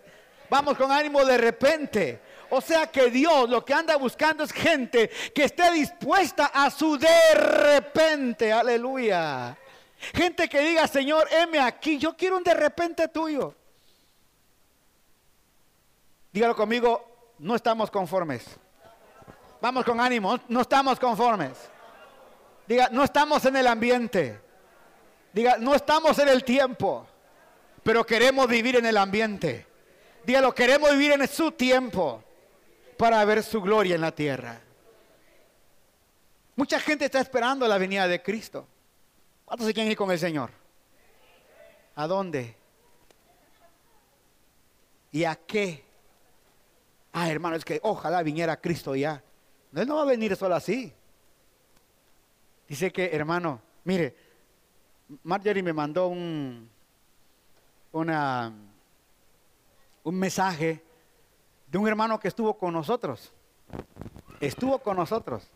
Vamos 0.50 0.78
con 0.78 0.92
ánimo 0.92 1.26
de 1.26 1.38
repente. 1.38 2.27
O 2.50 2.62
sea 2.62 2.88
que 2.88 3.10
Dios 3.10 3.50
lo 3.50 3.64
que 3.66 3.74
anda 3.74 3.96
buscando 3.98 4.44
es 4.44 4.52
gente 4.52 5.10
que 5.34 5.46
esté 5.46 5.72
dispuesta 5.72 6.52
a 6.54 6.70
su 6.70 6.98
de 6.98 7.34
repente. 7.34 8.52
Aleluya. 8.52 9.58
Gente 10.14 10.48
que 10.48 10.60
diga, 10.62 10.88
Señor, 10.88 11.28
heme 11.32 11.60
aquí, 11.60 11.98
yo 11.98 12.16
quiero 12.16 12.38
un 12.38 12.44
de 12.44 12.54
repente 12.54 13.08
tuyo. 13.08 13.54
Dígalo 16.32 16.56
conmigo, 16.56 17.34
no 17.40 17.56
estamos 17.56 17.90
conformes. 17.90 18.46
Vamos 19.60 19.84
con 19.84 20.00
ánimo, 20.00 20.40
no 20.48 20.62
estamos 20.62 21.00
conformes. 21.00 21.58
Diga, 22.68 22.90
no 22.92 23.04
estamos 23.04 23.44
en 23.46 23.56
el 23.56 23.66
ambiente. 23.66 24.40
Diga, 25.34 25.58
no 25.58 25.74
estamos 25.74 26.20
en 26.20 26.30
el 26.30 26.44
tiempo, 26.44 27.08
pero 27.84 28.06
queremos 28.06 28.48
vivir 28.48 28.76
en 28.76 28.86
el 28.86 28.98
ambiente. 28.98 29.66
Dígalo, 30.26 30.54
queremos 30.54 30.92
vivir 30.92 31.14
en 31.14 31.28
su 31.28 31.52
tiempo 31.52 32.24
para 32.98 33.24
ver 33.26 33.44
su 33.44 33.62
gloria 33.62 33.96
en 33.96 34.02
la 34.02 34.12
tierra. 34.12 34.60
Mucha 36.56 36.80
gente 36.80 37.06
está 37.06 37.20
esperando 37.20 37.68
la 37.68 37.78
venida 37.78 38.08
de 38.08 38.22
Cristo. 38.22 38.68
¿Cuántos 39.46 39.68
se 39.68 39.74
quieren 39.74 39.92
ir 39.92 39.98
con 39.98 40.10
el 40.12 40.18
Señor? 40.18 40.50
¿A 41.96 42.08
dónde? 42.08 42.56
¿Y 45.12 45.24
a 45.24 45.36
qué? 45.36 45.86
Ah, 47.14 47.30
hermano, 47.30 47.56
es 47.56 47.64
que 47.64 47.80
ojalá 47.84 48.24
viniera 48.24 48.60
Cristo 48.60 48.96
ya. 48.96 49.24
No, 49.72 49.82
Él 49.82 49.88
no 49.88 49.96
va 49.96 50.02
a 50.02 50.06
venir 50.06 50.36
solo 50.36 50.56
así. 50.56 50.92
Dice 52.68 52.92
que, 52.92 53.16
hermano, 53.16 53.62
mire, 53.84 54.16
Marjorie 55.24 55.64
me 55.64 55.74
mandó 55.74 56.08
un, 56.08 56.70
una, 57.92 58.52
un 60.04 60.16
mensaje 60.16 60.84
de 61.68 61.78
un 61.78 61.88
hermano 61.88 62.20
que 62.20 62.28
estuvo 62.28 62.58
con 62.58 62.74
nosotros. 62.74 63.34
Estuvo 64.40 64.80
con 64.80 64.98
nosotros. 64.98 65.48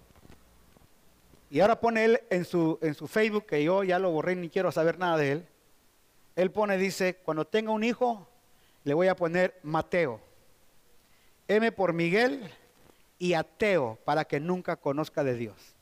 Y 1.50 1.60
ahora 1.60 1.80
pone 1.80 2.06
él 2.06 2.22
en 2.30 2.46
su, 2.46 2.80
en 2.82 2.94
su 2.94 3.08
Facebook, 3.08 3.46
que 3.46 3.64
yo 3.64 3.84
ya 3.84 4.00
lo 4.00 4.12
borré 4.12 4.36
ni 4.36 4.50
quiero 4.50 4.72
saber 4.72 4.98
nada 4.98 5.18
de 5.18 5.32
él. 5.34 5.48
Él 6.36 6.52
pone, 6.52 6.78
dice, 6.78 7.16
cuando 7.16 7.46
tenga 7.46 7.72
un 7.72 7.84
hijo, 7.84 8.28
le 8.84 8.94
voy 8.94 9.08
a 9.08 9.16
poner 9.16 9.60
Mateo. 9.64 10.22
M 11.48 11.72
por 11.74 11.94
Miguel 11.94 12.50
y 13.20 13.34
ateo 13.34 14.00
para 14.06 14.26
que 14.26 14.40
nunca 14.40 14.78
conozca 14.78 15.24
de 15.24 15.36
Dios. 15.36 15.76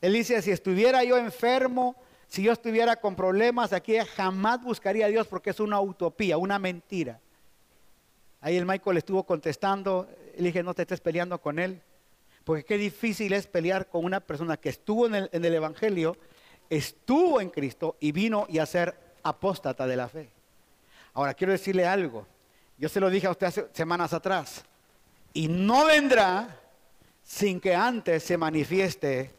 Él 0.00 0.14
dice, 0.14 0.40
si 0.42 0.50
estuviera 0.50 1.04
yo 1.04 1.18
enfermo, 1.18 1.96
si 2.26 2.42
yo 2.42 2.52
estuviera 2.52 2.96
con 2.96 3.14
problemas 3.14 3.72
aquí, 3.72 3.96
jamás 3.98 4.62
buscaría 4.62 5.06
a 5.06 5.08
Dios 5.08 5.26
porque 5.26 5.50
es 5.50 5.60
una 5.60 5.80
utopía, 5.80 6.38
una 6.38 6.58
mentira. 6.58 7.20
Ahí 8.40 8.56
el 8.56 8.66
Michael 8.66 8.98
estuvo 8.98 9.24
contestando, 9.24 10.08
le 10.36 10.44
dije, 10.44 10.62
no 10.62 10.74
te 10.74 10.82
estés 10.82 11.00
peleando 11.00 11.40
con 11.40 11.58
él, 11.58 11.80
porque 12.44 12.64
qué 12.64 12.78
difícil 12.78 13.32
es 13.32 13.46
pelear 13.46 13.88
con 13.88 14.04
una 14.04 14.20
persona 14.20 14.56
que 14.56 14.68
estuvo 14.68 15.06
en 15.06 15.14
el, 15.32 15.54
Evangelio, 15.54 16.16
estuvo 16.70 17.40
en 17.40 17.50
Cristo 17.50 17.96
y 18.00 18.12
vino 18.12 18.46
y 18.48 18.58
a 18.58 18.66
ser 18.66 18.96
apóstata 19.22 19.86
de 19.86 19.96
la 19.96 20.08
fe. 20.08 20.30
Ahora, 21.14 21.34
quiero 21.34 21.52
decirle 21.52 21.84
algo. 21.84 22.26
Yo 22.78 22.88
se 22.88 23.00
lo 23.00 23.10
dije 23.10 23.26
a 23.26 23.32
usted 23.32 23.48
hace 23.48 23.68
semanas 23.72 24.12
atrás. 24.12 24.64
Y 25.34 25.48
no 25.48 25.84
vendrá 25.84 26.60
sin 27.22 27.60
que 27.60 27.74
antes 27.74 28.22
se 28.22 28.38
manifieste 28.38 29.34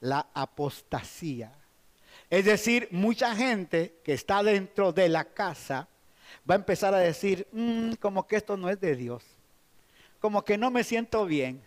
la 0.00 0.26
apostasía. 0.34 1.52
Es 2.30 2.44
decir, 2.44 2.88
mucha 2.90 3.36
gente 3.36 4.00
que 4.02 4.14
está 4.14 4.42
dentro 4.42 4.92
de 4.92 5.08
la 5.08 5.24
casa 5.24 5.86
va 6.48 6.54
a 6.54 6.58
empezar 6.58 6.94
a 6.94 6.98
decir, 6.98 7.46
mm, 7.52 7.92
como 7.94 8.26
que 8.26 8.36
esto 8.36 8.56
no 8.56 8.68
es 8.68 8.80
de 8.80 8.96
Dios. 8.96 9.24
Como 10.20 10.44
que 10.44 10.58
no 10.58 10.70
me 10.70 10.84
siento 10.84 11.24
bien. 11.26 11.60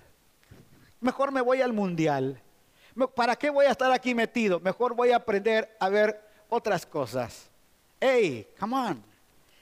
Mejor 1.00 1.32
me 1.32 1.42
voy 1.42 1.62
al 1.62 1.74
mundial. 1.74 2.42
¿Para 3.16 3.36
qué 3.36 3.50
voy 3.50 3.66
a 3.66 3.72
estar 3.72 3.92
aquí 3.92 4.14
metido? 4.14 4.60
Mejor 4.60 4.94
voy 4.94 5.12
a 5.12 5.18
aprender 5.18 5.76
a 5.80 5.90
ver 5.90 6.22
otras 6.50 6.86
cosas. 6.86 7.50
Hey, 8.00 8.48
come 8.60 8.76
on. 8.76 9.04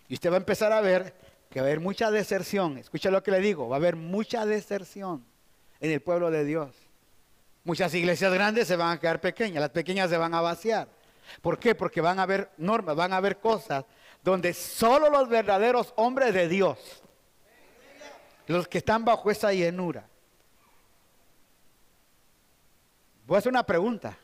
Y 0.07 0.15
usted 0.15 0.31
va 0.31 0.35
a 0.35 0.37
empezar 0.37 0.71
a 0.71 0.81
ver 0.81 1.13
que 1.49 1.59
va 1.59 1.65
a 1.65 1.69
haber 1.69 1.79
mucha 1.79 2.11
deserción. 2.11 2.77
Escucha 2.77 3.11
lo 3.11 3.21
que 3.23 3.31
le 3.31 3.39
digo, 3.39 3.69
va 3.69 3.75
a 3.75 3.79
haber 3.79 3.95
mucha 3.95 4.45
deserción 4.45 5.23
en 5.79 5.91
el 5.91 6.01
pueblo 6.01 6.31
de 6.31 6.43
Dios. 6.45 6.75
Muchas 7.63 7.93
iglesias 7.93 8.33
grandes 8.33 8.67
se 8.67 8.75
van 8.75 8.97
a 8.97 8.99
quedar 8.99 9.21
pequeñas, 9.21 9.61
las 9.61 9.69
pequeñas 9.69 10.09
se 10.09 10.17
van 10.17 10.33
a 10.33 10.41
vaciar. 10.41 10.87
¿Por 11.41 11.59
qué? 11.59 11.75
Porque 11.75 12.01
van 12.01 12.19
a 12.19 12.23
haber 12.23 12.49
normas, 12.57 12.95
van 12.95 13.13
a 13.13 13.17
haber 13.17 13.37
cosas 13.37 13.85
donde 14.23 14.53
solo 14.53 15.09
los 15.09 15.29
verdaderos 15.29 15.93
hombres 15.95 16.33
de 16.33 16.47
Dios, 16.47 17.01
los 18.47 18.67
que 18.67 18.79
están 18.79 19.05
bajo 19.05 19.29
esa 19.31 19.53
llenura. 19.53 20.07
Voy 23.25 23.35
a 23.35 23.39
hacer 23.39 23.51
una 23.51 23.65
pregunta. 23.65 24.17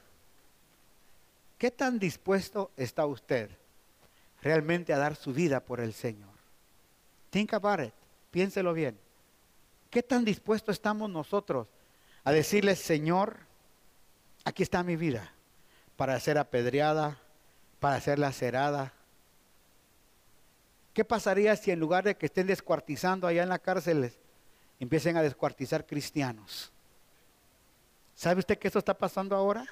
¿Qué 1.58 1.72
tan 1.72 2.00
dispuesto 2.00 2.72
está 2.76 3.06
usted 3.06 3.50
realmente 4.41 4.93
a 4.93 4.98
dar 4.98 5.16
su 5.16 5.32
vida 5.32 5.60
por 5.60 5.80
el 5.80 5.93
Señor? 5.93 6.34
Think 7.30 7.54
about 7.54 7.80
it. 7.82 7.93
Piénselo 8.32 8.74
bien. 8.74 8.98
¿Qué 9.89 10.04
tan 10.04 10.26
dispuestos 10.26 10.76
estamos 10.76 11.10
nosotros 11.10 11.68
a 12.24 12.32
decirle, 12.32 12.76
Señor, 12.76 13.38
aquí 14.43 14.64
está 14.64 14.84
mi 14.84 14.96
vida 14.96 15.32
para 15.96 16.20
ser 16.20 16.38
apedreada, 16.38 17.18
para 17.80 18.02
ser 18.02 18.20
lacerada? 18.20 18.91
¿Qué 20.96 21.04
pasaría 21.04 21.54
si 21.58 21.72
en 21.72 21.80
lugar 21.82 22.06
de 22.06 22.16
que 22.16 22.28
estén 22.28 22.48
descuartizando 22.48 23.28
allá 23.28 23.43
en 23.43 23.50
la 23.50 23.60
cárcel, 23.60 24.14
empiecen 24.80 25.18
a 25.18 25.22
descuartizar 25.22 25.86
cristianos? 25.86 26.72
¿Sabe 28.16 28.39
usted 28.39 28.58
que 28.58 28.70
eso 28.70 28.80
está 28.80 28.98
pasando 28.98 29.36
ahora? 29.36 29.66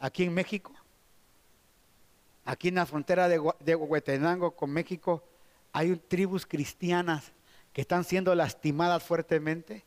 Aquí 0.00 0.24
en 0.24 0.34
México. 0.34 0.72
Aquí 2.44 2.68
en 2.68 2.74
la 2.74 2.86
frontera 2.86 3.28
de, 3.28 3.40
de 3.60 4.52
con 4.56 4.70
México 4.72 5.22
hay 5.72 5.94
tribus 5.94 6.44
cristianas 6.44 7.30
que 7.72 7.82
están 7.82 8.02
siendo 8.02 8.34
lastimadas 8.34 9.04
fuertemente. 9.04 9.84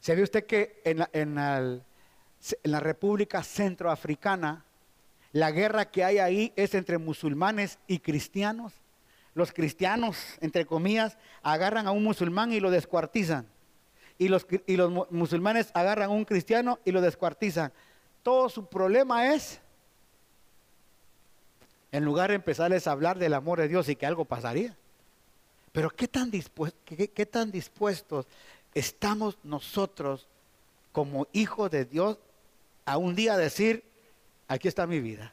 ¿Sabe 0.00 0.24
usted 0.24 0.44
que 0.44 0.82
en, 0.84 1.36
la 1.36 2.80
República 2.80 3.44
Centroafricana 3.44 4.64
la 5.30 5.52
guerra 5.52 5.88
que 5.88 6.02
hay 6.02 6.18
ahí 6.18 6.52
es 6.56 6.74
entre 6.74 6.98
musulmanes 6.98 7.78
y 7.86 8.00
cristianos? 8.00 8.72
Los 9.38 9.52
cristianos, 9.52 10.16
entre 10.40 10.66
comillas, 10.66 11.16
agarran 11.44 11.86
a 11.86 11.92
un 11.92 12.02
musulmán 12.02 12.50
y 12.50 12.58
lo 12.58 12.72
descuartizan. 12.72 13.46
Y 14.18 14.26
los, 14.26 14.44
y 14.66 14.76
los 14.76 15.12
musulmanes 15.12 15.70
agarran 15.74 16.10
a 16.10 16.12
un 16.12 16.24
cristiano 16.24 16.80
y 16.84 16.90
lo 16.90 17.00
descuartizan. 17.00 17.72
Todo 18.24 18.48
su 18.48 18.66
problema 18.66 19.32
es, 19.32 19.60
en 21.92 22.04
lugar 22.04 22.30
de 22.30 22.34
empezarles 22.34 22.88
a 22.88 22.90
hablar 22.90 23.20
del 23.20 23.32
amor 23.32 23.60
de 23.60 23.68
Dios 23.68 23.88
y 23.88 23.94
que 23.94 24.06
algo 24.06 24.24
pasaría, 24.24 24.76
pero 25.70 25.88
¿qué 25.90 26.08
tan, 26.08 26.32
qué, 26.84 27.26
tan 27.26 27.52
dispuestos 27.52 28.26
estamos 28.74 29.38
nosotros 29.44 30.26
como 30.90 31.28
hijos 31.32 31.70
de 31.70 31.84
Dios 31.84 32.18
a 32.86 32.96
un 32.96 33.14
día 33.14 33.36
decir, 33.36 33.84
aquí 34.48 34.66
está 34.66 34.84
mi 34.88 34.98
vida? 34.98 35.32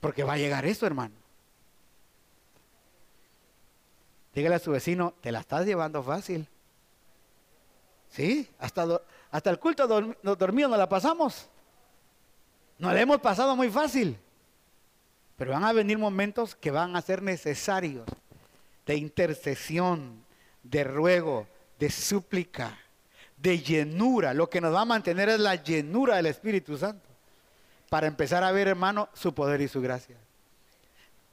Porque 0.00 0.22
va 0.22 0.34
a 0.34 0.36
llegar 0.36 0.66
eso, 0.66 0.84
hermano. 0.84 1.23
Dígale 4.34 4.56
a 4.56 4.58
su 4.58 4.72
vecino, 4.72 5.14
te 5.20 5.30
la 5.30 5.40
estás 5.40 5.64
llevando 5.64 6.02
fácil. 6.02 6.48
¿Sí? 8.08 8.48
Hasta, 8.58 9.00
hasta 9.30 9.50
el 9.50 9.58
culto 9.58 9.86
dormido 9.86 10.68
nos 10.68 10.78
la 10.78 10.88
pasamos. 10.88 11.48
Nos 12.78 12.92
la 12.92 13.00
hemos 13.00 13.20
pasado 13.20 13.54
muy 13.54 13.70
fácil. 13.70 14.18
Pero 15.36 15.52
van 15.52 15.64
a 15.64 15.72
venir 15.72 15.98
momentos 15.98 16.54
que 16.54 16.70
van 16.70 16.96
a 16.96 17.02
ser 17.02 17.22
necesarios 17.22 18.06
de 18.86 18.96
intercesión, 18.96 20.24
de 20.62 20.84
ruego, 20.84 21.46
de 21.78 21.90
súplica, 21.90 22.78
de 23.36 23.58
llenura. 23.60 24.34
Lo 24.34 24.50
que 24.50 24.60
nos 24.60 24.74
va 24.74 24.82
a 24.82 24.86
mantener 24.86 25.28
es 25.28 25.40
la 25.40 25.56
llenura 25.56 26.16
del 26.16 26.26
Espíritu 26.26 26.76
Santo. 26.76 27.08
Para 27.88 28.06
empezar 28.06 28.42
a 28.42 28.52
ver, 28.52 28.68
hermano, 28.68 29.08
su 29.14 29.34
poder 29.34 29.60
y 29.60 29.68
su 29.68 29.80
gracia. 29.80 30.16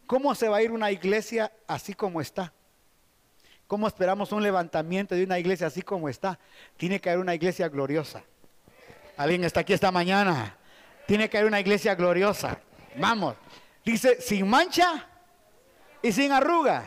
¿Cómo 0.06 0.36
se 0.36 0.50
va 0.50 0.58
a 0.58 0.64
ir 0.64 0.72
una 0.72 0.92
iglesia 0.92 1.52
así 1.68 1.94
como 1.94 2.22
está? 2.22 2.54
¿Cómo 3.72 3.88
esperamos 3.88 4.34
un 4.34 4.44
levantamiento 4.44 5.16
de 5.16 5.24
una 5.24 5.40
iglesia 5.40 5.68
así 5.68 5.82
como 5.82 6.10
está? 6.10 6.38
Tiene 6.76 7.00
que 7.00 7.10
haber 7.10 7.22
una 7.22 7.34
iglesia 7.34 7.70
gloriosa. 7.70 8.22
¿Alguien 9.16 9.46
está 9.46 9.62
aquí 9.62 9.72
esta 9.72 9.94
mañana? 9.94 10.58
Tiene 11.08 11.30
que 11.30 11.38
haber 11.38 11.48
una 11.48 11.62
iglesia 11.62 11.96
gloriosa. 11.96 12.60
Vamos. 12.98 13.36
Dice, 13.86 14.22
sin 14.22 14.46
mancha 14.50 15.08
y 16.02 16.12
sin 16.12 16.34
arruga. 16.34 16.84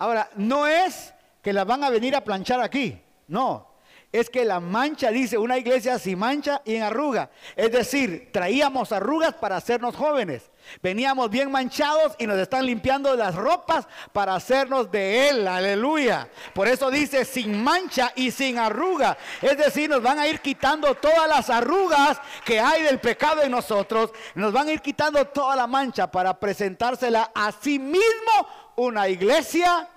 Ahora, 0.00 0.28
no 0.34 0.66
es 0.66 1.14
que 1.40 1.52
la 1.52 1.62
van 1.62 1.84
a 1.84 1.90
venir 1.90 2.16
a 2.16 2.24
planchar 2.24 2.60
aquí, 2.60 3.00
no. 3.28 3.76
Es 4.10 4.28
que 4.28 4.44
la 4.44 4.58
mancha 4.58 5.12
dice 5.12 5.38
una 5.38 5.58
iglesia 5.58 5.96
sin 5.96 6.18
mancha 6.18 6.60
y 6.64 6.74
en 6.74 6.82
arruga. 6.82 7.30
Es 7.54 7.70
decir, 7.70 8.30
traíamos 8.32 8.90
arrugas 8.90 9.34
para 9.34 9.58
hacernos 9.58 9.94
jóvenes. 9.94 10.50
Veníamos 10.82 11.30
bien 11.30 11.50
manchados 11.50 12.14
y 12.18 12.26
nos 12.26 12.38
están 12.38 12.66
limpiando 12.66 13.14
las 13.14 13.34
ropas 13.34 13.86
para 14.12 14.34
hacernos 14.34 14.90
de 14.90 15.28
Él. 15.28 15.48
Aleluya. 15.48 16.28
Por 16.54 16.68
eso 16.68 16.90
dice 16.90 17.24
sin 17.24 17.62
mancha 17.62 18.12
y 18.14 18.30
sin 18.30 18.58
arruga. 18.58 19.16
Es 19.42 19.56
decir, 19.56 19.90
nos 19.90 20.02
van 20.02 20.18
a 20.18 20.26
ir 20.26 20.40
quitando 20.40 20.94
todas 20.94 21.28
las 21.28 21.50
arrugas 21.50 22.20
que 22.44 22.60
hay 22.60 22.82
del 22.82 23.00
pecado 23.00 23.42
en 23.42 23.50
nosotros. 23.50 24.10
Nos 24.34 24.52
van 24.52 24.68
a 24.68 24.72
ir 24.72 24.80
quitando 24.80 25.24
toda 25.26 25.56
la 25.56 25.66
mancha 25.66 26.10
para 26.10 26.38
presentársela 26.38 27.30
a 27.34 27.52
sí 27.52 27.78
mismo 27.78 28.48
una 28.76 29.08
iglesia 29.08 29.88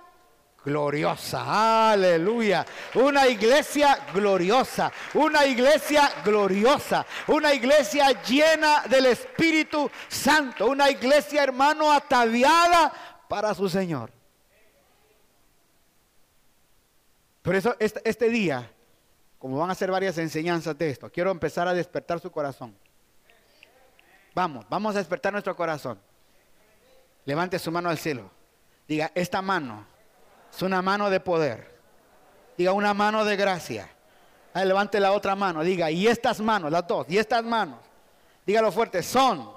gloriosa. 0.64 1.90
Aleluya. 1.92 2.64
Una 2.94 3.26
iglesia 3.26 4.06
gloriosa. 4.12 4.92
Una 5.14 5.46
iglesia 5.46 6.10
gloriosa. 6.24 7.06
Una 7.28 7.54
iglesia 7.54 8.22
llena 8.22 8.82
del 8.88 9.06
Espíritu 9.06 9.90
Santo. 10.08 10.66
Una 10.66 10.90
iglesia, 10.90 11.42
hermano, 11.42 11.90
ataviada 11.92 12.92
para 13.28 13.54
su 13.54 13.68
Señor. 13.68 14.10
Por 17.42 17.54
eso 17.54 17.74
este, 17.78 18.02
este, 18.04 18.28
día, 18.28 18.70
como 19.38 19.58
van 19.58 19.70
a 19.70 19.74
ser 19.74 19.90
varias 19.90 20.18
enseñanzas 20.18 20.76
de 20.76 20.90
esto, 20.90 21.10
quiero 21.10 21.30
empezar 21.30 21.66
a 21.66 21.74
despertar 21.74 22.20
su 22.20 22.30
corazón. 22.30 22.76
Vamos, 24.34 24.66
vamos 24.68 24.94
a 24.94 24.98
despertar 24.98 25.32
nuestro 25.32 25.56
corazón. 25.56 25.98
Levante 27.24 27.58
su 27.58 27.72
mano 27.72 27.88
al 27.88 27.98
cielo. 27.98 28.30
Diga, 28.86 29.10
esta 29.14 29.40
mano 29.40 29.86
es 30.52 30.62
una 30.62 30.82
mano 30.82 31.10
de 31.10 31.20
poder. 31.20 31.70
Diga, 32.56 32.72
una 32.72 32.94
mano 32.94 33.24
de 33.24 33.36
gracia. 33.36 33.88
levante 34.54 35.00
la 35.00 35.12
otra 35.12 35.34
mano. 35.34 35.62
Diga, 35.62 35.90
y 35.90 36.06
estas 36.06 36.40
manos, 36.40 36.70
las 36.70 36.86
dos, 36.86 37.06
y 37.08 37.18
estas 37.18 37.44
manos. 37.44 37.78
Dígalo 38.46 38.72
fuerte, 38.72 39.02
son 39.02 39.50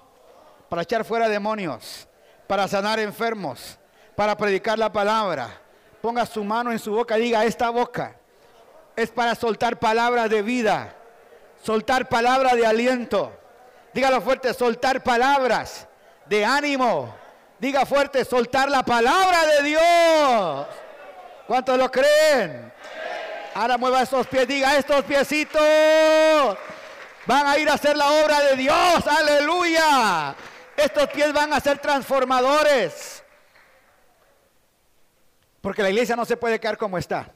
para 0.70 0.82
echar 0.82 1.06
fuera 1.06 1.30
demonios, 1.30 2.08
para 2.48 2.68
sanar 2.68 3.00
enfermos, 3.00 3.78
para 4.16 4.36
predicar 4.36 4.80
la 4.80 4.92
palabra. 4.92 5.50
Ponga 6.02 6.26
su 6.26 6.44
mano 6.44 6.72
en 6.72 6.80
su 6.80 6.92
boca, 6.92 7.16
diga, 7.16 7.46
esta 7.46 7.70
boca 7.70 8.16
es 8.96 9.10
para 9.10 9.36
soltar 9.36 9.80
palabras 9.80 10.30
de 10.30 10.42
vida, 10.42 10.96
soltar 11.64 12.10
palabras 12.10 12.56
de 12.56 12.66
aliento. 12.66 13.32
Dígalo 13.94 14.22
fuerte, 14.22 14.54
soltar 14.54 15.04
palabras 15.04 15.88
de 16.26 16.46
ánimo. 16.46 17.14
Diga 17.60 17.86
fuerte, 17.86 18.26
soltar 18.26 18.70
la 18.70 18.84
palabra 18.84 19.46
de 19.46 19.64
Dios. 19.64 20.68
¿Cuántos 21.48 21.78
lo 21.78 21.92
creen? 21.92 22.72
Ahora 23.54 23.78
mueva 23.78 24.02
estos 24.02 24.26
pies, 24.28 24.48
diga 24.48 24.76
estos 24.78 25.04
piecitos. 25.04 26.58
Van 27.26 27.48
a 27.48 27.58
ir 27.58 27.70
a 27.70 27.74
hacer 27.74 27.96
la 27.96 28.10
obra 28.12 28.40
de 28.42 28.56
Dios, 28.56 29.08
aleluya. 29.08 30.36
Estos 30.76 31.08
pies 31.10 31.32
van 31.32 31.54
a 31.54 31.60
ser 31.60 31.78
transformadores. 31.80 33.24
Porque 35.62 35.84
la 35.84 35.90
iglesia 35.90 36.16
no 36.16 36.26
se 36.26 36.36
puede 36.36 36.60
quedar 36.60 36.78
como 36.78 36.98
está. 36.98 37.32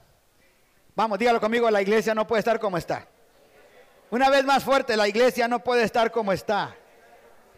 Vamos, 0.95 1.19
dígalo 1.19 1.39
conmigo, 1.39 1.69
la 1.69 1.81
iglesia 1.81 2.15
no 2.15 2.25
puede 2.25 2.39
estar 2.39 2.59
como 2.59 2.77
está. 2.77 3.07
Una 4.09 4.29
vez 4.29 4.43
más 4.45 4.63
fuerte, 4.63 4.97
la 4.97 5.07
iglesia 5.07 5.47
no 5.47 5.59
puede 5.59 5.83
estar 5.83 6.11
como 6.11 6.31
está. 6.31 6.75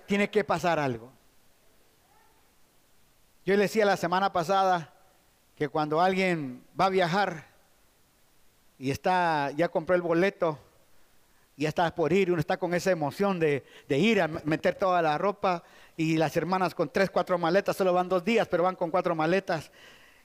Tiene 0.06 0.30
que 0.30 0.44
pasar 0.44 0.78
algo. 0.80 1.12
Yo 3.46 3.56
le 3.56 3.64
decía 3.64 3.86
la 3.86 3.98
semana 3.98 4.34
pasada, 4.34 4.94
que 5.60 5.68
cuando 5.68 6.00
alguien 6.00 6.64
va 6.80 6.86
a 6.86 6.90
viajar 6.90 7.46
y 8.78 8.92
está, 8.92 9.52
ya 9.52 9.68
compró 9.68 9.94
el 9.94 10.02
boleto, 10.02 10.58
ya 11.58 11.68
está 11.68 11.94
por 11.94 12.14
ir, 12.14 12.32
uno 12.32 12.40
está 12.40 12.56
con 12.56 12.74
esa 12.74 12.92
emoción 12.92 13.42
de, 13.42 13.66
ir 13.90 14.22
a 14.22 14.30
meter 14.30 14.76
toda 14.76 15.02
la 15.02 15.18
ropa 15.18 15.62
y 15.98 16.16
las 16.16 16.38
hermanas 16.38 16.74
con 16.74 16.88
tres, 16.88 17.10
cuatro 17.10 17.38
maletas, 17.38 17.76
solo 17.76 17.92
van 17.92 18.08
dos 18.08 18.24
días, 18.24 18.48
pero 18.48 18.64
van 18.64 18.78
con 18.78 18.90
cuatro 18.90 19.16
maletas 19.16 19.70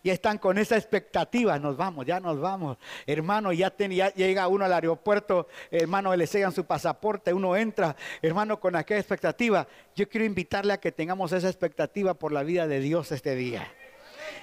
y 0.04 0.10
están 0.10 0.38
con 0.38 0.56
esa 0.56 0.76
expectativa, 0.76 1.58
nos 1.58 1.76
vamos, 1.76 2.06
ya 2.06 2.20
nos 2.20 2.38
vamos. 2.38 2.78
Hermano, 3.04 3.52
ya, 3.52 3.74
llega 4.14 4.46
uno 4.46 4.66
al 4.66 4.72
aeropuerto, 4.72 5.48
hermano, 5.72 6.14
le 6.14 6.28
sellan 6.28 6.52
su 6.52 6.64
pasaporte, 6.64 7.34
uno 7.34 7.56
entra, 7.56 7.96
hermano, 8.22 8.60
con 8.60 8.76
aquella 8.76 9.00
expectativa. 9.00 9.66
Yo 9.96 10.08
quiero 10.08 10.26
invitarle 10.26 10.74
a 10.74 10.78
que 10.78 10.92
tengamos 10.92 11.32
esa 11.32 11.48
expectativa 11.48 12.14
por 12.14 12.30
la 12.30 12.44
vida 12.44 12.68
de 12.68 12.78
Dios 12.78 13.10
este 13.10 13.34
día 13.34 13.66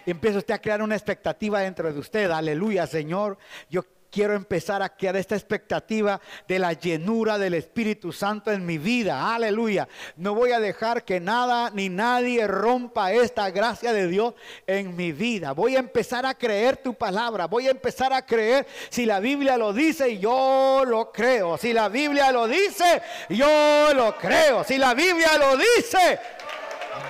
empieza 0.06 0.40
usted 0.40 0.54
a 0.54 0.62
crear 0.62 0.82
una 0.82 0.96
expectativa 0.96 1.62
dentro 1.62 1.92
de 1.92 2.00
usted. 2.00 2.30
Aleluya, 2.32 2.88
Señor. 2.88 3.38
Yo 3.70 3.84
quiero 4.12 4.36
empezar 4.36 4.82
a 4.82 4.90
crear 4.90 5.16
esta 5.16 5.36
expectativa 5.36 6.20
de 6.48 6.60
la 6.60 6.74
llenura 6.74 7.38
del 7.38 7.54
Espíritu 7.54 8.12
Santo 8.12 8.52
en 8.52 8.66
mi 8.66 8.78
vida. 8.78 9.34
Aleluya. 9.34 9.88
No 10.18 10.36
voy 10.36 10.52
a 10.52 10.60
dejar 10.60 11.06
que 11.06 11.20
nada 11.20 11.72
ni 11.74 11.90
nadie 11.90 12.46
rompa 12.46 13.14
esta 13.14 13.50
gracia 13.50 13.94
de 13.94 14.08
Dios 14.08 14.34
en 14.68 14.96
mi 14.96 15.14
vida. 15.14 15.54
Voy 15.54 15.78
a 15.78 15.80
empezar 15.80 16.26
a 16.26 16.34
creer 16.34 16.78
tu 16.78 16.94
palabra. 16.94 17.48
Voy 17.48 17.68
a 17.68 17.72
empezar 17.72 18.14
a 18.14 18.26
creer 18.26 18.68
si 18.90 19.06
la 19.06 19.20
Biblia 19.20 19.58
lo 19.58 19.72
dice, 19.74 20.20
yo 20.20 20.84
lo 20.86 21.12
creo. 21.12 21.58
Si 21.58 21.74
la 21.74 21.88
Biblia 21.88 22.32
lo 22.32 22.48
dice, 22.48 23.02
yo 23.30 23.94
lo 23.96 24.18
creo. 24.18 24.64
Si 24.66 24.78
la 24.78 24.94
Biblia 24.94 25.38
lo 25.38 25.56
dice, 25.56 26.20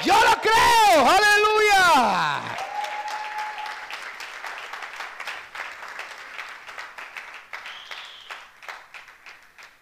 yo 0.05 0.13
lo 0.13 0.39
creo. 0.39 1.09
Aleluya. 1.09 2.70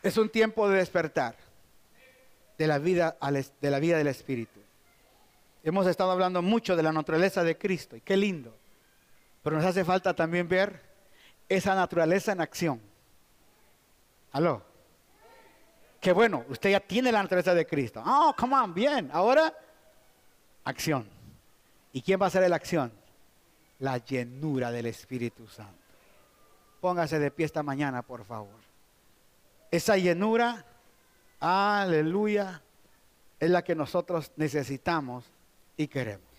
Es 0.02 0.18
un 0.18 0.30
tiempo 0.30 0.70
de 0.70 0.78
despertar 0.78 1.36
de 2.58 2.68
la 2.68 2.78
vida, 2.78 3.18
del 3.20 4.08
Espíritu. 4.08 4.60
Hemos 5.64 5.88
estado 5.88 6.12
hablando 6.12 6.41
mucho 6.41 6.76
de 6.76 6.84
la 6.84 6.91
naturaleza 6.91 7.43
de 7.43 7.58
Cristo 7.58 7.95
y 7.95 8.02
qué 8.02 8.16
lindo. 8.16 8.56
Pero 9.43 9.58
nos 9.58 9.66
hace 9.66 9.84
falta 9.84 10.14
también 10.14 10.47
ver 10.47 10.82
esa 11.47 11.76
naturaleza 11.76 12.32
en 12.32 12.41
acción. 12.41 12.82
¿Aló? 14.32 14.62
Qué 16.00 16.14
bueno, 16.14 16.45
usted 16.50 16.72
ya 16.72 16.80
tiene 16.80 17.12
la 17.12 17.22
naturaleza 17.22 17.54
de 17.54 17.66
Cristo. 17.66 18.02
Oh, 18.06 18.34
come 18.38 18.56
on, 18.56 18.74
bien. 18.74 19.10
Ahora, 19.12 19.54
acción. 20.64 21.08
¿Y 21.91 22.02
quién 22.02 22.22
va 22.22 22.26
a 22.26 22.28
hacer 22.28 22.47
la 22.50 22.56
acción? 22.56 22.91
La 23.80 23.97
llenura 23.97 24.72
del 24.72 24.86
Espíritu 24.86 25.47
Santo. 25.47 25.74
Póngase 26.80 27.20
de 27.20 27.32
pie 27.32 27.45
esta 27.45 27.64
mañana, 27.64 28.02
por 28.02 28.24
favor. 28.24 28.68
Esa 29.72 29.97
llenura, 29.97 30.65
aleluya, 31.39 32.61
es 33.39 33.49
la 33.49 33.63
que 33.63 33.76
nosotros 33.76 34.32
necesitamos 34.36 35.26
y 35.78 35.88
queremos. 35.88 36.30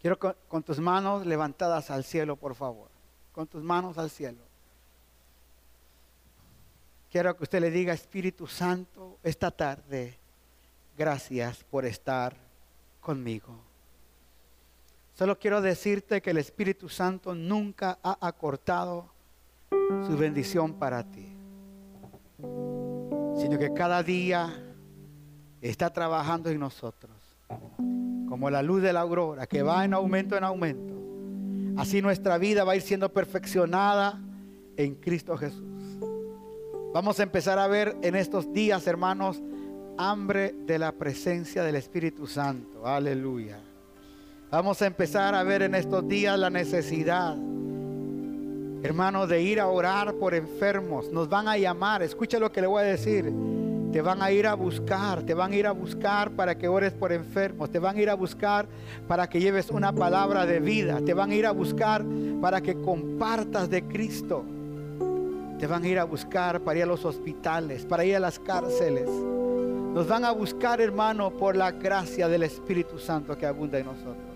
Quiero 0.00 0.18
con, 0.18 0.62
tus 0.62 0.78
manos 0.78 1.26
levantadas 1.26 1.90
al 1.90 2.04
cielo, 2.04 2.36
por 2.36 2.54
favor. 2.54 2.88
Con 3.32 3.46
tus 3.46 3.62
manos 3.62 3.98
al 3.98 4.10
cielo. 4.10 4.38
Quiero 7.10 7.36
que 7.36 7.44
usted 7.44 7.60
le 7.60 7.70
diga, 7.70 7.92
Espíritu 7.92 8.46
Santo, 8.46 9.18
esta 9.22 9.50
tarde, 9.50 10.16
gracias 10.96 11.64
por 11.64 11.84
estar 11.84 12.36
conmigo. 13.00 13.67
Solo 15.18 15.36
quiero 15.36 15.60
decirte 15.60 16.22
que 16.22 16.30
el 16.30 16.36
Espíritu 16.36 16.88
Santo 16.88 17.34
nunca 17.34 17.98
ha 18.04 18.24
acortado 18.24 19.10
su 20.06 20.16
bendición 20.16 20.74
para 20.74 21.02
ti, 21.02 21.26
sino 23.36 23.58
que 23.58 23.72
cada 23.74 24.04
día 24.04 24.48
está 25.60 25.92
trabajando 25.92 26.50
en 26.50 26.60
nosotros, 26.60 27.10
como 28.28 28.48
la 28.48 28.62
luz 28.62 28.80
de 28.80 28.92
la 28.92 29.00
aurora, 29.00 29.48
que 29.48 29.64
va 29.64 29.84
en 29.84 29.92
aumento 29.92 30.36
en 30.36 30.44
aumento. 30.44 30.94
Así 31.76 32.00
nuestra 32.00 32.38
vida 32.38 32.62
va 32.62 32.74
a 32.74 32.76
ir 32.76 32.82
siendo 32.82 33.12
perfeccionada 33.12 34.20
en 34.76 34.94
Cristo 34.94 35.36
Jesús. 35.36 35.98
Vamos 36.94 37.18
a 37.18 37.24
empezar 37.24 37.58
a 37.58 37.66
ver 37.66 37.96
en 38.02 38.14
estos 38.14 38.52
días, 38.52 38.86
hermanos, 38.86 39.42
hambre 39.96 40.54
de 40.64 40.78
la 40.78 40.92
presencia 40.92 41.64
del 41.64 41.74
Espíritu 41.74 42.28
Santo. 42.28 42.86
Aleluya. 42.86 43.58
Vamos 44.50 44.80
a 44.80 44.86
empezar 44.86 45.34
a 45.34 45.42
ver 45.42 45.60
en 45.60 45.74
estos 45.74 46.08
días 46.08 46.38
la 46.38 46.48
necesidad, 46.48 47.36
hermano, 48.82 49.26
de 49.26 49.42
ir 49.42 49.60
a 49.60 49.66
orar 49.66 50.14
por 50.14 50.32
enfermos. 50.32 51.12
Nos 51.12 51.28
van 51.28 51.48
a 51.48 51.58
llamar, 51.58 52.02
escucha 52.02 52.38
lo 52.38 52.50
que 52.50 52.62
le 52.62 52.66
voy 52.66 52.82
a 52.82 52.86
decir. 52.86 53.30
Te 53.92 54.00
van 54.00 54.22
a 54.22 54.30
ir 54.30 54.46
a 54.46 54.54
buscar, 54.54 55.22
te 55.22 55.34
van 55.34 55.52
a 55.52 55.56
ir 55.56 55.66
a 55.66 55.72
buscar 55.72 56.30
para 56.30 56.56
que 56.56 56.66
ores 56.66 56.94
por 56.94 57.12
enfermos, 57.12 57.70
te 57.70 57.78
van 57.78 57.98
a 57.98 58.00
ir 58.00 58.08
a 58.08 58.14
buscar 58.14 58.66
para 59.06 59.28
que 59.28 59.38
lleves 59.38 59.68
una 59.68 59.92
palabra 59.92 60.46
de 60.46 60.60
vida, 60.60 61.02
te 61.04 61.12
van 61.12 61.30
a 61.30 61.34
ir 61.34 61.44
a 61.44 61.50
buscar 61.50 62.02
para 62.40 62.62
que 62.62 62.74
compartas 62.80 63.68
de 63.68 63.82
Cristo. 63.82 64.46
Te 65.58 65.66
van 65.66 65.82
a 65.82 65.88
ir 65.88 65.98
a 65.98 66.04
buscar 66.04 66.60
para 66.60 66.78
ir 66.78 66.84
a 66.84 66.86
los 66.86 67.04
hospitales, 67.04 67.84
para 67.84 68.02
ir 68.02 68.16
a 68.16 68.20
las 68.20 68.38
cárceles. 68.38 69.10
Nos 69.10 70.08
van 70.08 70.24
a 70.24 70.30
buscar, 70.30 70.80
hermano, 70.80 71.36
por 71.36 71.54
la 71.54 71.70
gracia 71.72 72.28
del 72.28 72.44
Espíritu 72.44 72.98
Santo 72.98 73.36
que 73.36 73.44
abunda 73.44 73.78
en 73.78 73.84
nosotros. 73.84 74.27